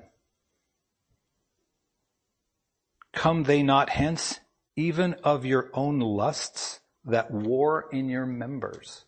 Come 3.12 3.42
they 3.42 3.64
not 3.64 3.90
hence, 3.90 4.38
even 4.76 5.14
of 5.24 5.44
your 5.44 5.70
own 5.74 5.98
lusts 5.98 6.78
that 7.04 7.32
war 7.32 7.88
in 7.90 8.08
your 8.08 8.26
members? 8.26 9.04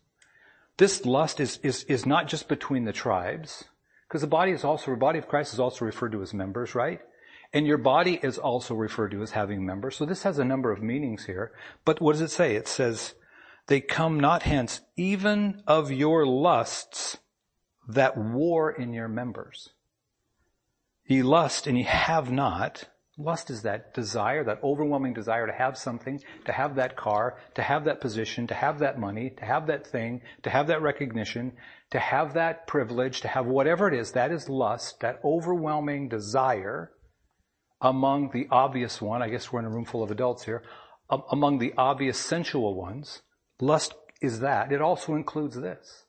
This 0.76 1.04
lust 1.04 1.38
is, 1.38 1.60
is, 1.62 1.84
is 1.84 2.04
not 2.04 2.26
just 2.26 2.48
between 2.48 2.84
the 2.84 2.92
tribes, 2.92 3.64
because 4.08 4.22
the 4.22 4.26
body 4.26 4.50
is 4.52 4.64
also, 4.64 4.90
the 4.90 4.96
body 4.96 5.18
of 5.18 5.28
Christ 5.28 5.52
is 5.52 5.60
also 5.60 5.84
referred 5.84 6.12
to 6.12 6.22
as 6.22 6.34
members, 6.34 6.74
right? 6.74 7.00
And 7.52 7.66
your 7.66 7.78
body 7.78 8.20
is 8.22 8.38
also 8.38 8.74
referred 8.74 9.10
to 9.12 9.22
as 9.22 9.30
having 9.30 9.64
members. 9.64 9.96
So 9.96 10.04
this 10.04 10.22
has 10.22 10.38
a 10.38 10.44
number 10.44 10.70
of 10.70 10.82
meanings 10.82 11.24
here. 11.24 11.52
But 11.84 12.00
what 12.00 12.12
does 12.12 12.20
it 12.20 12.30
say? 12.30 12.56
It 12.56 12.68
says, 12.68 13.14
they 13.68 13.80
come 13.80 14.20
not 14.20 14.42
hence, 14.42 14.80
even 14.96 15.62
of 15.66 15.90
your 15.90 16.26
lusts 16.26 17.18
that 17.86 18.16
war 18.16 18.70
in 18.70 18.92
your 18.92 19.08
members. 19.08 19.70
Ye 21.06 21.22
lust 21.22 21.66
and 21.66 21.78
ye 21.78 21.84
have 21.84 22.30
not, 22.30 22.84
Lust 23.20 23.50
is 23.50 23.62
that 23.62 23.94
desire, 23.94 24.44
that 24.44 24.62
overwhelming 24.62 25.12
desire 25.12 25.44
to 25.48 25.52
have 25.52 25.76
something, 25.76 26.22
to 26.44 26.52
have 26.52 26.76
that 26.76 26.96
car, 26.96 27.36
to 27.56 27.62
have 27.62 27.84
that 27.84 28.00
position, 28.00 28.46
to 28.46 28.54
have 28.54 28.78
that 28.78 28.96
money, 28.96 29.30
to 29.30 29.44
have 29.44 29.66
that 29.66 29.84
thing, 29.84 30.22
to 30.44 30.50
have 30.50 30.68
that 30.68 30.82
recognition, 30.82 31.52
to 31.90 31.98
have 31.98 32.34
that 32.34 32.68
privilege, 32.68 33.20
to 33.22 33.28
have 33.28 33.44
whatever 33.44 33.88
it 33.88 33.98
is. 33.98 34.12
That 34.12 34.30
is 34.30 34.48
lust, 34.48 35.00
that 35.00 35.18
overwhelming 35.24 36.08
desire 36.08 36.92
among 37.80 38.30
the 38.30 38.46
obvious 38.50 39.00
one. 39.00 39.22
I 39.22 39.28
guess 39.28 39.52
we're 39.52 39.60
in 39.60 39.66
a 39.66 39.70
room 39.70 39.84
full 39.84 40.02
of 40.02 40.10
adults 40.10 40.44
here. 40.44 40.62
Um, 41.10 41.22
among 41.30 41.58
the 41.58 41.72
obvious 41.76 42.18
sensual 42.18 42.74
ones. 42.74 43.22
Lust 43.60 43.94
is 44.20 44.40
that. 44.40 44.72
It 44.72 44.80
also 44.80 45.14
includes 45.14 45.56
this. 45.56 46.04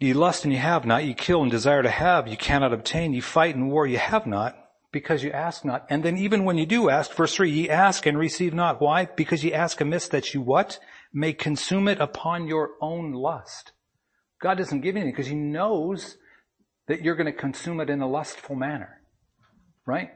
Ye 0.00 0.12
lust 0.12 0.44
and 0.44 0.52
ye 0.52 0.58
have 0.58 0.84
not. 0.84 1.04
Ye 1.04 1.14
kill 1.14 1.42
and 1.42 1.50
desire 1.50 1.82
to 1.82 1.90
have. 1.90 2.26
Ye 2.26 2.36
cannot 2.36 2.72
obtain. 2.72 3.12
Ye 3.12 3.20
fight 3.20 3.54
and 3.54 3.70
war. 3.70 3.86
Ye 3.86 3.96
have 3.96 4.26
not 4.26 4.56
because 4.94 5.24
you 5.24 5.32
ask 5.32 5.64
not. 5.64 5.84
And 5.90 6.04
then 6.04 6.16
even 6.16 6.44
when 6.44 6.56
you 6.56 6.66
do 6.66 6.88
ask, 6.88 7.12
verse 7.12 7.34
3, 7.34 7.50
ye 7.50 7.68
ask 7.68 8.06
and 8.06 8.16
receive 8.16 8.54
not. 8.54 8.80
Why? 8.80 9.06
Because 9.06 9.42
ye 9.42 9.52
ask 9.52 9.80
amiss 9.80 10.08
that 10.08 10.32
you 10.32 10.40
what? 10.40 10.78
May 11.12 11.32
consume 11.32 11.88
it 11.88 12.00
upon 12.00 12.46
your 12.46 12.70
own 12.80 13.12
lust. 13.12 13.72
God 14.40 14.56
doesn't 14.56 14.82
give 14.82 14.94
anything 14.94 15.12
because 15.12 15.26
he 15.26 15.34
knows 15.34 16.16
that 16.86 17.02
you're 17.02 17.16
going 17.16 17.26
to 17.26 17.32
consume 17.32 17.80
it 17.80 17.90
in 17.90 18.00
a 18.00 18.08
lustful 18.08 18.54
manner. 18.54 19.00
Right? 19.86 20.10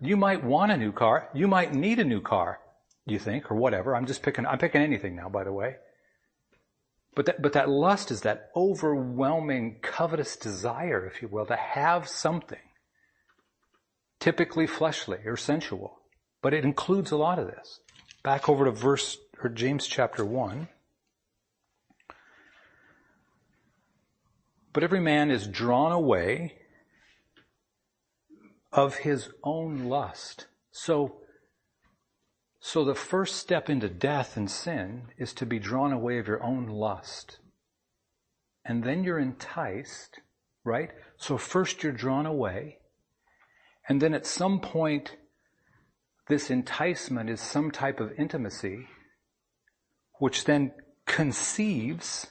You 0.00 0.16
might 0.16 0.44
want 0.44 0.72
a 0.72 0.76
new 0.76 0.92
car. 0.92 1.28
You 1.34 1.48
might 1.48 1.72
need 1.72 1.98
a 1.98 2.04
new 2.04 2.20
car, 2.20 2.58
you 3.06 3.18
think, 3.18 3.50
or 3.50 3.54
whatever. 3.54 3.94
I'm 3.94 4.06
just 4.06 4.22
picking, 4.22 4.46
I'm 4.46 4.58
picking 4.58 4.82
anything 4.82 5.16
now, 5.16 5.28
by 5.28 5.44
the 5.44 5.52
way. 5.52 5.76
But 7.14 7.26
that, 7.26 7.42
but 7.42 7.52
that 7.52 7.68
lust 7.68 8.10
is 8.10 8.22
that 8.22 8.50
overwhelming 8.56 9.78
covetous 9.82 10.36
desire, 10.36 11.06
if 11.06 11.22
you 11.22 11.28
will, 11.28 11.46
to 11.46 11.56
have 11.56 12.08
something 12.08 12.58
typically 14.18 14.66
fleshly 14.66 15.18
or 15.26 15.36
sensual, 15.36 16.00
but 16.42 16.54
it 16.54 16.64
includes 16.64 17.10
a 17.10 17.16
lot 17.16 17.38
of 17.38 17.46
this. 17.46 17.80
Back 18.22 18.48
over 18.48 18.64
to 18.64 18.70
verse 18.70 19.18
or 19.42 19.50
James 19.50 19.86
chapter 19.86 20.24
1. 20.24 20.68
But 24.72 24.82
every 24.82 25.00
man 25.00 25.30
is 25.30 25.46
drawn 25.46 25.92
away 25.92 26.54
of 28.74 28.96
his 28.96 29.30
own 29.42 29.84
lust. 29.84 30.48
So, 30.72 31.20
so 32.60 32.84
the 32.84 32.94
first 32.94 33.36
step 33.36 33.70
into 33.70 33.88
death 33.88 34.36
and 34.36 34.50
sin 34.50 35.04
is 35.16 35.32
to 35.34 35.46
be 35.46 35.58
drawn 35.58 35.92
away 35.92 36.18
of 36.18 36.26
your 36.26 36.42
own 36.42 36.66
lust. 36.66 37.38
And 38.64 38.82
then 38.82 39.04
you're 39.04 39.18
enticed, 39.18 40.20
right? 40.64 40.90
So 41.16 41.38
first 41.38 41.82
you're 41.82 41.92
drawn 41.92 42.26
away, 42.26 42.78
and 43.88 44.00
then 44.00 44.14
at 44.14 44.26
some 44.26 44.60
point, 44.60 45.16
this 46.28 46.50
enticement 46.50 47.28
is 47.28 47.40
some 47.40 47.70
type 47.70 48.00
of 48.00 48.12
intimacy, 48.18 48.88
which 50.18 50.44
then 50.44 50.72
conceives. 51.06 52.28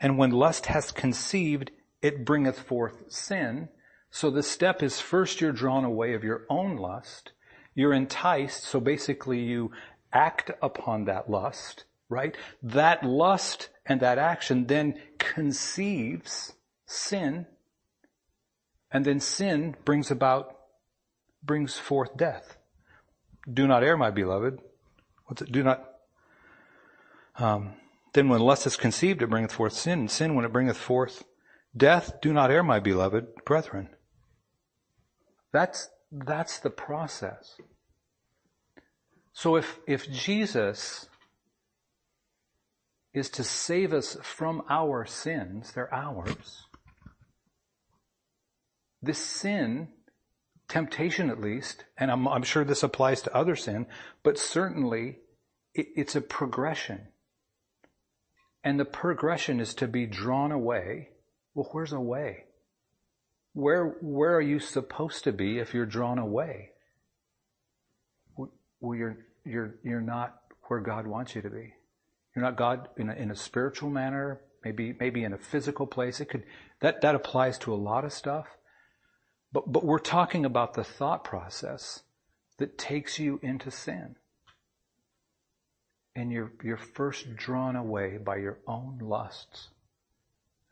And 0.00 0.16
when 0.16 0.30
lust 0.30 0.66
has 0.66 0.92
conceived, 0.92 1.72
it 2.00 2.24
bringeth 2.24 2.60
forth 2.60 3.10
sin. 3.12 3.68
So 4.14 4.30
the 4.30 4.44
step 4.44 4.80
is 4.80 5.00
first 5.00 5.40
you're 5.40 5.50
drawn 5.50 5.84
away 5.84 6.14
of 6.14 6.22
your 6.22 6.46
own 6.48 6.76
lust. 6.76 7.32
You're 7.74 7.92
enticed. 7.92 8.62
So 8.62 8.78
basically 8.78 9.40
you 9.40 9.72
act 10.12 10.52
upon 10.62 11.06
that 11.06 11.28
lust, 11.28 11.82
right? 12.08 12.36
That 12.62 13.02
lust 13.02 13.70
and 13.84 13.98
that 14.02 14.18
action 14.18 14.68
then 14.68 15.00
conceives 15.18 16.52
sin. 16.86 17.46
And 18.92 19.04
then 19.04 19.18
sin 19.18 19.74
brings 19.84 20.12
about, 20.12 20.60
brings 21.42 21.76
forth 21.76 22.16
death. 22.16 22.56
Do 23.52 23.66
not 23.66 23.82
err, 23.82 23.96
my 23.96 24.12
beloved. 24.12 24.60
What's 25.24 25.42
it? 25.42 25.50
Do 25.50 25.64
not, 25.64 25.90
um, 27.36 27.72
then 28.12 28.28
when 28.28 28.38
lust 28.38 28.64
is 28.64 28.76
conceived, 28.76 29.22
it 29.22 29.30
bringeth 29.30 29.50
forth 29.50 29.72
sin, 29.72 29.98
and 29.98 30.10
sin 30.10 30.36
when 30.36 30.44
it 30.44 30.52
bringeth 30.52 30.76
forth 30.76 31.24
death, 31.76 32.12
do 32.22 32.32
not 32.32 32.52
err, 32.52 32.62
my 32.62 32.78
beloved 32.78 33.44
brethren. 33.44 33.88
That's, 35.54 35.88
that's 36.10 36.58
the 36.58 36.68
process. 36.68 37.60
So 39.32 39.54
if, 39.54 39.78
if 39.86 40.10
Jesus 40.10 41.08
is 43.12 43.30
to 43.30 43.44
save 43.44 43.92
us 43.92 44.16
from 44.20 44.62
our 44.68 45.06
sins, 45.06 45.70
they're 45.70 45.94
ours, 45.94 46.64
this 49.00 49.18
sin, 49.18 49.90
temptation 50.66 51.30
at 51.30 51.40
least, 51.40 51.84
and 51.96 52.10
I'm, 52.10 52.26
I'm 52.26 52.42
sure 52.42 52.64
this 52.64 52.82
applies 52.82 53.22
to 53.22 53.36
other 53.36 53.54
sin, 53.54 53.86
but 54.24 54.36
certainly 54.36 55.20
it, 55.72 55.86
it's 55.94 56.16
a 56.16 56.20
progression. 56.20 57.06
And 58.64 58.80
the 58.80 58.84
progression 58.84 59.60
is 59.60 59.72
to 59.74 59.86
be 59.86 60.04
drawn 60.04 60.50
away. 60.50 61.10
Well, 61.54 61.68
where's 61.70 61.92
away? 61.92 62.43
Where, 63.54 63.96
where 64.00 64.34
are 64.34 64.42
you 64.42 64.58
supposed 64.58 65.24
to 65.24 65.32
be 65.32 65.58
if 65.58 65.72
you're 65.72 65.86
drawn 65.86 66.18
away? 66.18 66.70
Well, 68.36 68.98
you're, 68.98 69.16
you're, 69.44 69.76
you're 69.82 70.00
not 70.00 70.36
where 70.64 70.80
God 70.80 71.06
wants 71.06 71.34
you 71.34 71.42
to 71.42 71.50
be. 71.50 71.72
You're 72.34 72.44
not 72.44 72.56
God 72.56 72.88
in 72.98 73.08
a, 73.08 73.14
in 73.14 73.30
a 73.30 73.36
spiritual 73.36 73.90
manner, 73.90 74.40
maybe, 74.64 74.94
maybe 74.98 75.22
in 75.22 75.32
a 75.32 75.38
physical 75.38 75.86
place. 75.86 76.20
It 76.20 76.26
could, 76.26 76.42
that, 76.80 77.00
that 77.00 77.14
applies 77.14 77.56
to 77.60 77.72
a 77.72 77.76
lot 77.76 78.04
of 78.04 78.12
stuff. 78.12 78.46
But, 79.52 79.72
but 79.72 79.84
we're 79.84 80.00
talking 80.00 80.44
about 80.44 80.74
the 80.74 80.82
thought 80.82 81.22
process 81.22 82.02
that 82.58 82.76
takes 82.76 83.20
you 83.20 83.38
into 83.40 83.70
sin. 83.70 84.16
And 86.16 86.32
you're, 86.32 86.52
you're 86.62 86.76
first 86.76 87.36
drawn 87.36 87.76
away 87.76 88.18
by 88.18 88.36
your 88.36 88.58
own 88.66 88.98
lusts. 89.00 89.68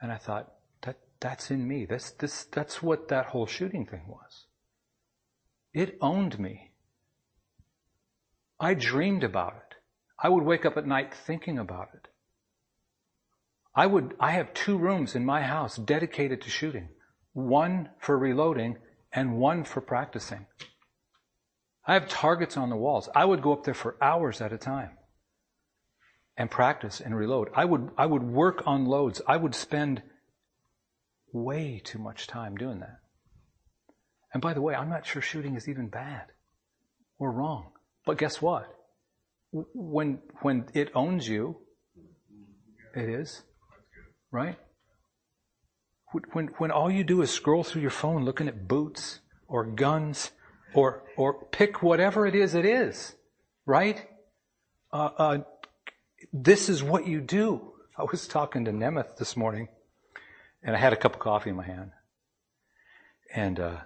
And 0.01 0.11
I 0.11 0.17
thought, 0.17 0.53
that's 1.23 1.51
in 1.51 1.67
me. 1.67 1.87
That's, 1.87 2.11
this, 2.11 2.45
that's 2.45 2.83
what 2.83 3.09
that 3.09 3.27
whole 3.27 3.47
shooting 3.47 3.87
thing 3.87 4.03
was. 4.07 4.47
It 5.73 5.97
owned 6.01 6.39
me. 6.39 6.73
I 8.61 8.75
dreamed 8.75 9.25
about 9.25 9.55
it. 9.55 9.77
I 10.23 10.29
would 10.29 10.45
wake 10.45 10.67
up 10.67 10.77
at 10.77 10.87
night 10.87 11.15
thinking 11.15 11.59
about 11.59 11.89
it. 11.95 12.09
I 13.75 13.87
would, 13.87 14.15
I 14.21 14.33
have 14.33 14.53
two 14.53 14.77
rooms 14.77 15.15
in 15.15 15.25
my 15.25 15.43
house 15.43 15.77
dedicated 15.77 16.43
to 16.43 16.51
shooting. 16.51 16.89
One 17.33 17.89
for 17.99 18.19
reloading 18.19 18.77
and 19.13 19.39
one 19.39 19.65
for 19.65 19.81
practicing. 19.81 20.47
I 21.87 21.95
have 21.95 22.09
targets 22.09 22.57
on 22.57 22.69
the 22.69 22.77
walls. 22.77 23.09
I 23.15 23.25
would 23.25 23.43
go 23.43 23.53
up 23.53 23.65
there 23.65 23.75
for 23.75 23.97
hours 24.03 24.41
at 24.41 24.53
a 24.53 24.59
time 24.59 24.91
and 26.37 26.51
practice 26.51 27.01
and 27.01 27.17
reload. 27.17 27.49
I 27.55 27.65
would, 27.65 27.91
I 27.97 28.07
would 28.07 28.23
work 28.23 28.63
on 28.67 28.85
loads. 28.85 29.23
I 29.27 29.37
would 29.37 29.55
spend 29.55 30.03
way 31.33 31.81
too 31.83 31.99
much 31.99 32.27
time 32.27 32.57
doing 32.57 32.81
that. 32.81 32.99
And 34.33 34.41
by 34.41 34.55
the 34.55 34.63
way, 34.63 34.75
I'm 34.75 34.89
not 34.89 35.07
sure 35.07 35.23
shooting 35.23 35.57
is 35.57 35.69
even 35.69 35.89
bad 35.89 36.27
or 37.19 37.31
wrong. 37.31 37.73
But 38.07 38.19
guess 38.19 38.41
what? 38.41 38.67
When, 39.53 40.21
when 40.41 40.67
it 40.75 40.91
owns 40.95 41.29
you, 41.29 41.59
it 42.95 43.09
is. 43.09 43.43
Right? 44.31 44.57
When, 46.33 46.49
when 46.59 46.71
all 46.71 46.91
you 46.91 47.05
do 47.05 47.23
is 47.23 47.31
scroll 47.31 47.65
through 47.65 47.83
your 47.83 47.91
phone 47.91 48.25
looking 48.25 48.49
at 48.49 48.67
boots 48.69 49.21
or 49.47 49.65
guns 49.65 50.31
or, 50.75 51.05
or 51.17 51.45
pick 51.47 51.83
whatever 51.83 52.27
it 52.27 52.35
is 52.35 52.55
it 52.55 52.65
is, 52.65 53.15
right? 53.67 54.07
Uh, 54.93 55.11
uh, 55.17 55.39
this 56.33 56.69
is 56.69 56.83
what 56.83 57.07
you 57.07 57.21
do. 57.21 57.73
I 57.97 58.05
was 58.05 58.27
talking 58.27 58.65
to 58.65 58.73
Nemeth 58.73 59.17
this 59.17 59.37
morning 59.37 59.69
and 60.63 60.77
I 60.77 60.79
had 60.79 60.93
a 60.93 60.97
cup 60.97 61.15
of 61.15 61.21
coffee 61.21 61.51
in 61.51 61.57
my 61.57 61.65
hand. 61.65 61.91
And, 63.35 63.61
uh, 63.61 63.77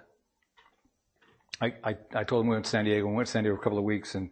I, 1.59 1.73
I, 1.83 1.97
I, 2.13 2.23
told 2.23 2.43
him 2.43 2.49
we 2.49 2.55
went 2.55 2.65
to 2.65 2.71
San 2.71 2.85
Diego. 2.85 3.07
We 3.07 3.15
went 3.15 3.27
to 3.27 3.31
San 3.31 3.43
Diego 3.43 3.55
for 3.55 3.61
a 3.61 3.63
couple 3.63 3.79
of 3.79 3.83
weeks 3.83 4.13
and, 4.13 4.29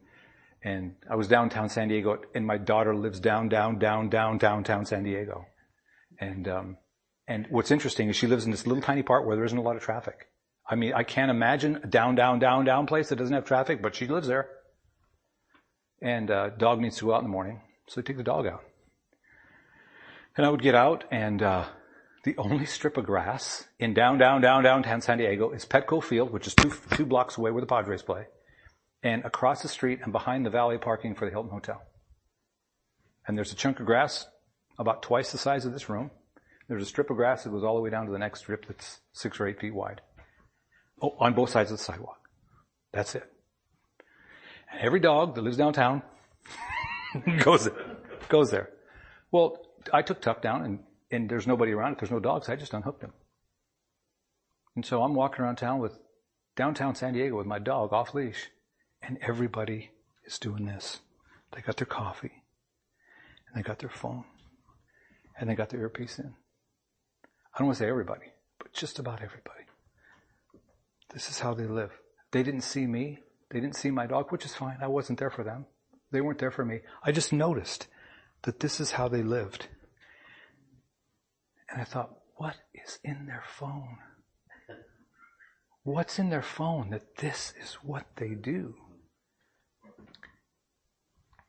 and 0.63 0.95
I 1.09 1.15
was 1.15 1.27
downtown 1.27 1.69
San 1.69 1.87
Diego 1.87 2.21
and 2.35 2.45
my 2.45 2.57
daughter 2.57 2.95
lives 2.95 3.19
down, 3.19 3.49
down, 3.49 3.79
down, 3.79 4.09
down, 4.09 4.37
downtown 4.37 4.85
San 4.85 5.03
Diego. 5.03 5.45
And, 6.19 6.47
um, 6.47 6.77
and 7.27 7.47
what's 7.49 7.71
interesting 7.71 8.09
is 8.09 8.15
she 8.15 8.27
lives 8.27 8.45
in 8.45 8.51
this 8.51 8.67
little 8.67 8.83
tiny 8.83 9.01
part 9.01 9.25
where 9.25 9.35
there 9.35 9.45
isn't 9.45 9.57
a 9.57 9.61
lot 9.61 9.75
of 9.75 9.81
traffic. 9.81 10.27
I 10.67 10.75
mean, 10.75 10.93
I 10.93 11.03
can't 11.03 11.31
imagine 11.31 11.77
a 11.83 11.87
down, 11.87 12.15
down, 12.15 12.39
down, 12.39 12.65
down 12.65 12.87
place 12.87 13.09
that 13.09 13.17
doesn't 13.17 13.33
have 13.33 13.45
traffic, 13.45 13.81
but 13.81 13.95
she 13.95 14.07
lives 14.07 14.27
there. 14.27 14.49
And 16.01 16.29
uh, 16.29 16.49
dog 16.49 16.79
needs 16.79 16.97
to 16.97 17.05
go 17.05 17.13
out 17.13 17.19
in 17.19 17.25
the 17.25 17.29
morning, 17.29 17.61
so 17.87 18.01
I 18.01 18.03
take 18.03 18.17
the 18.17 18.23
dog 18.23 18.45
out. 18.45 18.63
And 20.37 20.45
I 20.45 20.49
would 20.49 20.61
get 20.61 20.75
out, 20.75 21.05
and 21.11 21.41
uh, 21.41 21.65
the 22.25 22.35
only 22.37 22.65
strip 22.65 22.97
of 22.97 23.05
grass 23.05 23.67
in 23.79 23.93
down, 23.93 24.17
down, 24.17 24.41
down, 24.41 24.63
downtown 24.63 24.99
San 24.99 25.19
Diego 25.19 25.51
is 25.51 25.63
Petco 25.63 26.03
Field, 26.03 26.31
which 26.31 26.47
is 26.47 26.55
two 26.55 26.73
two 26.95 27.05
blocks 27.05 27.37
away 27.37 27.51
where 27.51 27.61
the 27.61 27.67
Padres 27.67 28.01
play, 28.01 28.25
and 29.03 29.23
across 29.23 29.61
the 29.61 29.67
street 29.67 29.99
and 30.03 30.11
behind 30.11 30.43
the 30.43 30.49
valet 30.49 30.79
parking 30.79 31.13
for 31.13 31.25
the 31.25 31.31
Hilton 31.31 31.51
Hotel. 31.51 31.81
And 33.27 33.37
there's 33.37 33.51
a 33.51 33.55
chunk 33.55 33.79
of 33.79 33.85
grass 33.85 34.27
about 34.79 35.03
twice 35.03 35.31
the 35.31 35.37
size 35.37 35.65
of 35.65 35.71
this 35.71 35.87
room. 35.87 36.09
There's 36.67 36.81
a 36.81 36.87
strip 36.87 37.11
of 37.11 37.15
grass 37.15 37.43
that 37.43 37.51
goes 37.51 37.63
all 37.63 37.75
the 37.75 37.81
way 37.81 37.91
down 37.91 38.07
to 38.07 38.11
the 38.11 38.19
next 38.19 38.39
strip 38.39 38.65
that's 38.65 38.99
six 39.13 39.39
or 39.39 39.47
eight 39.47 39.59
feet 39.59 39.73
wide. 39.73 40.01
Oh, 41.01 41.15
on 41.19 41.35
both 41.35 41.51
sides 41.51 41.71
of 41.71 41.77
the 41.77 41.83
sidewalk. 41.83 42.27
That's 42.91 43.13
it. 43.13 43.31
And 44.71 44.81
every 44.81 44.99
dog 44.99 45.35
that 45.35 45.43
lives 45.43 45.57
downtown 45.57 46.01
goes 47.43 47.65
there. 47.65 47.97
Goes 48.29 48.49
there. 48.49 48.69
Well, 49.31 49.59
I 49.93 50.01
took 50.01 50.21
Tuck 50.21 50.41
down 50.41 50.63
and, 50.63 50.79
and 51.11 51.29
there's 51.29 51.47
nobody 51.47 51.71
around. 51.71 51.97
There's 51.99 52.11
no 52.11 52.19
dogs, 52.19 52.49
I 52.49 52.55
just 52.55 52.73
unhooked 52.73 53.03
him. 53.03 53.13
And 54.75 54.85
so 54.85 55.03
I'm 55.03 55.15
walking 55.15 55.43
around 55.43 55.57
town 55.57 55.79
with 55.79 55.97
downtown 56.55 56.95
San 56.95 57.13
Diego 57.13 57.37
with 57.37 57.47
my 57.47 57.59
dog 57.59 57.93
off 57.93 58.13
leash 58.13 58.49
and 59.01 59.17
everybody 59.21 59.91
is 60.25 60.39
doing 60.39 60.65
this. 60.65 60.99
They 61.53 61.61
got 61.61 61.77
their 61.77 61.85
coffee 61.85 62.43
and 63.47 63.55
they 63.55 63.65
got 63.65 63.79
their 63.79 63.89
phone 63.89 64.25
and 65.39 65.49
they 65.49 65.55
got 65.55 65.69
their 65.69 65.81
earpiece 65.81 66.19
in. 66.19 66.33
I 67.53 67.59
don't 67.59 67.67
want 67.67 67.77
to 67.77 67.83
say 67.83 67.89
everybody, 67.89 68.33
but 68.59 68.73
just 68.73 68.99
about 68.99 69.21
everybody. 69.21 69.63
This 71.13 71.29
is 71.29 71.39
how 71.39 71.53
they 71.53 71.67
live. 71.67 71.91
They 72.31 72.43
didn't 72.43 72.61
see 72.61 72.85
me. 72.85 73.19
They 73.51 73.61
didn't 73.61 73.77
see 73.77 73.91
my 73.91 74.07
dog, 74.07 74.31
which 74.31 74.43
is 74.43 74.53
fine. 74.53 74.77
I 74.81 74.87
wasn't 74.87 75.19
there 75.19 75.29
for 75.29 75.43
them. 75.43 75.65
They 76.11 76.19
weren't 76.19 76.39
there 76.39 76.51
for 76.51 76.65
me. 76.65 76.81
I 77.03 77.13
just 77.13 77.31
noticed 77.31 77.87
that 78.43 78.59
this 78.59 78.81
is 78.81 78.91
how 78.91 79.07
they 79.07 79.23
lived. 79.23 79.67
And 81.69 81.81
I 81.81 81.83
thought, 81.83 82.11
what 82.35 82.55
is 82.73 82.99
in 83.03 83.25
their 83.25 83.43
phone? 83.47 83.97
What's 85.83 86.19
in 86.19 86.29
their 86.29 86.41
phone 86.41 86.89
that 86.89 87.17
this 87.17 87.53
is 87.61 87.75
what 87.75 88.05
they 88.15 88.29
do? 88.29 88.75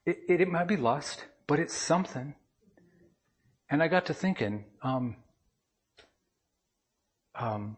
It, 0.04 0.18
it, 0.28 0.40
it 0.42 0.48
might 0.48 0.68
be 0.68 0.76
lust, 0.76 1.24
but 1.46 1.58
it's 1.58 1.74
something. 1.74 2.34
And 3.68 3.82
I 3.82 3.88
got 3.88 4.06
to 4.06 4.14
thinking, 4.14 4.66
um, 4.82 5.16
um, 7.34 7.76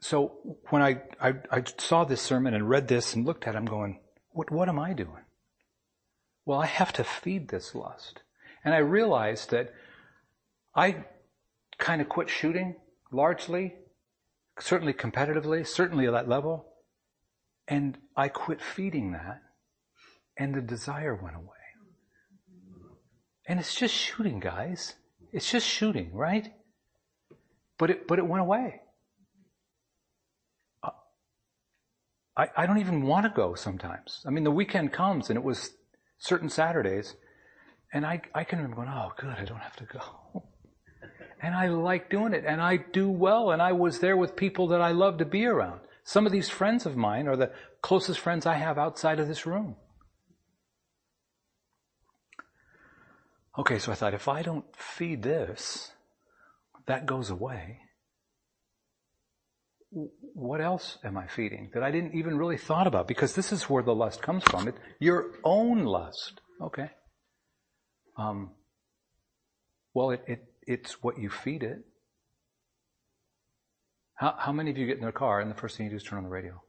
so 0.00 0.58
when 0.70 0.82
I, 0.82 1.02
I, 1.20 1.34
I, 1.50 1.62
saw 1.78 2.04
this 2.04 2.20
sermon 2.20 2.54
and 2.54 2.68
read 2.68 2.88
this 2.88 3.14
and 3.14 3.24
looked 3.24 3.46
at 3.46 3.54
it, 3.54 3.58
I'm 3.58 3.64
going, 3.64 4.00
what, 4.30 4.50
what 4.50 4.68
am 4.68 4.78
I 4.78 4.92
doing? 4.92 5.24
Well, 6.44 6.60
I 6.60 6.66
have 6.66 6.92
to 6.94 7.04
feed 7.04 7.48
this 7.48 7.74
lust. 7.74 8.22
And 8.64 8.74
I 8.74 8.78
realized 8.78 9.50
that 9.50 9.72
I 10.74 11.04
kind 11.82 12.00
of 12.00 12.08
quit 12.08 12.30
shooting 12.30 12.76
largely, 13.10 13.74
certainly 14.58 14.92
competitively, 14.92 15.66
certainly 15.66 16.06
at 16.06 16.12
that 16.12 16.28
level. 16.28 16.66
And 17.68 17.98
I 18.16 18.28
quit 18.28 18.60
feeding 18.60 19.12
that 19.12 19.42
and 20.38 20.54
the 20.54 20.60
desire 20.60 21.14
went 21.14 21.36
away. 21.36 21.48
And 23.46 23.58
it's 23.58 23.74
just 23.74 23.94
shooting, 23.94 24.38
guys. 24.38 24.94
It's 25.32 25.50
just 25.50 25.66
shooting, 25.66 26.12
right? 26.14 26.52
But 27.78 27.90
it, 27.90 28.06
but 28.06 28.18
it 28.18 28.26
went 28.26 28.42
away. 28.42 28.80
I, 32.36 32.48
I 32.56 32.66
don't 32.66 32.78
even 32.78 33.02
want 33.02 33.26
to 33.26 33.30
go 33.30 33.54
sometimes. 33.54 34.22
I 34.26 34.30
mean, 34.30 34.44
the 34.44 34.50
weekend 34.50 34.92
comes 34.92 35.28
and 35.28 35.36
it 35.36 35.44
was 35.44 35.70
certain 36.18 36.48
Saturdays 36.48 37.14
and 37.92 38.06
I, 38.06 38.22
I 38.34 38.44
can 38.44 38.58
remember 38.58 38.76
going, 38.76 38.88
oh, 38.88 39.12
good, 39.18 39.36
I 39.38 39.44
don't 39.44 39.58
have 39.58 39.76
to 39.76 39.84
go. 39.84 40.44
And 41.42 41.54
I 41.54 41.68
like 41.68 42.08
doing 42.08 42.34
it 42.34 42.44
and 42.46 42.60
I 42.60 42.76
do 42.76 43.10
well 43.10 43.50
and 43.50 43.60
I 43.60 43.72
was 43.72 43.98
there 43.98 44.16
with 44.16 44.36
people 44.36 44.68
that 44.68 44.80
I 44.80 44.92
love 44.92 45.18
to 45.18 45.24
be 45.24 45.44
around. 45.44 45.80
Some 46.04 46.26
of 46.26 46.32
these 46.32 46.48
friends 46.48 46.86
of 46.86 46.96
mine 46.96 47.26
are 47.26 47.36
the 47.36 47.52
closest 47.80 48.20
friends 48.20 48.46
I 48.46 48.54
have 48.54 48.78
outside 48.78 49.18
of 49.18 49.28
this 49.28 49.44
room. 49.44 49.76
Okay, 53.58 53.78
so 53.78 53.92
I 53.92 53.96
thought 53.96 54.14
if 54.14 54.28
I 54.28 54.42
don't 54.42 54.64
feed 54.76 55.22
this, 55.22 55.90
that 56.86 57.06
goes 57.06 57.28
away 57.28 57.80
what 59.92 60.60
else 60.60 60.98
am 61.04 61.18
I 61.18 61.26
feeding 61.26 61.70
that 61.74 61.82
I 61.82 61.90
didn't 61.90 62.14
even 62.14 62.38
really 62.38 62.56
thought 62.56 62.86
about? 62.86 63.06
Because 63.06 63.34
this 63.34 63.52
is 63.52 63.64
where 63.64 63.82
the 63.82 63.94
lust 63.94 64.22
comes 64.22 64.42
from. 64.44 64.68
It, 64.68 64.74
your 64.98 65.32
own 65.44 65.84
lust. 65.84 66.40
Okay. 66.60 66.90
Um, 68.16 68.52
well, 69.92 70.10
it, 70.10 70.22
it, 70.26 70.44
it's 70.66 71.02
what 71.02 71.18
you 71.18 71.30
feed 71.30 71.62
it. 71.62 71.84
How, 74.14 74.34
how 74.38 74.52
many 74.52 74.70
of 74.70 74.78
you 74.78 74.86
get 74.86 74.96
in 74.96 75.02
their 75.02 75.12
car 75.12 75.40
and 75.40 75.50
the 75.50 75.54
first 75.54 75.76
thing 75.76 75.86
you 75.86 75.90
do 75.90 75.96
is 75.96 76.02
turn 76.02 76.18
on 76.18 76.24
the 76.24 76.30
radio? 76.30 76.62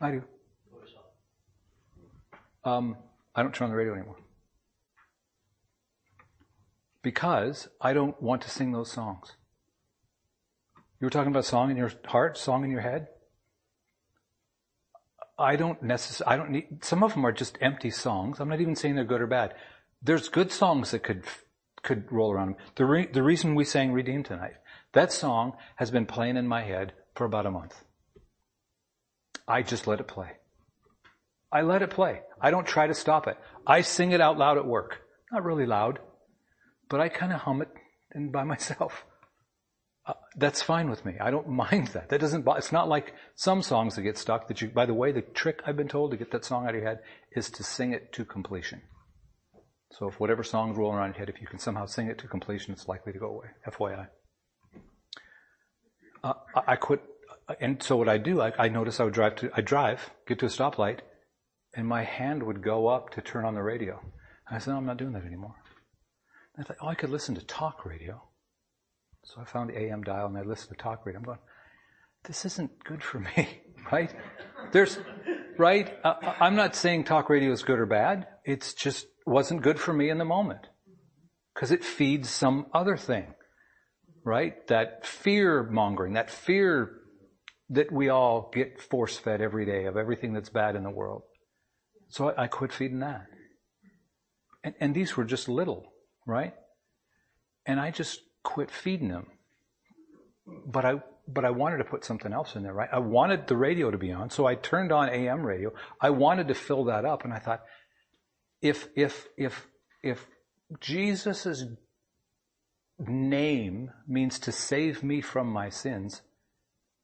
I 0.00 0.10
do. 0.10 0.22
Um, 2.64 2.96
I 3.34 3.42
don't 3.42 3.54
turn 3.54 3.66
on 3.66 3.70
the 3.70 3.76
radio 3.76 3.94
anymore. 3.94 4.16
Because 7.02 7.68
I 7.80 7.92
don't 7.92 8.20
want 8.22 8.42
to 8.42 8.50
sing 8.50 8.72
those 8.72 8.90
songs. 8.90 9.32
You 11.00 11.06
were 11.06 11.10
talking 11.10 11.30
about 11.30 11.44
song 11.44 11.70
in 11.70 11.76
your 11.76 11.92
heart, 12.06 12.38
song 12.38 12.64
in 12.64 12.70
your 12.70 12.80
head. 12.80 13.08
I 15.38 15.56
don't 15.56 15.82
necessarily, 15.82 16.32
I 16.32 16.36
don't 16.36 16.50
need, 16.50 16.84
some 16.84 17.02
of 17.02 17.12
them 17.14 17.26
are 17.26 17.32
just 17.32 17.58
empty 17.60 17.90
songs. 17.90 18.38
I'm 18.40 18.48
not 18.48 18.60
even 18.60 18.76
saying 18.76 18.94
they're 18.94 19.04
good 19.04 19.20
or 19.20 19.26
bad. 19.26 19.54
There's 20.04 20.28
good 20.28 20.52
songs 20.52 20.90
that 20.90 21.02
could, 21.02 21.24
could 21.82 22.12
roll 22.12 22.30
around. 22.30 22.56
The, 22.76 22.84
re, 22.84 23.06
the 23.06 23.22
reason 23.22 23.54
we 23.54 23.64
sang 23.64 23.92
Redeemed 23.92 24.26
tonight, 24.26 24.54
That 24.92 25.12
song 25.12 25.54
has 25.76 25.90
been 25.90 26.04
playing 26.04 26.36
in 26.36 26.46
my 26.46 26.62
head 26.62 26.92
for 27.14 27.24
about 27.24 27.46
a 27.46 27.50
month. 27.50 27.82
I 29.48 29.62
just 29.62 29.86
let 29.86 30.00
it 30.00 30.06
play. 30.06 30.32
I 31.50 31.62
let 31.62 31.82
it 31.82 31.90
play. 31.90 32.20
I 32.40 32.50
don't 32.50 32.66
try 32.66 32.86
to 32.86 32.94
stop 32.94 33.26
it. 33.26 33.38
I 33.66 33.80
sing 33.80 34.12
it 34.12 34.20
out 34.20 34.38
loud 34.38 34.58
at 34.58 34.66
work. 34.66 35.00
Not 35.32 35.44
really 35.44 35.66
loud, 35.66 36.00
but 36.90 37.00
I 37.00 37.08
kind 37.08 37.32
of 37.32 37.40
hum 37.40 37.62
it 37.62 37.68
and 38.12 38.30
by 38.30 38.44
myself. 38.54 39.04
Uh, 40.06 40.12
that's 40.36 40.60
fine 40.60 40.90
with 40.90 41.02
me. 41.06 41.14
I 41.18 41.30
don't 41.30 41.48
mind 41.48 41.88
that. 41.88 42.10
That 42.10 42.20
doesn't. 42.20 42.46
It's 42.46 42.72
not 42.72 42.90
like 42.90 43.14
some 43.36 43.62
songs 43.62 43.96
that 43.96 44.02
get 44.02 44.18
stuck. 44.18 44.48
That 44.48 44.60
you. 44.60 44.68
By 44.68 44.84
the 44.84 44.92
way, 44.92 45.12
the 45.12 45.22
trick 45.22 45.62
I've 45.66 45.78
been 45.78 45.88
told 45.88 46.10
to 46.10 46.18
get 46.18 46.30
that 46.32 46.44
song 46.44 46.64
out 46.64 46.74
of 46.74 46.76
your 46.76 46.86
head 46.86 46.98
is 47.34 47.48
to 47.52 47.62
sing 47.62 47.94
it 47.94 48.12
to 48.12 48.24
completion. 48.26 48.82
So 49.98 50.08
if 50.08 50.18
whatever 50.18 50.42
song's 50.42 50.76
rolling 50.76 50.98
around 50.98 51.10
your 51.10 51.20
head, 51.20 51.28
if 51.28 51.40
you 51.40 51.46
can 51.46 51.58
somehow 51.58 51.86
sing 51.86 52.08
it 52.08 52.18
to 52.18 52.28
completion, 52.28 52.72
it's 52.72 52.88
likely 52.88 53.12
to 53.12 53.18
go 53.18 53.26
away. 53.26 53.46
FYI. 53.68 54.08
Uh, 56.24 56.32
I, 56.66 56.76
quit, 56.76 57.00
and 57.60 57.80
so 57.82 57.96
what 57.96 58.08
I 58.08 58.18
do, 58.18 58.40
I, 58.40 58.52
I 58.58 58.68
notice 58.68 58.98
I 58.98 59.04
would 59.04 59.14
drive 59.14 59.36
to, 59.36 59.50
I 59.54 59.60
drive, 59.60 60.10
get 60.26 60.40
to 60.40 60.46
a 60.46 60.48
stoplight, 60.48 61.00
and 61.74 61.86
my 61.86 62.02
hand 62.02 62.42
would 62.42 62.62
go 62.62 62.88
up 62.88 63.10
to 63.10 63.20
turn 63.20 63.44
on 63.44 63.54
the 63.54 63.62
radio. 63.62 64.00
And 64.48 64.56
I 64.56 64.58
said, 64.58 64.72
no, 64.72 64.78
I'm 64.78 64.86
not 64.86 64.96
doing 64.96 65.12
that 65.12 65.24
anymore. 65.24 65.54
And 66.56 66.64
I 66.64 66.66
thought, 66.66 66.76
oh, 66.80 66.88
I 66.88 66.94
could 66.94 67.10
listen 67.10 67.34
to 67.36 67.44
talk 67.44 67.84
radio. 67.84 68.22
So 69.24 69.40
I 69.40 69.44
found 69.44 69.70
the 69.70 69.78
AM 69.78 70.02
dial 70.02 70.26
and 70.26 70.36
I 70.36 70.42
listened 70.42 70.76
to 70.76 70.82
talk 70.82 71.06
radio. 71.06 71.20
I'm 71.20 71.24
going, 71.24 71.38
this 72.24 72.44
isn't 72.44 72.82
good 72.84 73.02
for 73.02 73.20
me, 73.20 73.62
right? 73.92 74.12
There's, 74.72 74.98
right? 75.58 75.96
Uh, 76.04 76.14
I'm 76.40 76.56
not 76.56 76.74
saying 76.74 77.04
talk 77.04 77.28
radio 77.28 77.52
is 77.52 77.62
good 77.62 77.78
or 77.78 77.86
bad. 77.86 78.26
It's 78.44 78.74
just 78.74 79.06
wasn't 79.26 79.62
good 79.62 79.78
for 79.78 79.92
me 79.92 80.10
in 80.10 80.18
the 80.18 80.24
moment. 80.24 80.66
Cause 81.54 81.70
it 81.70 81.84
feeds 81.84 82.28
some 82.28 82.66
other 82.74 82.96
thing, 82.96 83.32
right? 84.24 84.66
That 84.66 85.06
fear 85.06 85.62
mongering, 85.62 86.14
that 86.14 86.28
fear 86.30 87.00
that 87.70 87.92
we 87.92 88.08
all 88.08 88.50
get 88.52 88.80
force 88.80 89.16
fed 89.16 89.40
every 89.40 89.64
day 89.64 89.84
of 89.84 89.96
everything 89.96 90.32
that's 90.32 90.50
bad 90.50 90.74
in 90.74 90.82
the 90.82 90.90
world. 90.90 91.22
So 92.08 92.30
I, 92.30 92.44
I 92.44 92.46
quit 92.48 92.72
feeding 92.72 93.00
that. 93.00 93.26
And, 94.64 94.74
and 94.80 94.94
these 94.94 95.16
were 95.16 95.24
just 95.24 95.48
little, 95.48 95.92
right? 96.26 96.54
And 97.66 97.78
I 97.78 97.90
just 97.90 98.20
quit 98.42 98.70
feeding 98.70 99.08
them. 99.08 99.26
But 100.66 100.84
I, 100.84 101.02
but 101.26 101.44
I 101.44 101.50
wanted 101.50 101.78
to 101.78 101.84
put 101.84 102.04
something 102.04 102.32
else 102.32 102.54
in 102.54 102.62
there, 102.62 102.72
right? 102.72 102.88
I 102.92 102.98
wanted 102.98 103.46
the 103.46 103.56
radio 103.56 103.90
to 103.90 103.98
be 103.98 104.12
on, 104.12 104.30
so 104.30 104.46
I 104.46 104.54
turned 104.54 104.92
on 104.92 105.08
AM 105.08 105.44
radio. 105.44 105.72
I 106.00 106.10
wanted 106.10 106.48
to 106.48 106.54
fill 106.54 106.84
that 106.84 107.04
up, 107.04 107.24
and 107.24 107.32
I 107.32 107.38
thought, 107.38 107.62
if, 108.60 108.88
if, 108.94 109.26
if, 109.36 109.66
if 110.02 110.26
Jesus' 110.80 111.64
name 112.98 113.90
means 114.06 114.38
to 114.40 114.52
save 114.52 115.02
me 115.02 115.20
from 115.20 115.48
my 115.48 115.68
sins, 115.68 116.22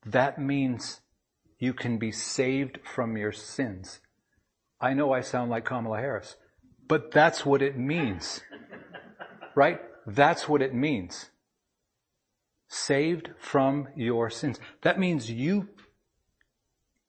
that 0.05 0.39
means 0.39 1.01
you 1.59 1.75
can 1.75 1.99
be 1.99 2.13
saved 2.13 2.79
from 2.85 3.17
your 3.17 3.33
sins. 3.33 4.01
I 4.81 4.95
know 4.95 5.13
I 5.13 5.21
sound 5.21 5.51
like 5.51 5.65
Kamala 5.65 5.99
Harris, 5.99 6.37
but 6.89 7.11
that's 7.11 7.45
what 7.45 7.63
it 7.63 7.79
means. 7.79 8.41
right? 9.55 9.81
That's 10.07 10.49
what 10.49 10.63
it 10.63 10.75
means. 10.75 11.31
Saved 12.73 13.31
from 13.37 13.89
your 13.97 14.31
sins. 14.31 14.61
That 14.83 14.97
means 14.97 15.29
you, 15.29 15.71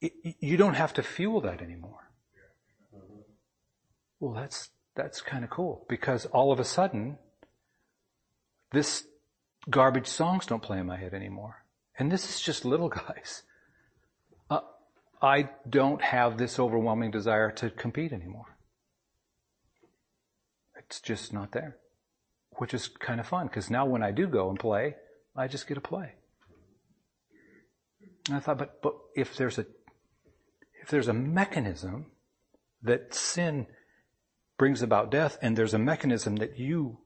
you 0.01 0.57
don't 0.57 0.73
have 0.73 0.91
to 0.95 1.03
fuel 1.03 1.39
that 1.41 1.61
anymore. 1.61 2.09
Well, 4.19 4.33
that's, 4.33 4.71
that's 4.95 5.21
kind 5.21 5.43
of 5.43 5.51
cool 5.51 5.85
because 5.87 6.25
all 6.25 6.51
of 6.51 6.59
a 6.59 6.65
sudden, 6.65 7.19
this 8.71 9.05
garbage 9.69 10.07
songs 10.07 10.47
don't 10.47 10.63
play 10.63 10.79
in 10.79 10.87
my 10.87 10.97
head 10.97 11.13
anymore. 11.13 11.63
And 11.99 12.11
this 12.11 12.27
is 12.27 12.41
just 12.41 12.65
little 12.65 12.89
guys. 12.89 13.43
Uh, 14.49 14.61
I 15.21 15.49
don't 15.69 16.01
have 16.01 16.39
this 16.39 16.57
overwhelming 16.57 17.11
desire 17.11 17.51
to 17.51 17.69
compete 17.69 18.13
anymore. 18.13 18.57
It's 20.75 20.99
just 20.99 21.31
not 21.31 21.51
there. 21.51 21.77
Which 22.57 22.73
is 22.73 22.87
kind 22.87 23.19
of 23.19 23.27
fun 23.27 23.45
because 23.45 23.69
now 23.69 23.85
when 23.85 24.01
I 24.01 24.09
do 24.09 24.25
go 24.25 24.49
and 24.49 24.59
play, 24.59 24.95
I 25.35 25.47
just 25.47 25.67
get 25.67 25.75
to 25.75 25.81
play. 25.81 26.13
And 28.27 28.37
I 28.37 28.39
thought, 28.39 28.57
but, 28.57 28.81
but 28.81 28.95
if 29.15 29.35
there's 29.35 29.57
a, 29.57 29.65
if 30.81 30.89
there's 30.89 31.07
a 31.07 31.13
mechanism 31.13 32.07
that 32.83 33.13
sin 33.13 33.67
brings 34.57 34.81
about 34.81 35.09
death, 35.09 35.37
and 35.41 35.57
there's 35.57 35.73
a 35.73 35.79
mechanism 35.79 36.35
that 36.35 36.59
you 36.59 36.99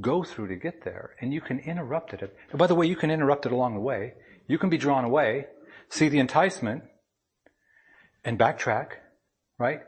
go 0.00 0.24
through 0.24 0.48
to 0.48 0.56
get 0.56 0.84
there, 0.84 1.14
and 1.20 1.32
you 1.32 1.40
can 1.40 1.60
interrupt 1.60 2.12
it. 2.12 2.36
And 2.50 2.58
by 2.58 2.66
the 2.66 2.74
way, 2.74 2.86
you 2.86 2.96
can 2.96 3.10
interrupt 3.10 3.46
it 3.46 3.52
along 3.52 3.74
the 3.74 3.80
way. 3.80 4.14
You 4.48 4.58
can 4.58 4.70
be 4.70 4.78
drawn 4.78 5.04
away, 5.04 5.46
see 5.88 6.08
the 6.08 6.18
enticement, 6.18 6.82
and 8.24 8.38
backtrack, 8.38 8.88
right? 9.58 9.80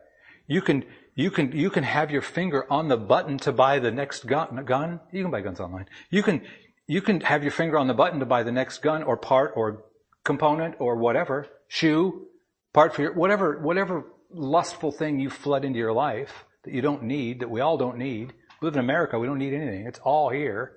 You 0.46 0.62
can, 0.62 0.84
you 1.16 1.30
can, 1.30 1.50
you 1.52 1.70
can 1.70 1.82
have 1.82 2.12
your 2.12 2.22
finger 2.22 2.70
on 2.70 2.86
the 2.86 2.96
button 2.96 3.38
to 3.38 3.52
buy 3.52 3.80
the 3.80 3.90
next 3.90 4.26
gun, 4.26 4.64
gun. 4.64 5.00
You 5.12 5.22
can 5.22 5.32
buy 5.32 5.40
guns 5.40 5.58
online. 5.58 5.86
You 6.10 6.22
can, 6.22 6.42
you 6.86 7.02
can 7.02 7.20
have 7.20 7.42
your 7.42 7.52
finger 7.52 7.78
on 7.78 7.88
the 7.88 7.94
button 7.94 8.20
to 8.20 8.26
buy 8.26 8.42
the 8.42 8.52
next 8.52 8.78
gun 8.78 9.02
or 9.02 9.16
part 9.16 9.52
or 9.56 9.84
component 10.24 10.76
or 10.78 10.96
whatever, 10.96 11.46
shoe, 11.68 12.26
part 12.72 12.94
for 12.94 13.02
your, 13.02 13.12
whatever, 13.14 13.58
whatever 13.60 14.04
lustful 14.30 14.92
thing 14.92 15.18
you 15.18 15.30
flood 15.30 15.64
into 15.64 15.78
your 15.78 15.92
life 15.92 16.44
that 16.64 16.74
you 16.74 16.82
don't 16.82 17.02
need, 17.02 17.40
that 17.40 17.50
we 17.50 17.60
all 17.60 17.76
don't 17.76 17.98
need. 17.98 18.32
We 18.60 18.66
live 18.66 18.74
in 18.74 18.80
America, 18.80 19.18
we 19.18 19.26
don't 19.26 19.38
need 19.38 19.54
anything. 19.54 19.86
It's 19.86 20.00
all 20.00 20.30
here. 20.30 20.72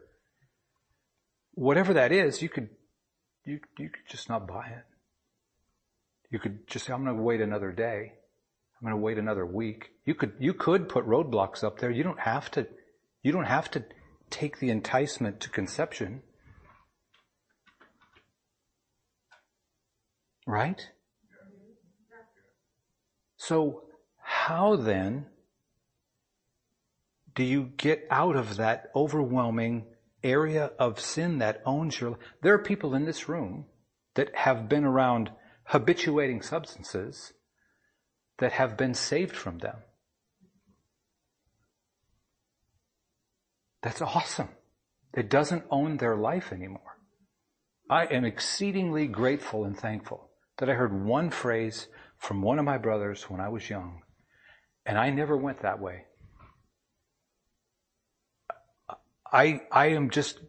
Whatever 1.54 1.94
that 1.96 2.12
is, 2.12 2.42
you 2.42 2.50
could, 2.50 2.70
you, 3.46 3.60
you 3.78 3.90
could 3.90 4.08
just 4.10 4.30
not 4.30 4.48
buy 4.48 4.68
it. 4.68 4.86
You 6.32 6.40
could 6.40 6.68
just 6.68 6.86
say, 6.86 6.94
I'm 6.94 7.04
going 7.04 7.18
to 7.18 7.22
wait 7.24 7.42
another 7.42 7.72
day. 7.72 8.14
I'm 8.80 8.88
going 8.88 9.00
to 9.00 9.04
wait 9.04 9.18
another 9.18 9.46
week. 9.46 9.90
You 10.06 10.16
could, 10.16 10.34
you 10.40 10.54
could 10.54 10.88
put 10.88 11.06
roadblocks 11.06 11.64
up 11.64 11.80
there. 11.80 11.92
You 11.92 12.04
don't 12.04 12.20
have 12.20 12.50
to, 12.52 12.68
you 13.24 13.32
don't 13.32 13.46
have 13.46 13.70
to 13.72 13.84
take 14.30 14.60
the 14.60 14.70
enticement 14.70 15.40
to 15.42 15.50
conception. 15.50 16.22
Right? 20.46 20.90
So, 23.38 23.84
how 24.22 24.76
then 24.76 25.28
do 27.36 27.44
you 27.44 27.72
get 27.78 28.06
out 28.10 28.36
of 28.36 28.58
that 28.58 28.92
overwhelming 28.96 29.86
area 30.24 30.72
of 30.78 31.00
sin 31.00 31.38
that 31.40 31.62
owns 31.66 32.00
your 32.00 32.12
life? 32.12 32.20
There 32.42 32.54
are 32.54 32.64
people 32.64 32.94
in 32.96 33.06
this 33.06 33.30
room 33.30 33.66
that 34.16 34.36
have 34.36 34.68
been 34.68 34.84
around 34.84 35.32
habituating 35.64 36.42
substances 36.42 37.34
that 38.40 38.52
have 38.54 38.76
been 38.76 38.94
saved 38.94 39.36
from 39.36 39.60
them. 39.60 39.78
That's 43.82 44.02
awesome. 44.02 44.50
It 45.14 45.30
doesn't 45.30 45.64
own 45.72 45.98
their 45.98 46.16
life 46.16 46.52
anymore. 46.52 46.98
I 47.90 48.06
am 48.06 48.26
exceedingly 48.26 49.08
grateful 49.08 49.64
and 49.64 49.78
thankful 49.78 50.30
that 50.58 50.70
I 50.70 50.74
heard 50.74 51.06
one 51.06 51.32
phrase 51.32 51.88
from 52.18 52.42
one 52.42 52.60
of 52.60 52.66
my 52.66 52.78
brothers 52.78 53.24
when 53.24 53.40
I 53.40 53.50
was 53.50 53.70
young, 53.70 54.02
and 54.86 54.98
I 54.98 55.10
never 55.10 55.36
went 55.36 55.62
that 55.62 55.80
way. 55.80 56.04
I, 59.32 59.62
I 59.72 59.88
am 59.88 60.10
just 60.10 60.40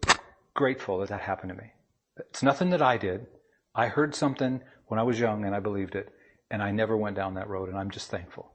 grateful 0.55 0.99
that 0.99 1.09
that 1.11 1.21
happened 1.21 1.51
to 1.51 1.63
me. 1.63 1.73
It's 2.19 2.43
nothing 2.43 2.71
that 2.71 2.83
I 2.83 2.97
did. 2.97 3.27
I 3.75 3.87
heard 3.87 4.15
something 4.15 4.61
when 4.87 4.99
I 4.99 5.05
was 5.05 5.21
young 5.21 5.45
and 5.45 5.55
I 5.55 5.61
believed 5.61 5.95
it, 5.95 6.09
and 6.51 6.63
I 6.63 6.73
never 6.73 6.97
went 6.97 7.17
down 7.17 7.35
that 7.35 7.49
road, 7.49 7.69
and 7.69 7.79
I'm 7.79 7.91
just 7.91 8.11
thankful. 8.11 8.53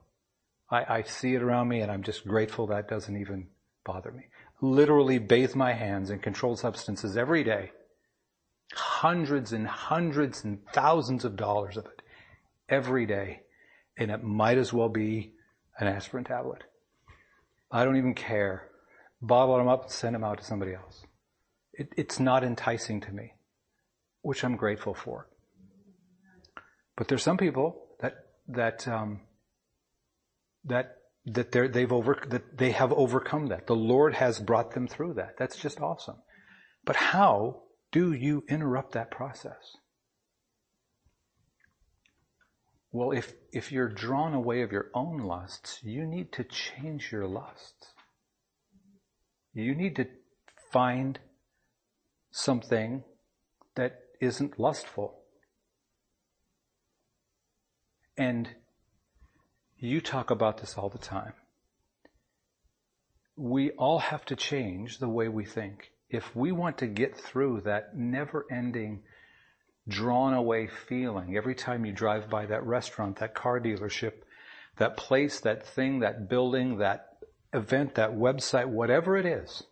I, 0.70 0.98
I 0.98 1.02
see 1.02 1.34
it 1.34 1.42
around 1.42 1.68
me, 1.68 1.80
and 1.80 1.90
I'm 1.90 2.02
just 2.02 2.26
grateful 2.26 2.66
that 2.68 2.88
doesn't 2.88 3.16
even 3.16 3.48
bother 3.84 4.12
me. 4.12 4.24
Literally 4.60 5.18
bathe 5.18 5.54
my 5.54 5.72
hands 5.72 6.10
in 6.10 6.18
controlled 6.18 6.58
substances 6.58 7.16
every 7.16 7.44
day. 7.44 7.72
Hundreds 8.72 9.52
and 9.52 9.66
hundreds 9.66 10.44
and 10.44 10.58
thousands 10.72 11.24
of 11.24 11.36
dollars 11.36 11.76
of 11.76 11.86
it 11.86 12.02
every 12.68 13.06
day, 13.06 13.40
and 13.96 14.10
it 14.10 14.22
might 14.22 14.58
as 14.58 14.72
well 14.72 14.88
be 14.88 15.32
an 15.78 15.86
aspirin 15.86 16.24
tablet. 16.24 16.64
I 17.70 17.84
don't 17.84 17.96
even 17.96 18.14
care 18.14 18.70
bottle 19.20 19.58
them 19.58 19.68
up 19.68 19.84
and 19.84 19.92
send 19.92 20.14
them 20.14 20.24
out 20.24 20.38
to 20.38 20.44
somebody 20.44 20.74
else. 20.74 21.04
It, 21.72 21.92
it's 21.96 22.20
not 22.20 22.44
enticing 22.44 23.00
to 23.02 23.12
me, 23.12 23.34
which 24.22 24.44
I'm 24.44 24.56
grateful 24.56 24.94
for. 24.94 25.28
But 26.96 27.08
there's 27.08 27.22
some 27.22 27.36
people 27.36 27.82
that 28.00 28.14
that 28.48 28.88
um, 28.88 29.20
that 30.64 30.95
that 31.26 31.50
they've 31.50 31.92
over 31.92 32.22
that 32.28 32.56
they 32.56 32.70
have 32.70 32.92
overcome 32.92 33.48
that. 33.48 33.66
The 33.66 33.74
Lord 33.74 34.14
has 34.14 34.38
brought 34.38 34.72
them 34.72 34.86
through 34.86 35.14
that. 35.14 35.36
That's 35.38 35.56
just 35.56 35.80
awesome. 35.80 36.16
But 36.84 36.96
how 36.96 37.62
do 37.90 38.12
you 38.12 38.44
interrupt 38.48 38.92
that 38.92 39.10
process? 39.10 39.76
Well, 42.92 43.10
if 43.10 43.34
if 43.52 43.72
you're 43.72 43.88
drawn 43.88 44.34
away 44.34 44.62
of 44.62 44.70
your 44.70 44.90
own 44.94 45.18
lusts, 45.18 45.80
you 45.82 46.06
need 46.06 46.32
to 46.32 46.44
change 46.44 47.10
your 47.10 47.26
lusts. 47.26 47.92
You 49.52 49.74
need 49.74 49.96
to 49.96 50.06
find 50.72 51.18
something 52.30 53.02
that 53.74 53.98
isn't 54.20 54.60
lustful. 54.60 55.22
And 58.16 58.48
you 59.78 60.00
talk 60.00 60.30
about 60.30 60.58
this 60.58 60.74
all 60.76 60.88
the 60.88 60.98
time. 60.98 61.32
We 63.36 63.70
all 63.72 63.98
have 63.98 64.24
to 64.26 64.36
change 64.36 64.98
the 64.98 65.08
way 65.08 65.28
we 65.28 65.44
think. 65.44 65.92
If 66.08 66.34
we 66.34 66.52
want 66.52 66.78
to 66.78 66.86
get 66.86 67.16
through 67.16 67.62
that 67.62 67.96
never 67.96 68.46
ending, 68.50 69.02
drawn 69.88 70.34
away 70.34 70.66
feeling 70.66 71.36
every 71.36 71.54
time 71.54 71.84
you 71.84 71.92
drive 71.92 72.30
by 72.30 72.46
that 72.46 72.64
restaurant, 72.64 73.18
that 73.18 73.34
car 73.34 73.60
dealership, 73.60 74.12
that 74.78 74.96
place, 74.96 75.40
that 75.40 75.66
thing, 75.66 76.00
that 76.00 76.28
building, 76.28 76.78
that 76.78 77.18
event, 77.52 77.94
that 77.94 78.12
website, 78.12 78.66
whatever 78.66 79.16
it 79.16 79.26
is 79.26 79.64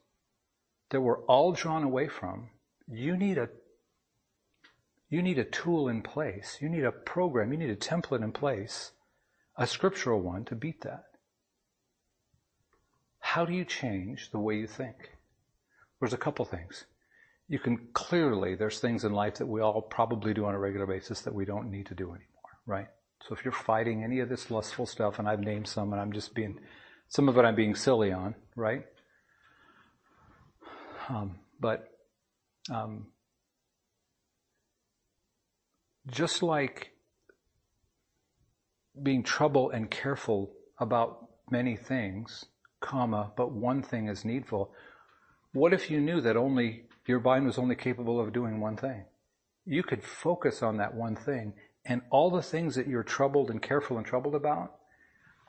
that 0.90 1.00
we're 1.00 1.24
all 1.24 1.52
drawn 1.52 1.82
away 1.82 2.08
from, 2.08 2.50
you 2.88 3.16
need 3.16 3.38
a 3.38 3.48
you 5.08 5.22
need 5.22 5.38
a 5.38 5.44
tool 5.44 5.88
in 5.88 6.02
place. 6.02 6.58
You 6.60 6.68
need 6.68 6.84
a 6.84 6.90
program. 6.90 7.52
You 7.52 7.58
need 7.58 7.70
a 7.70 7.76
template 7.76 8.24
in 8.24 8.32
place, 8.32 8.92
a 9.56 9.66
scriptural 9.66 10.20
one 10.20 10.44
to 10.46 10.54
beat 10.54 10.80
that. 10.82 11.04
How 13.20 13.44
do 13.44 13.52
you 13.52 13.64
change 13.64 14.30
the 14.30 14.38
way 14.38 14.56
you 14.56 14.66
think? 14.66 14.96
There's 16.00 16.12
a 16.12 16.18
couple 16.18 16.44
things. 16.44 16.84
You 17.48 17.58
can 17.58 17.88
clearly, 17.92 18.54
there's 18.54 18.80
things 18.80 19.04
in 19.04 19.12
life 19.12 19.36
that 19.36 19.46
we 19.46 19.60
all 19.60 19.82
probably 19.82 20.34
do 20.34 20.44
on 20.44 20.54
a 20.54 20.58
regular 20.58 20.86
basis 20.86 21.20
that 21.22 21.34
we 21.34 21.44
don't 21.44 21.70
need 21.70 21.86
to 21.86 21.94
do 21.94 22.04
anymore, 22.04 22.58
right? 22.66 22.88
So 23.26 23.34
if 23.34 23.44
you're 23.44 23.52
fighting 23.52 24.04
any 24.04 24.20
of 24.20 24.28
this 24.28 24.50
lustful 24.50 24.86
stuff, 24.86 25.18
and 25.18 25.28
I've 25.28 25.40
named 25.40 25.66
some, 25.66 25.92
and 25.92 26.00
I'm 26.00 26.12
just 26.12 26.34
being, 26.34 26.58
some 27.08 27.28
of 27.28 27.38
it 27.38 27.44
I'm 27.44 27.54
being 27.54 27.74
silly 27.74 28.12
on, 28.12 28.34
right? 28.56 28.84
Um, 31.08 31.38
but 31.60 31.88
um, 32.70 33.06
just 36.06 36.42
like 36.42 36.93
being 39.02 39.22
trouble 39.22 39.70
and 39.70 39.90
careful 39.90 40.52
about 40.78 41.28
many 41.50 41.76
things, 41.76 42.46
comma, 42.80 43.32
but 43.36 43.52
one 43.52 43.82
thing 43.82 44.08
is 44.08 44.24
needful. 44.24 44.72
What 45.52 45.72
if 45.72 45.90
you 45.90 46.00
knew 46.00 46.20
that 46.20 46.36
only 46.36 46.84
your 47.06 47.20
mind 47.20 47.46
was 47.46 47.58
only 47.58 47.76
capable 47.76 48.20
of 48.20 48.32
doing 48.32 48.60
one 48.60 48.76
thing? 48.76 49.04
You 49.66 49.82
could 49.82 50.02
focus 50.02 50.62
on 50.62 50.76
that 50.78 50.94
one 50.94 51.16
thing, 51.16 51.54
and 51.84 52.02
all 52.10 52.30
the 52.30 52.42
things 52.42 52.74
that 52.76 52.86
you're 52.86 53.02
troubled 53.02 53.50
and 53.50 53.62
careful 53.62 53.96
and 53.96 54.06
troubled 54.06 54.34
about 54.34 54.74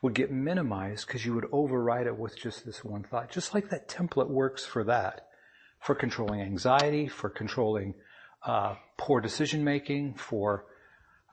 would 0.02 0.14
get 0.14 0.32
minimized 0.32 1.08
because 1.08 1.26
you 1.26 1.34
would 1.34 1.48
override 1.52 2.08
it 2.08 2.18
with 2.18 2.38
just 2.38 2.66
this 2.66 2.84
one 2.84 3.04
thought. 3.04 3.32
Just 3.32 3.54
like 3.54 3.70
that 3.70 3.88
template 3.90 4.30
works 4.30 4.66
for 4.66 4.84
that, 4.84 5.28
for 5.80 5.96
controlling 5.96 6.42
anxiety, 6.42 7.08
for 7.08 7.30
controlling 7.30 7.96
uh, 8.46 8.76
poor 8.98 9.20
decision 9.20 9.64
making, 9.64 10.14
for 10.14 10.66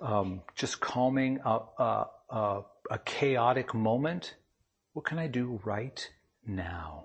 um, 0.03 0.43
just 0.55 0.81
calming 0.81 1.41
a, 1.45 1.59
a, 1.79 2.07
a, 2.31 2.63
a 2.91 2.99
chaotic 3.05 3.73
moment. 3.73 4.35
What 4.93 5.05
can 5.07 5.19
I 5.19 5.29
do 5.29 5.61
right 5.65 6.09
now? 6.47 7.05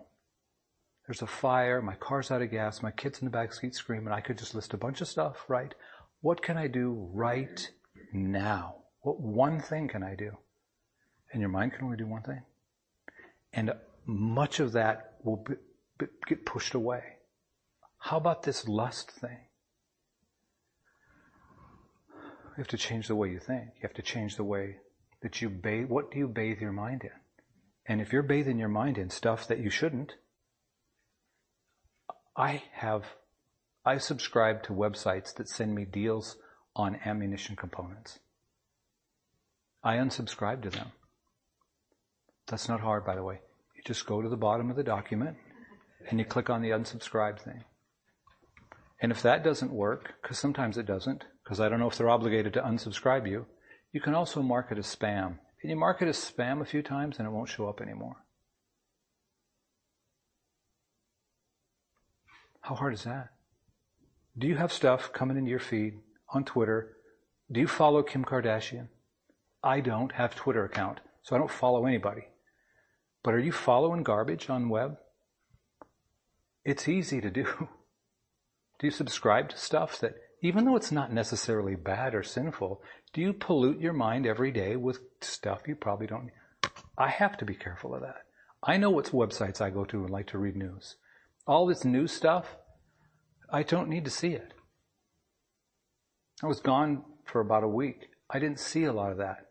There's 1.06 1.22
a 1.22 1.28
fire, 1.28 1.82
my 1.82 1.95
car's 1.95 2.32
out 2.32 2.41
of 2.41 2.52
gas, 2.52 2.82
my 2.82 2.91
kid's 2.91 3.20
in 3.20 3.26
the 3.26 3.32
back 3.32 3.54
seat 3.54 3.76
screaming. 3.76 4.12
I 4.12 4.20
could 4.20 4.38
just 4.38 4.54
list 4.54 4.74
a 4.74 4.78
bunch 4.78 5.00
of 5.00 5.08
stuff, 5.08 5.38
right? 5.48 5.74
What 6.22 6.41
can 6.41 6.58
I 6.58 6.68
do 6.68 7.10
right 7.14 7.70
now? 8.12 8.76
What 9.02 9.22
one 9.22 9.62
thing 9.62 9.88
can 9.88 10.04
I 10.04 10.16
do? 10.16 10.32
And 11.32 11.39
your 11.39 11.50
mind 11.50 11.74
can 11.74 11.86
only 11.86 11.98
do 11.98 12.08
one 12.08 12.24
thing. 12.24 12.41
And 13.54 13.72
much 14.06 14.60
of 14.60 14.74
that 14.74 15.14
will 15.24 15.38
be, 15.38 15.54
be, 15.98 16.08
get 16.28 16.45
pushed 16.45 16.74
away. 16.74 17.04
How 18.00 18.18
about 18.18 18.43
this 18.43 18.68
lust 18.68 19.12
thing? 19.12 19.47
You 22.58 22.62
have 22.62 22.68
to 22.70 22.78
change 22.78 23.08
the 23.08 23.16
way 23.16 23.30
you 23.30 23.39
think. 23.39 23.66
You 23.76 23.84
have 23.84 23.93
to 23.93 24.01
change 24.01 24.36
the 24.36 24.43
way 24.43 24.78
that 25.22 25.43
you 25.43 25.49
bathe. 25.49 25.89
What 25.89 26.10
do 26.10 26.18
you 26.18 26.28
bathe 26.28 26.60
your 26.60 26.72
mind 26.72 27.03
in? 27.03 27.12
And 27.86 28.01
if 28.01 28.12
you're 28.12 28.24
bathing 28.24 28.58
your 28.58 28.68
mind 28.68 28.97
in 28.97 29.12
stuff 29.12 29.47
that 29.47 29.60
you 29.60 29.70
shouldn't, 29.70 30.14
I 32.36 32.64
have, 32.74 33.03
I 33.86 33.99
subscribe 33.99 34.64
to 34.64 34.74
websites 34.74 35.36
that 35.36 35.49
send 35.49 35.76
me 35.76 35.86
deals 35.86 36.38
on 36.76 36.99
ammunition 37.05 37.55
components. 37.55 38.18
I 39.84 39.97
unsubscribe 39.97 40.64
to 40.64 40.72
them. 40.72 40.91
That's 42.47 42.68
not 42.68 42.82
hard, 42.82 43.05
by 43.05 43.16
the 43.16 43.24
way. 43.24 43.39
You 43.76 43.84
just 43.86 44.08
go 44.08 44.24
to 44.24 44.30
the 44.30 44.36
bottom 44.36 44.72
of 44.72 44.76
the 44.76 44.84
document 44.84 45.38
and 46.10 46.18
you 46.18 46.26
click 46.26 46.49
on 46.49 46.64
the 46.64 46.72
unsubscribe 46.72 47.39
thing. 47.39 47.64
And 48.99 49.12
if 49.12 49.22
that 49.22 49.43
doesn't 49.43 49.72
work, 49.72 50.16
because 50.22 50.39
sometimes 50.39 50.78
it 50.80 50.88
doesn't, 50.88 51.24
because 51.48 51.62
I 51.62 51.70
don't 51.70 51.80
know 51.80 51.88
if 51.88 51.95
they're 51.95 52.10
obligated 52.10 52.52
to 52.54 52.62
unsubscribe 52.62 53.26
you, 53.26 53.45
you 53.93 54.02
can 54.02 54.14
also 54.14 54.41
mark 54.41 54.70
it 54.70 54.78
as 54.78 54.93
spam. 54.93 55.38
Can 55.62 55.70
you 55.70 55.78
mark 55.78 56.02
it 56.02 56.10
as 56.10 56.18
spam 56.18 56.60
a 56.60 56.66
few 56.66 56.82
times 56.82 57.18
and 57.18 57.26
it 57.26 57.32
won't 57.32 57.48
show 57.48 57.70
up 57.70 57.80
anymore? 57.80 58.18
How 62.60 62.76
hard 62.76 62.93
is 62.93 63.06
that? 63.06 63.30
Do 64.38 64.45
you 64.45 64.58
have 64.58 64.74
stuff 64.74 65.14
coming 65.14 65.38
into 65.38 65.50
your 65.50 65.60
feed 65.60 66.00
on 66.34 66.43
Twitter? 66.43 66.98
Do 67.50 67.62
you 67.62 67.68
follow 67.68 68.04
Kim 68.04 68.26
Kardashian? 68.26 68.89
I 69.64 69.80
don't 69.80 70.12
have 70.12 70.36
Twitter 70.36 70.66
account, 70.66 71.00
so 71.22 71.34
I 71.34 71.39
don't 71.39 71.50
follow 71.50 71.86
anybody. 71.86 72.24
But 73.24 73.36
are 73.36 73.39
you 73.39 73.54
following 73.54 74.04
garbage 74.04 74.50
on 74.50 74.68
web? 74.68 74.98
It's 76.66 76.89
easy 76.89 77.22
to 77.22 77.30
do. 77.30 77.45
Do 78.80 78.86
you 78.86 78.91
subscribe 78.91 79.48
to 79.50 79.58
stuff 79.58 79.98
that 80.02 80.14
even 80.42 80.66
though 80.66 80.76
it's 80.76 80.92
not 80.92 81.12
necessarily 81.12 81.76
bad 81.76 82.14
or 82.14 82.24
sinful, 82.24 82.82
do 83.14 83.22
you 83.22 83.34
pollute 83.34 83.80
your 83.80 83.94
mind 83.94 84.28
every 84.28 84.52
day 84.52 84.76
with 84.76 85.00
stuff 85.22 85.62
you 85.68 85.76
probably 85.76 86.08
don't? 86.08 86.30
I 86.98 87.10
have 87.10 87.38
to 87.38 87.46
be 87.46 87.56
careful 87.56 87.96
of 87.96 88.02
that. 88.02 88.24
I 88.62 88.78
know 88.78 88.90
what 88.90 89.12
websites 89.12 89.62
I 89.62 89.70
go 89.70 89.86
to 89.86 90.02
and 90.02 90.10
like 90.10 90.28
to 90.28 90.38
read 90.38 90.56
news. 90.56 90.96
All 91.46 91.66
this 91.66 91.86
new 91.86 92.08
stuff, 92.08 92.58
I 93.52 93.64
don't 93.64 93.90
need 93.90 94.06
to 94.06 94.12
see 94.12 94.34
it. 94.34 94.54
I 96.44 96.48
was 96.48 96.60
gone 96.60 97.04
for 97.26 97.42
about 97.42 97.64
a 97.64 97.68
week. 97.68 98.10
I 98.30 98.40
didn't 98.40 98.60
see 98.60 98.84
a 98.84 98.94
lot 98.94 99.12
of 99.12 99.18
that. 99.18 99.48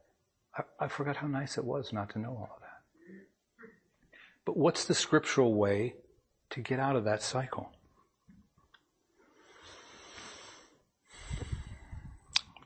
I, 0.56 0.84
I 0.84 0.88
forgot 0.88 1.16
how 1.16 1.26
nice 1.26 1.58
it 1.58 1.64
was 1.64 1.92
not 1.92 2.10
to 2.10 2.18
know 2.18 2.30
all 2.30 2.50
of 2.54 2.60
that. 2.60 2.66
But 4.44 4.56
what's 4.56 4.84
the 4.84 4.94
scriptural 4.94 5.54
way 5.54 5.94
to 6.50 6.60
get 6.60 6.78
out 6.78 6.94
of 6.94 7.04
that 7.04 7.22
cycle? 7.22 7.72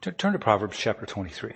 Turn 0.02 0.32
to 0.32 0.38
Proverbs 0.38 0.78
chapter 0.78 1.04
23. 1.04 1.52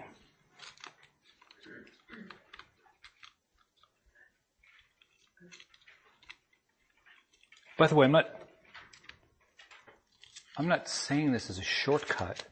By 7.78 7.86
the 7.86 7.94
way, 7.94 8.04
I'm 8.04 8.12
not, 8.12 8.26
I'm 10.58 10.68
not 10.68 10.90
saying 10.90 11.32
this 11.32 11.48
as 11.48 11.58
a 11.58 11.62
shortcut. 11.62 12.44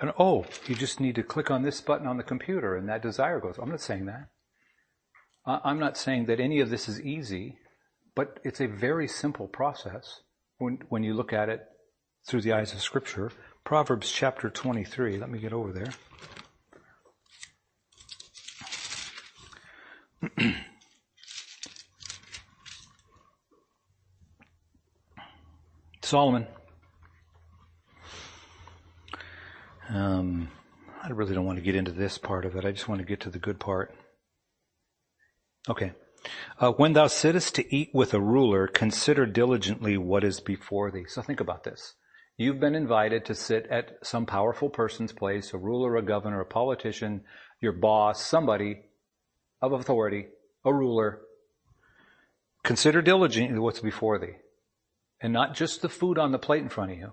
And 0.00 0.14
oh, 0.18 0.46
you 0.66 0.74
just 0.74 0.98
need 0.98 1.16
to 1.16 1.22
click 1.22 1.50
on 1.50 1.62
this 1.62 1.82
button 1.82 2.06
on 2.06 2.16
the 2.16 2.22
computer 2.22 2.74
and 2.74 2.88
that 2.88 3.02
desire 3.02 3.40
goes. 3.40 3.58
I'm 3.60 3.68
not 3.70 3.82
saying 3.82 4.06
that. 4.06 4.28
I'm 5.44 5.78
not 5.78 5.98
saying 5.98 6.24
that 6.26 6.40
any 6.40 6.60
of 6.60 6.70
this 6.70 6.88
is 6.88 7.02
easy, 7.02 7.58
but 8.16 8.40
it's 8.44 8.62
a 8.62 8.66
very 8.66 9.08
simple 9.08 9.46
process 9.46 10.22
when, 10.56 10.78
when 10.88 11.02
you 11.02 11.12
look 11.12 11.34
at 11.34 11.50
it 11.50 11.60
through 12.26 12.40
the 12.40 12.54
eyes 12.54 12.72
of 12.72 12.80
scripture. 12.80 13.30
Proverbs 13.64 14.12
chapter 14.12 14.50
23. 14.50 15.16
Let 15.16 15.30
me 15.30 15.38
get 15.38 15.54
over 15.54 15.72
there. 15.72 15.88
Solomon. 26.02 26.46
Um, 29.88 30.50
I 31.02 31.08
really 31.08 31.34
don't 31.34 31.46
want 31.46 31.56
to 31.56 31.64
get 31.64 31.74
into 31.74 31.92
this 31.92 32.18
part 32.18 32.44
of 32.44 32.56
it. 32.56 32.66
I 32.66 32.70
just 32.70 32.86
want 32.86 33.00
to 33.00 33.06
get 33.06 33.20
to 33.20 33.30
the 33.30 33.38
good 33.38 33.58
part. 33.58 33.94
Okay. 35.70 35.92
Uh, 36.60 36.72
when 36.72 36.92
thou 36.92 37.06
sittest 37.06 37.54
to 37.54 37.74
eat 37.74 37.88
with 37.94 38.12
a 38.12 38.20
ruler, 38.20 38.66
consider 38.66 39.24
diligently 39.24 39.96
what 39.96 40.22
is 40.22 40.40
before 40.40 40.90
thee. 40.90 41.06
So 41.08 41.22
think 41.22 41.40
about 41.40 41.64
this. 41.64 41.94
You've 42.36 42.58
been 42.58 42.74
invited 42.74 43.26
to 43.26 43.34
sit 43.34 43.66
at 43.70 43.98
some 44.02 44.26
powerful 44.26 44.68
person's 44.68 45.12
place, 45.12 45.54
a 45.54 45.58
ruler, 45.58 45.96
a 45.96 46.02
governor, 46.02 46.40
a 46.40 46.46
politician, 46.46 47.22
your 47.60 47.72
boss, 47.72 48.24
somebody 48.24 48.82
of 49.62 49.72
authority, 49.72 50.26
a 50.64 50.74
ruler. 50.74 51.20
Consider 52.64 53.02
diligently 53.02 53.58
what's 53.58 53.80
before 53.80 54.18
thee, 54.18 54.36
and 55.20 55.32
not 55.32 55.54
just 55.54 55.80
the 55.80 55.88
food 55.88 56.18
on 56.18 56.32
the 56.32 56.38
plate 56.38 56.62
in 56.62 56.68
front 56.68 56.92
of 56.92 56.98
you. 56.98 57.12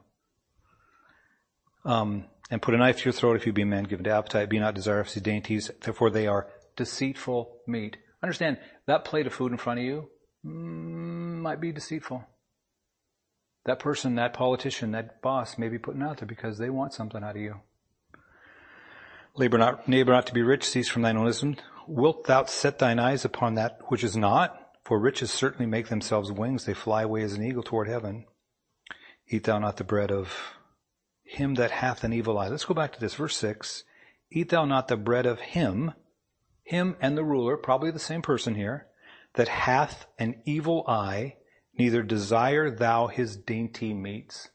Um, 1.85 2.25
and 2.49 2.61
put 2.61 2.73
a 2.73 2.77
knife 2.77 2.99
to 2.99 3.05
your 3.05 3.13
throat 3.13 3.35
if 3.35 3.45
you 3.45 3.53
be 3.53 3.61
a 3.61 3.65
man 3.65 3.83
given 3.83 4.03
to 4.05 4.11
appetite. 4.11 4.49
Be 4.49 4.59
not 4.59 4.75
desirous 4.75 5.15
of 5.15 5.23
dainties, 5.23 5.69
therefore 5.81 6.09
they 6.09 6.27
are 6.27 6.47
deceitful 6.75 7.57
meat. 7.67 7.97
Understand 8.23 8.57
that 8.87 9.05
plate 9.05 9.27
of 9.27 9.33
food 9.33 9.51
in 9.51 9.57
front 9.57 9.79
of 9.79 9.85
you 9.85 10.09
mm, 10.45 11.37
might 11.41 11.61
be 11.61 11.71
deceitful. 11.71 12.23
That 13.65 13.79
person, 13.79 14.15
that 14.15 14.33
politician, 14.33 14.91
that 14.91 15.21
boss 15.21 15.57
may 15.57 15.69
be 15.69 15.77
putting 15.77 16.01
out 16.01 16.17
there 16.17 16.27
because 16.27 16.57
they 16.57 16.69
want 16.69 16.93
something 16.93 17.23
out 17.23 17.35
of 17.35 17.41
you. 17.41 17.61
Labor 19.35 19.57
not, 19.57 19.87
neighbor 19.87 20.11
not 20.11 20.25
to 20.27 20.33
be 20.33 20.41
rich, 20.41 20.63
cease 20.63 20.89
from 20.89 21.03
thine 21.03 21.17
own 21.17 21.25
wisdom. 21.25 21.55
Wilt 21.87 22.25
thou 22.25 22.45
set 22.45 22.79
thine 22.79 22.99
eyes 22.99 23.23
upon 23.23 23.55
that 23.55 23.79
which 23.87 24.03
is 24.03 24.17
not? 24.17 24.57
For 24.83 24.99
riches 24.99 25.31
certainly 25.31 25.67
make 25.67 25.87
themselves 25.87 26.31
wings, 26.31 26.65
they 26.65 26.73
fly 26.73 27.03
away 27.03 27.21
as 27.21 27.33
an 27.33 27.43
eagle 27.43 27.63
toward 27.63 27.87
heaven. 27.87 28.25
Eat 29.27 29.45
thou 29.45 29.59
not 29.59 29.77
the 29.77 29.83
bread 29.83 30.11
of 30.11 30.33
him 31.23 31.55
that 31.55 31.71
hath 31.71 32.03
an 32.03 32.11
evil 32.11 32.37
eye. 32.37 32.49
Let's 32.49 32.65
go 32.65 32.73
back 32.73 32.93
to 32.93 32.99
this, 32.99 33.13
verse 33.13 33.37
6. 33.37 33.83
Eat 34.31 34.49
thou 34.49 34.65
not 34.65 34.87
the 34.87 34.97
bread 34.97 35.25
of 35.25 35.39
him, 35.39 35.93
him 36.63 36.97
and 36.99 37.17
the 37.17 37.23
ruler, 37.23 37.55
probably 37.57 37.91
the 37.91 37.99
same 37.99 38.21
person 38.21 38.55
here, 38.55 38.87
that 39.35 39.47
hath 39.47 40.07
an 40.19 40.41
evil 40.45 40.83
eye, 40.87 41.37
neither 41.77 42.03
desire 42.03 42.69
thou 42.69 43.07
his 43.07 43.37
dainty 43.37 43.93
meats. 43.93 44.49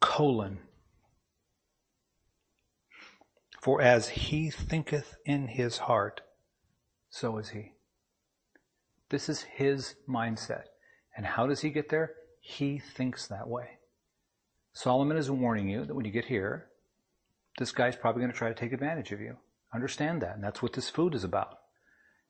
Colon. 0.00 0.58
For 3.60 3.80
as 3.80 4.08
he 4.08 4.50
thinketh 4.50 5.14
in 5.24 5.46
his 5.46 5.78
heart, 5.78 6.22
so 7.10 7.38
is 7.38 7.50
he. 7.50 7.72
This 9.10 9.28
is 9.28 9.42
his 9.42 9.94
mindset. 10.08 10.64
And 11.16 11.24
how 11.26 11.46
does 11.46 11.60
he 11.60 11.70
get 11.70 11.88
there? 11.88 12.14
He 12.40 12.78
thinks 12.78 13.28
that 13.28 13.48
way. 13.48 13.78
Solomon 14.72 15.16
is 15.16 15.30
warning 15.30 15.68
you 15.68 15.84
that 15.84 15.94
when 15.94 16.06
you 16.06 16.10
get 16.10 16.24
here, 16.24 16.66
this 17.58 17.70
guy's 17.70 17.94
probably 17.94 18.20
going 18.20 18.32
to 18.32 18.36
try 18.36 18.48
to 18.48 18.54
take 18.54 18.72
advantage 18.72 19.12
of 19.12 19.20
you. 19.20 19.36
Understand 19.74 20.22
that. 20.22 20.34
And 20.34 20.42
that's 20.42 20.62
what 20.62 20.72
this 20.72 20.88
food 20.88 21.14
is 21.14 21.24
about. 21.24 21.58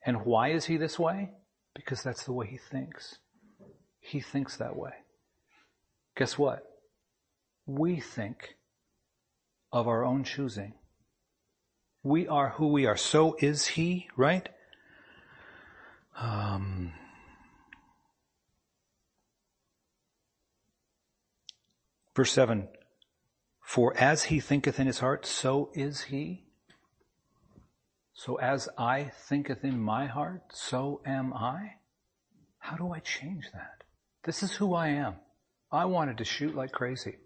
And 0.05 0.24
why 0.24 0.51
is 0.51 0.66
he 0.66 0.76
this 0.76 0.99
way? 0.99 1.30
Because 1.75 2.03
that's 2.03 2.25
the 2.25 2.33
way 2.33 2.47
he 2.47 2.59
thinks. 2.59 3.18
He 4.01 4.20
thinks 4.20 4.57
that 4.57 4.77
way. 4.77 4.93
Guess 6.16 6.39
what? 6.39 6.62
We 7.66 8.01
think 8.01 8.57
of 9.73 9.89
our 9.89 10.05
own 10.05 10.25
choosing. 10.25 10.75
We 12.03 12.27
are 12.27 12.51
who 12.51 12.68
we 12.68 12.85
are. 12.87 12.97
So 12.97 13.37
is 13.39 13.66
he, 13.66 14.09
right? 14.16 14.49
Um, 16.18 16.93
verse 22.14 22.33
7 22.33 22.68
For 23.62 23.97
as 23.97 24.25
he 24.25 24.41
thinketh 24.41 24.79
in 24.79 24.87
his 24.87 24.99
heart, 24.99 25.25
so 25.25 25.70
is 25.75 26.03
he. 26.03 26.45
So 28.25 28.37
as 28.37 28.68
I 28.79 29.11
thinketh 29.29 29.64
in 29.64 29.81
my 29.81 30.07
heart, 30.07 30.43
so 30.53 31.01
am 31.05 31.33
I. 31.33 31.73
How 32.61 32.77
do 32.77 32.93
I 32.93 33.01
change 33.01 33.47
that? 33.53 33.83
This 34.23 34.45
is 34.45 34.53
who 34.53 34.75
I 34.75 34.91
am. 34.91 35.16
I 35.73 35.87
wanted 35.87 36.18
to 36.18 36.25
shoot 36.25 36.55
like 36.55 36.70
crazy. 36.70 37.16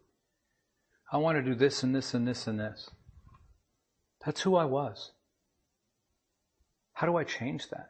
I 1.13 1.19
want 1.19 1.37
to 1.37 1.43
do 1.43 1.55
this 1.55 1.83
and 1.83 1.95
this 1.95 2.15
and 2.15 2.27
this 2.27 2.47
and 2.47 2.59
this. 2.59 2.89
That's 4.25 4.41
who 4.41 4.57
I 4.57 4.65
was. 4.65 5.13
How 6.95 7.07
do 7.07 7.17
I 7.17 7.25
change 7.25 7.69
that? 7.69 7.89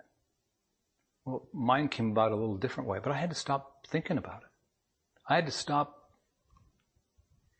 Well, 1.24 1.46
mine 1.54 1.88
came 1.88 2.10
about 2.10 2.32
a 2.32 2.36
little 2.36 2.56
different 2.56 2.90
way, 2.90 2.98
but 3.00 3.12
I 3.12 3.18
had 3.18 3.30
to 3.30 3.36
stop 3.36 3.86
thinking 3.86 4.18
about 4.18 4.42
it. 4.42 4.48
I 5.28 5.36
had 5.36 5.46
to 5.46 5.52
stop 5.52 6.10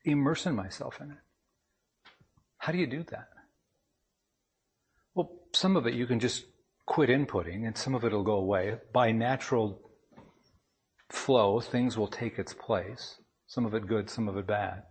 immersing 0.04 0.56
myself 0.56 1.00
in 1.00 1.12
it. 1.12 1.18
How 2.58 2.72
do 2.72 2.78
you 2.78 2.88
do 2.88 3.04
that? 3.10 3.28
Well, 5.16 5.32
some 5.54 5.76
of 5.76 5.86
it 5.86 5.94
you 5.94 6.06
can 6.06 6.20
just 6.20 6.44
quit 6.84 7.08
inputting 7.08 7.66
and 7.66 7.76
some 7.76 7.94
of 7.94 8.04
it 8.04 8.12
will 8.12 8.22
go 8.22 8.34
away. 8.34 8.76
By 8.92 9.12
natural 9.12 9.80
flow, 11.10 11.58
things 11.58 11.96
will 11.96 12.06
take 12.06 12.38
its 12.38 12.52
place. 12.52 13.16
Some 13.46 13.64
of 13.64 13.74
it 13.74 13.86
good, 13.86 14.10
some 14.10 14.28
of 14.28 14.36
it 14.36 14.46
bad. 14.46 14.82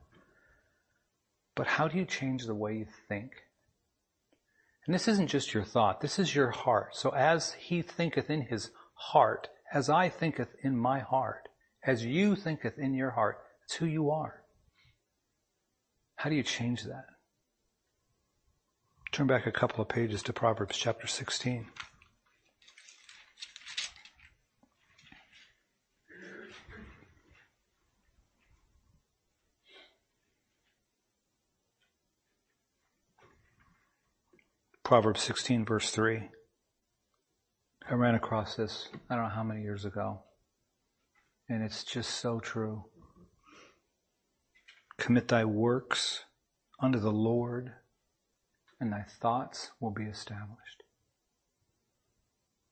But 1.55 1.67
how 1.67 1.87
do 1.87 1.97
you 1.97 2.05
change 2.05 2.45
the 2.45 2.55
way 2.55 2.73
you 2.73 2.87
think? 3.07 3.31
And 4.87 4.95
this 4.95 5.07
isn't 5.07 5.27
just 5.27 5.53
your 5.53 5.63
thought, 5.63 6.01
this 6.01 6.17
is 6.17 6.33
your 6.33 6.49
heart. 6.49 6.95
So 6.95 7.11
as 7.11 7.53
he 7.53 7.83
thinketh 7.83 8.31
in 8.31 8.41
his 8.41 8.71
heart, 8.95 9.47
as 9.71 9.89
I 9.89 10.09
thinketh 10.09 10.49
in 10.63 10.75
my 10.75 10.99
heart, 10.99 11.49
as 11.85 12.03
you 12.03 12.35
thinketh 12.35 12.79
in 12.79 12.95
your 12.95 13.11
heart, 13.11 13.37
it's 13.63 13.75
who 13.75 13.85
you 13.85 14.09
are. 14.09 14.41
How 16.15 16.31
do 16.31 16.35
you 16.35 16.43
change 16.43 16.83
that? 16.83 17.14
Turn 19.15 19.27
back 19.27 19.47
a 19.47 19.51
couple 19.53 19.81
of 19.81 19.87
pages 19.87 20.21
to 20.23 20.33
Proverbs 20.33 20.75
chapter 20.75 21.07
16. 21.07 21.67
Proverbs 34.83 35.21
16 35.21 35.63
verse 35.63 35.91
3. 35.91 36.29
I 37.89 37.93
ran 37.93 38.15
across 38.15 38.57
this, 38.57 38.89
I 39.09 39.15
don't 39.15 39.23
know 39.23 39.29
how 39.29 39.43
many 39.43 39.61
years 39.61 39.85
ago. 39.85 40.23
And 41.47 41.63
it's 41.63 41.85
just 41.85 42.09
so 42.09 42.41
true. 42.41 42.83
Commit 44.97 45.29
thy 45.29 45.45
works 45.45 46.25
unto 46.81 46.99
the 46.99 47.13
Lord 47.13 47.71
and 48.85 48.93
thy 48.93 49.03
thoughts 49.19 49.71
will 49.79 49.89
be 49.89 50.03
established. 50.03 50.83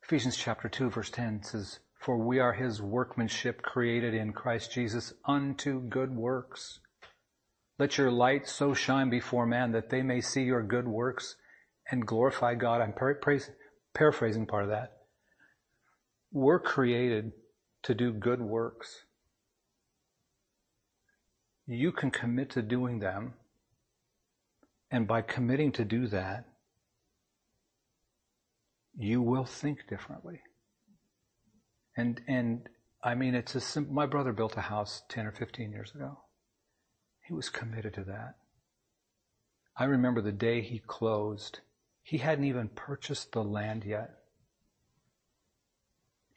Ephesians 0.03 0.38
chapter 0.38 0.70
2 0.70 0.91
verse 0.91 1.09
10 1.09 1.41
says, 1.43 1.80
For 1.99 2.18
we 2.18 2.39
are 2.39 2.53
his 2.53 2.82
workmanship 2.82 3.64
created 3.64 4.14
in 4.14 4.32
Christ 4.32 4.72
Jesus 4.72 5.14
unto 5.26 5.82
good 5.82 6.16
works. 6.16 6.80
Let 7.80 7.97
your 7.97 8.11
light 8.11 8.47
so 8.47 8.76
shine 8.76 9.09
before 9.09 9.47
man 9.47 9.72
that 9.72 9.89
they 9.89 10.03
may 10.03 10.22
see 10.22 10.43
your 10.43 10.61
good 10.61 10.88
works 10.88 11.36
and 11.89 12.05
glorify 12.05 12.53
God. 12.53 12.82
I'm 12.82 12.93
paraphrasing 12.93 14.45
part 14.45 14.64
of 14.66 14.70
that. 14.70 14.97
We're 16.32 16.59
created 16.59 17.32
to 17.84 17.95
do 17.95 18.14
good 18.14 18.39
works. 18.41 19.05
You 21.66 21.91
can 21.91 22.11
commit 22.11 22.51
to 22.51 22.61
doing 22.61 22.99
them 22.99 23.34
and 24.94 25.08
by 25.08 25.24
committing 25.24 25.72
to 25.72 25.84
do 25.84 26.06
that, 26.06 26.46
you 28.96 29.24
will 29.24 29.44
think 29.44 29.88
differently. 29.89 30.41
And, 31.98 32.22
and 32.28 32.70
I 33.04 33.16
mean, 33.16 33.34
it's 33.34 33.56
a 33.56 33.60
simple, 33.60 33.91
my 33.91 34.06
brother 34.06 34.34
built 34.34 34.56
a 34.56 34.62
house 34.62 35.02
10 35.10 35.26
or 35.26 35.32
15 35.32 35.72
years 35.72 35.91
ago. 35.96 36.20
He 37.28 37.34
was 37.34 37.50
committed 37.50 37.96
to 37.96 38.04
that. 38.04 38.36
I 39.76 39.86
remember 39.86 40.22
the 40.22 40.32
day 40.32 40.62
he 40.62 40.78
closed. 40.78 41.62
He 42.04 42.20
hadn't 42.20 42.46
even 42.46 42.68
purchased 42.68 43.32
the 43.32 43.44
land 43.44 43.86
yet. 43.86 44.12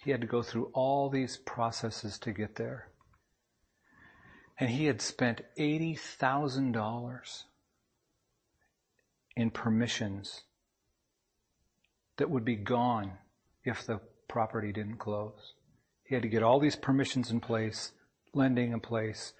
He 0.02 0.12
had 0.12 0.22
to 0.22 0.26
go 0.26 0.40
through 0.40 0.70
all 0.72 1.10
these 1.10 1.36
processes 1.36 2.18
to 2.20 2.32
get 2.32 2.54
there. 2.54 2.88
And 4.58 4.70
he 4.70 4.86
had 4.86 5.02
spent 5.02 5.42
$80,000 5.58 7.42
in 9.36 9.50
permissions 9.50 10.42
that 12.16 12.30
would 12.30 12.44
be 12.44 12.56
gone 12.56 13.12
if 13.64 13.84
the 13.84 14.00
property 14.28 14.72
didn't 14.72 14.98
close. 14.98 15.54
He 16.04 16.14
had 16.14 16.22
to 16.22 16.28
get 16.28 16.42
all 16.42 16.58
these 16.58 16.76
permissions 16.76 17.30
in 17.30 17.40
place, 17.40 17.92
lending 18.32 18.72
in 18.72 18.80
place, 18.80 19.32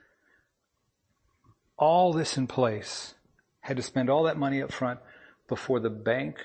all 1.79 2.13
this 2.13 2.37
in 2.37 2.47
place, 2.47 3.15
had 3.61 3.77
to 3.77 3.83
spend 3.83 4.11
all 4.11 4.25
that 4.25 4.39
money 4.39 4.63
up 4.63 4.73
front 4.73 5.01
before 5.49 5.81
the 5.81 5.91
bank 5.91 6.37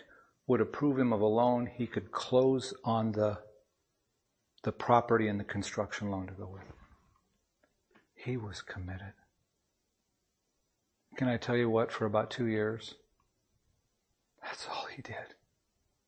would 0.48 0.62
approve 0.62 0.98
him 1.00 1.14
of 1.14 1.22
a 1.22 1.26
loan 1.26 1.66
he 1.66 1.88
could 1.88 2.12
close 2.12 2.74
on 2.84 3.12
the, 3.14 3.38
the 4.64 4.72
property 4.72 5.28
and 5.28 5.40
the 5.40 5.44
construction 5.44 6.10
loan 6.10 6.28
to 6.28 6.34
go 6.34 6.48
with. 6.48 6.64
He 8.16 8.38
was 8.38 8.62
committed. 8.62 9.14
Can 11.16 11.28
I 11.28 11.38
tell 11.38 11.58
you 11.58 11.70
what, 11.70 11.92
for 11.92 12.06
about 12.06 12.32
two 12.32 12.48
years, 12.48 12.96
that's 14.42 14.68
all 14.68 14.86
he 14.96 15.02
did. 15.02 15.36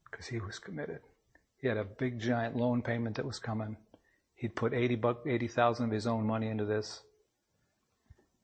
Because 0.09 0.27
he 0.27 0.39
was 0.39 0.59
committed. 0.59 0.99
He 1.57 1.67
had 1.67 1.77
a 1.77 1.83
big 1.83 2.19
giant 2.19 2.55
loan 2.55 2.81
payment 2.81 3.15
that 3.15 3.25
was 3.25 3.39
coming. 3.39 3.77
He'd 4.35 4.55
put 4.55 4.73
80 4.73 4.95
buck, 4.95 5.21
80,000 5.25 5.85
of 5.85 5.91
his 5.91 6.07
own 6.07 6.25
money 6.25 6.49
into 6.49 6.65
this. 6.65 7.01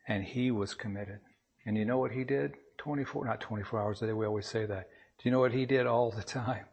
And 0.08 0.24
he 0.24 0.52
was 0.52 0.74
committed. 0.74 1.20
And 1.66 1.78
you 1.78 1.86
know 1.86 1.98
what 1.98 2.12
he 2.12 2.24
did? 2.24 2.54
24, 2.78 3.26
not 3.26 3.42
24 3.42 3.82
hours 3.82 4.02
a 4.02 4.08
day, 4.08 4.14
we 4.14 4.26
always 4.26 4.48
say 4.48 4.66
that. 4.66 4.90
Do 5.18 5.28
you 5.28 5.32
know 5.32 5.40
what 5.40 5.52
he 5.52 5.66
did 5.66 5.86
all 5.86 6.12
the 6.12 6.24
time? 6.24 6.66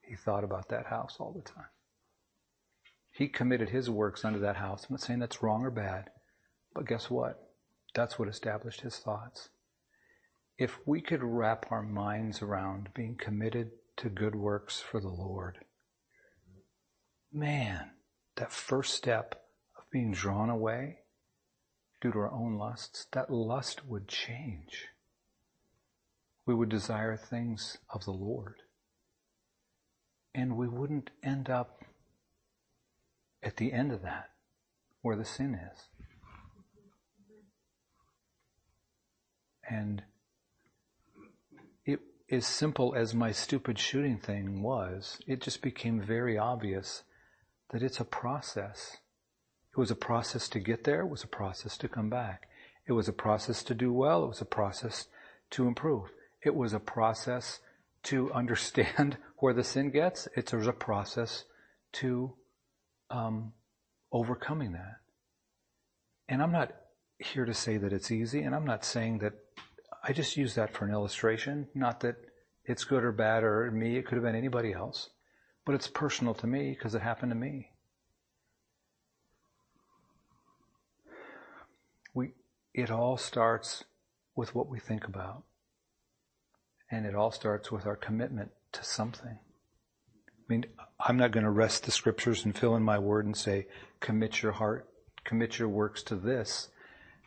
He 0.00 0.16
thought 0.16 0.44
about 0.44 0.68
that 0.70 0.86
house 0.86 1.16
all 1.20 1.32
the 1.32 1.48
time. 1.48 1.68
He 3.10 3.28
committed 3.28 3.68
his 3.68 3.90
works 3.90 4.24
unto 4.24 4.40
that 4.40 4.56
house. 4.56 4.86
I'm 4.88 4.94
not 4.94 5.00
saying 5.02 5.18
that's 5.18 5.42
wrong 5.42 5.62
or 5.62 5.70
bad, 5.70 6.08
but 6.74 6.86
guess 6.86 7.10
what? 7.10 7.50
That's 7.94 8.18
what 8.18 8.28
established 8.28 8.80
his 8.80 8.96
thoughts 8.96 9.50
if 10.62 10.78
we 10.86 11.00
could 11.00 11.24
wrap 11.24 11.66
our 11.70 11.82
minds 11.82 12.40
around 12.40 12.88
being 12.94 13.16
committed 13.16 13.72
to 13.96 14.08
good 14.08 14.36
works 14.36 14.78
for 14.78 15.00
the 15.00 15.08
Lord, 15.08 15.58
man, 17.32 17.90
that 18.36 18.52
first 18.52 18.94
step 18.94 19.42
of 19.76 19.90
being 19.90 20.12
drawn 20.12 20.48
away 20.48 20.98
due 22.00 22.12
to 22.12 22.18
our 22.20 22.30
own 22.30 22.56
lusts, 22.58 23.06
that 23.10 23.28
lust 23.28 23.84
would 23.86 24.06
change. 24.06 24.86
We 26.46 26.54
would 26.54 26.68
desire 26.68 27.16
things 27.16 27.78
of 27.92 28.04
the 28.04 28.12
Lord. 28.12 28.62
And 30.32 30.56
we 30.56 30.68
wouldn't 30.68 31.10
end 31.24 31.50
up 31.50 31.82
at 33.42 33.56
the 33.56 33.72
end 33.72 33.90
of 33.90 34.02
that 34.02 34.30
where 35.00 35.16
the 35.16 35.24
sin 35.24 35.54
is. 35.54 35.88
And 39.68 40.04
as 42.32 42.46
simple 42.46 42.94
as 42.96 43.14
my 43.14 43.30
stupid 43.30 43.78
shooting 43.78 44.16
thing 44.16 44.62
was, 44.62 45.18
it 45.26 45.42
just 45.42 45.60
became 45.60 46.00
very 46.00 46.38
obvious 46.38 47.02
that 47.70 47.82
it's 47.82 48.00
a 48.00 48.04
process. 48.04 48.96
It 49.70 49.78
was 49.78 49.90
a 49.90 49.96
process 49.96 50.48
to 50.48 50.58
get 50.58 50.84
there, 50.84 51.02
it 51.02 51.10
was 51.10 51.22
a 51.22 51.28
process 51.28 51.76
to 51.78 51.88
come 51.88 52.08
back. 52.08 52.48
It 52.86 52.92
was 52.92 53.06
a 53.06 53.12
process 53.12 53.62
to 53.64 53.74
do 53.74 53.92
well, 53.92 54.24
it 54.24 54.28
was 54.28 54.40
a 54.40 54.46
process 54.46 55.08
to 55.50 55.66
improve. 55.66 56.10
It 56.42 56.54
was 56.54 56.72
a 56.72 56.80
process 56.80 57.60
to 58.04 58.32
understand 58.32 59.18
where 59.36 59.52
the 59.52 59.62
sin 59.62 59.90
gets. 59.90 60.26
It 60.34 60.52
was 60.54 60.66
a 60.66 60.72
process 60.72 61.44
to 61.94 62.32
um, 63.10 63.52
overcoming 64.10 64.72
that. 64.72 64.96
And 66.30 66.42
I'm 66.42 66.52
not 66.52 66.72
here 67.18 67.44
to 67.44 67.52
say 67.52 67.76
that 67.76 67.92
it's 67.92 68.10
easy, 68.10 68.40
and 68.40 68.54
I'm 68.54 68.64
not 68.64 68.86
saying 68.86 69.18
that 69.18 69.34
I 70.02 70.12
just 70.12 70.36
use 70.36 70.54
that 70.54 70.74
for 70.74 70.84
an 70.84 70.92
illustration, 70.92 71.68
not 71.74 72.00
that 72.00 72.16
it's 72.64 72.84
good 72.84 73.04
or 73.04 73.12
bad 73.12 73.44
or 73.44 73.70
me, 73.70 73.96
it 73.96 74.06
could 74.06 74.16
have 74.16 74.24
been 74.24 74.34
anybody 74.34 74.72
else, 74.72 75.10
but 75.64 75.74
it's 75.74 75.86
personal 75.86 76.34
to 76.34 76.46
me 76.46 76.70
because 76.70 76.94
it 76.94 77.02
happened 77.02 77.30
to 77.30 77.36
me. 77.36 77.70
We, 82.14 82.32
it 82.74 82.90
all 82.90 83.16
starts 83.16 83.84
with 84.34 84.54
what 84.54 84.68
we 84.68 84.78
think 84.78 85.06
about. 85.06 85.44
And 86.90 87.06
it 87.06 87.14
all 87.14 87.30
starts 87.32 87.72
with 87.72 87.86
our 87.86 87.96
commitment 87.96 88.50
to 88.72 88.84
something. 88.84 89.38
I 89.38 90.44
mean, 90.48 90.66
I'm 91.00 91.16
not 91.16 91.32
going 91.32 91.44
to 91.44 91.50
wrest 91.50 91.84
the 91.84 91.90
scriptures 91.90 92.44
and 92.44 92.56
fill 92.56 92.76
in 92.76 92.82
my 92.82 92.98
word 92.98 93.24
and 93.24 93.36
say, 93.36 93.66
commit 94.00 94.42
your 94.42 94.52
heart, 94.52 94.88
commit 95.24 95.58
your 95.58 95.68
works 95.68 96.02
to 96.04 96.16
this, 96.16 96.68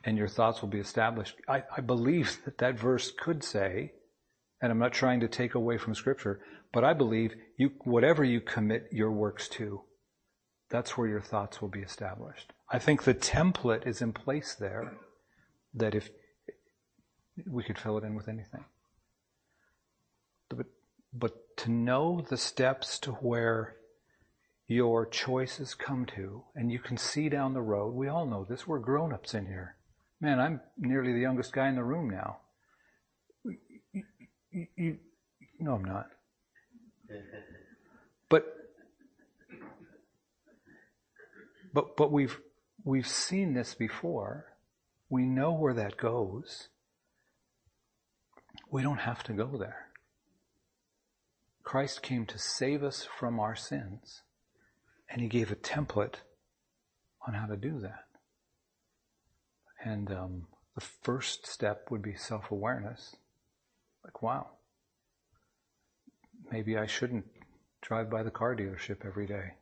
and 0.05 0.17
your 0.17 0.27
thoughts 0.27 0.61
will 0.61 0.69
be 0.69 0.79
established. 0.79 1.35
I, 1.47 1.63
I 1.75 1.81
believe 1.81 2.39
that 2.45 2.59
that 2.59 2.79
verse 2.79 3.11
could 3.11 3.43
say, 3.43 3.93
and 4.61 4.71
I'm 4.71 4.79
not 4.79 4.93
trying 4.93 5.19
to 5.21 5.27
take 5.27 5.55
away 5.55 5.77
from 5.77 5.95
scripture, 5.95 6.39
but 6.71 6.83
I 6.83 6.93
believe 6.93 7.35
you, 7.57 7.71
whatever 7.83 8.23
you 8.23 8.39
commit 8.39 8.87
your 8.91 9.11
works 9.11 9.47
to, 9.49 9.81
that's 10.69 10.97
where 10.97 11.07
your 11.07 11.21
thoughts 11.21 11.61
will 11.61 11.69
be 11.69 11.81
established. 11.81 12.53
I 12.71 12.79
think 12.79 13.03
the 13.03 13.13
template 13.13 13.85
is 13.85 14.01
in 14.01 14.13
place 14.13 14.55
there 14.55 14.93
that 15.73 15.93
if 15.93 16.09
we 17.47 17.63
could 17.63 17.77
fill 17.77 17.97
it 17.97 18.03
in 18.03 18.15
with 18.15 18.27
anything. 18.27 18.63
But, 20.49 20.67
but 21.13 21.57
to 21.57 21.71
know 21.71 22.25
the 22.27 22.37
steps 22.37 22.97
to 22.99 23.11
where 23.11 23.75
your 24.67 25.05
choices 25.05 25.75
come 25.75 26.05
to, 26.15 26.43
and 26.55 26.71
you 26.71 26.79
can 26.79 26.97
see 26.97 27.29
down 27.29 27.53
the 27.53 27.61
road, 27.61 27.93
we 27.93 28.07
all 28.07 28.25
know 28.25 28.45
this, 28.45 28.65
we're 28.65 28.79
grown 28.79 29.13
ups 29.13 29.33
in 29.33 29.45
here. 29.45 29.75
Man, 30.21 30.39
I'm 30.39 30.61
nearly 30.77 31.13
the 31.13 31.19
youngest 31.19 31.51
guy 31.53 31.67
in 31.67 31.75
the 31.75 31.83
room 31.83 32.09
now. 32.09 32.37
You, 33.43 34.03
you, 34.51 34.67
you, 34.75 34.97
no, 35.59 35.73
I'm 35.75 35.83
not. 35.83 36.07
But, 38.29 38.45
but, 41.73 41.97
but 41.97 42.11
we've, 42.11 42.39
we've 42.83 43.07
seen 43.07 43.53
this 43.53 43.75
before. 43.75 44.45
We 45.09 45.25
know 45.25 45.53
where 45.53 45.73
that 45.73 45.97
goes. 45.97 46.69
We 48.71 48.81
don't 48.81 48.99
have 48.99 49.23
to 49.23 49.33
go 49.33 49.57
there. 49.57 49.87
Christ 51.63 52.01
came 52.01 52.25
to 52.27 52.37
save 52.37 52.83
us 52.83 53.07
from 53.19 53.39
our 53.39 53.55
sins, 53.55 54.21
and 55.09 55.21
He 55.21 55.27
gave 55.27 55.51
a 55.51 55.55
template 55.55 56.15
on 57.27 57.33
how 57.33 57.47
to 57.47 57.57
do 57.57 57.79
that. 57.81 58.04
And 59.85 60.11
um, 60.11 60.47
the 60.73 60.81
first 60.81 61.45
step 61.45 61.89
would 61.91 62.01
be 62.01 62.15
self 62.15 62.49
awareness. 62.49 63.15
Like, 64.03 64.21
wow, 64.23 64.47
maybe 66.51 66.75
I 66.75 66.87
shouldn't 66.87 67.25
drive 67.81 68.09
by 68.09 68.23
the 68.23 68.31
car 68.31 68.55
dealership 68.55 69.05
every 69.05 69.27
day. 69.27 69.53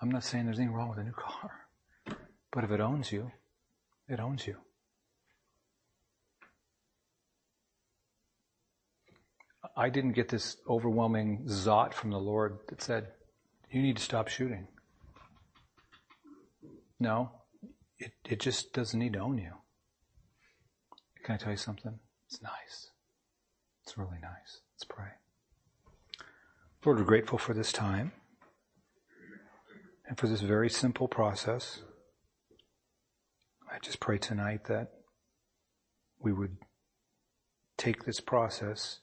I'm 0.00 0.10
not 0.10 0.24
saying 0.24 0.44
there's 0.44 0.58
anything 0.58 0.74
wrong 0.74 0.88
with 0.88 0.98
a 0.98 1.04
new 1.04 1.12
car, 1.12 1.50
but 2.52 2.64
if 2.64 2.70
it 2.70 2.80
owns 2.80 3.12
you, 3.12 3.30
it 4.08 4.20
owns 4.20 4.46
you. 4.46 4.56
I 9.76 9.90
didn't 9.90 10.12
get 10.12 10.28
this 10.28 10.56
overwhelming 10.68 11.46
zot 11.46 11.94
from 11.94 12.10
the 12.10 12.18
Lord 12.18 12.58
that 12.68 12.80
said, 12.80 13.08
you 13.70 13.82
need 13.82 13.96
to 13.96 14.02
stop 14.02 14.28
shooting. 14.28 14.66
No, 16.98 17.30
it, 18.00 18.12
it 18.28 18.40
just 18.40 18.72
doesn't 18.72 18.98
need 18.98 19.12
to 19.12 19.20
own 19.20 19.38
you. 19.38 19.52
Can 21.22 21.34
I 21.34 21.38
tell 21.38 21.52
you 21.52 21.58
something? 21.58 22.00
It's 22.26 22.42
nice. 22.42 22.90
It's 23.84 23.96
really 23.96 24.18
nice. 24.22 24.62
Let's 24.74 24.84
pray. 24.88 25.10
Lord, 26.84 26.98
we're 26.98 27.04
grateful 27.04 27.36
for 27.36 27.52
this 27.52 27.72
time 27.72 28.12
and 30.08 30.18
for 30.18 30.26
this 30.26 30.40
very 30.40 30.70
simple 30.70 31.08
process. 31.08 31.82
I 33.70 33.78
just 33.82 34.00
pray 34.00 34.16
tonight 34.16 34.64
that 34.64 34.92
we 36.18 36.32
would 36.32 36.56
take 37.76 38.04
this 38.04 38.20
process 38.20 39.00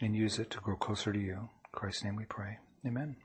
and 0.00 0.16
use 0.16 0.38
it 0.38 0.50
to 0.50 0.60
grow 0.60 0.76
closer 0.76 1.12
to 1.12 1.18
you. 1.18 1.34
In 1.34 1.48
Christ's 1.72 2.04
name 2.04 2.16
we 2.16 2.24
pray. 2.24 2.58
Amen. 2.86 3.16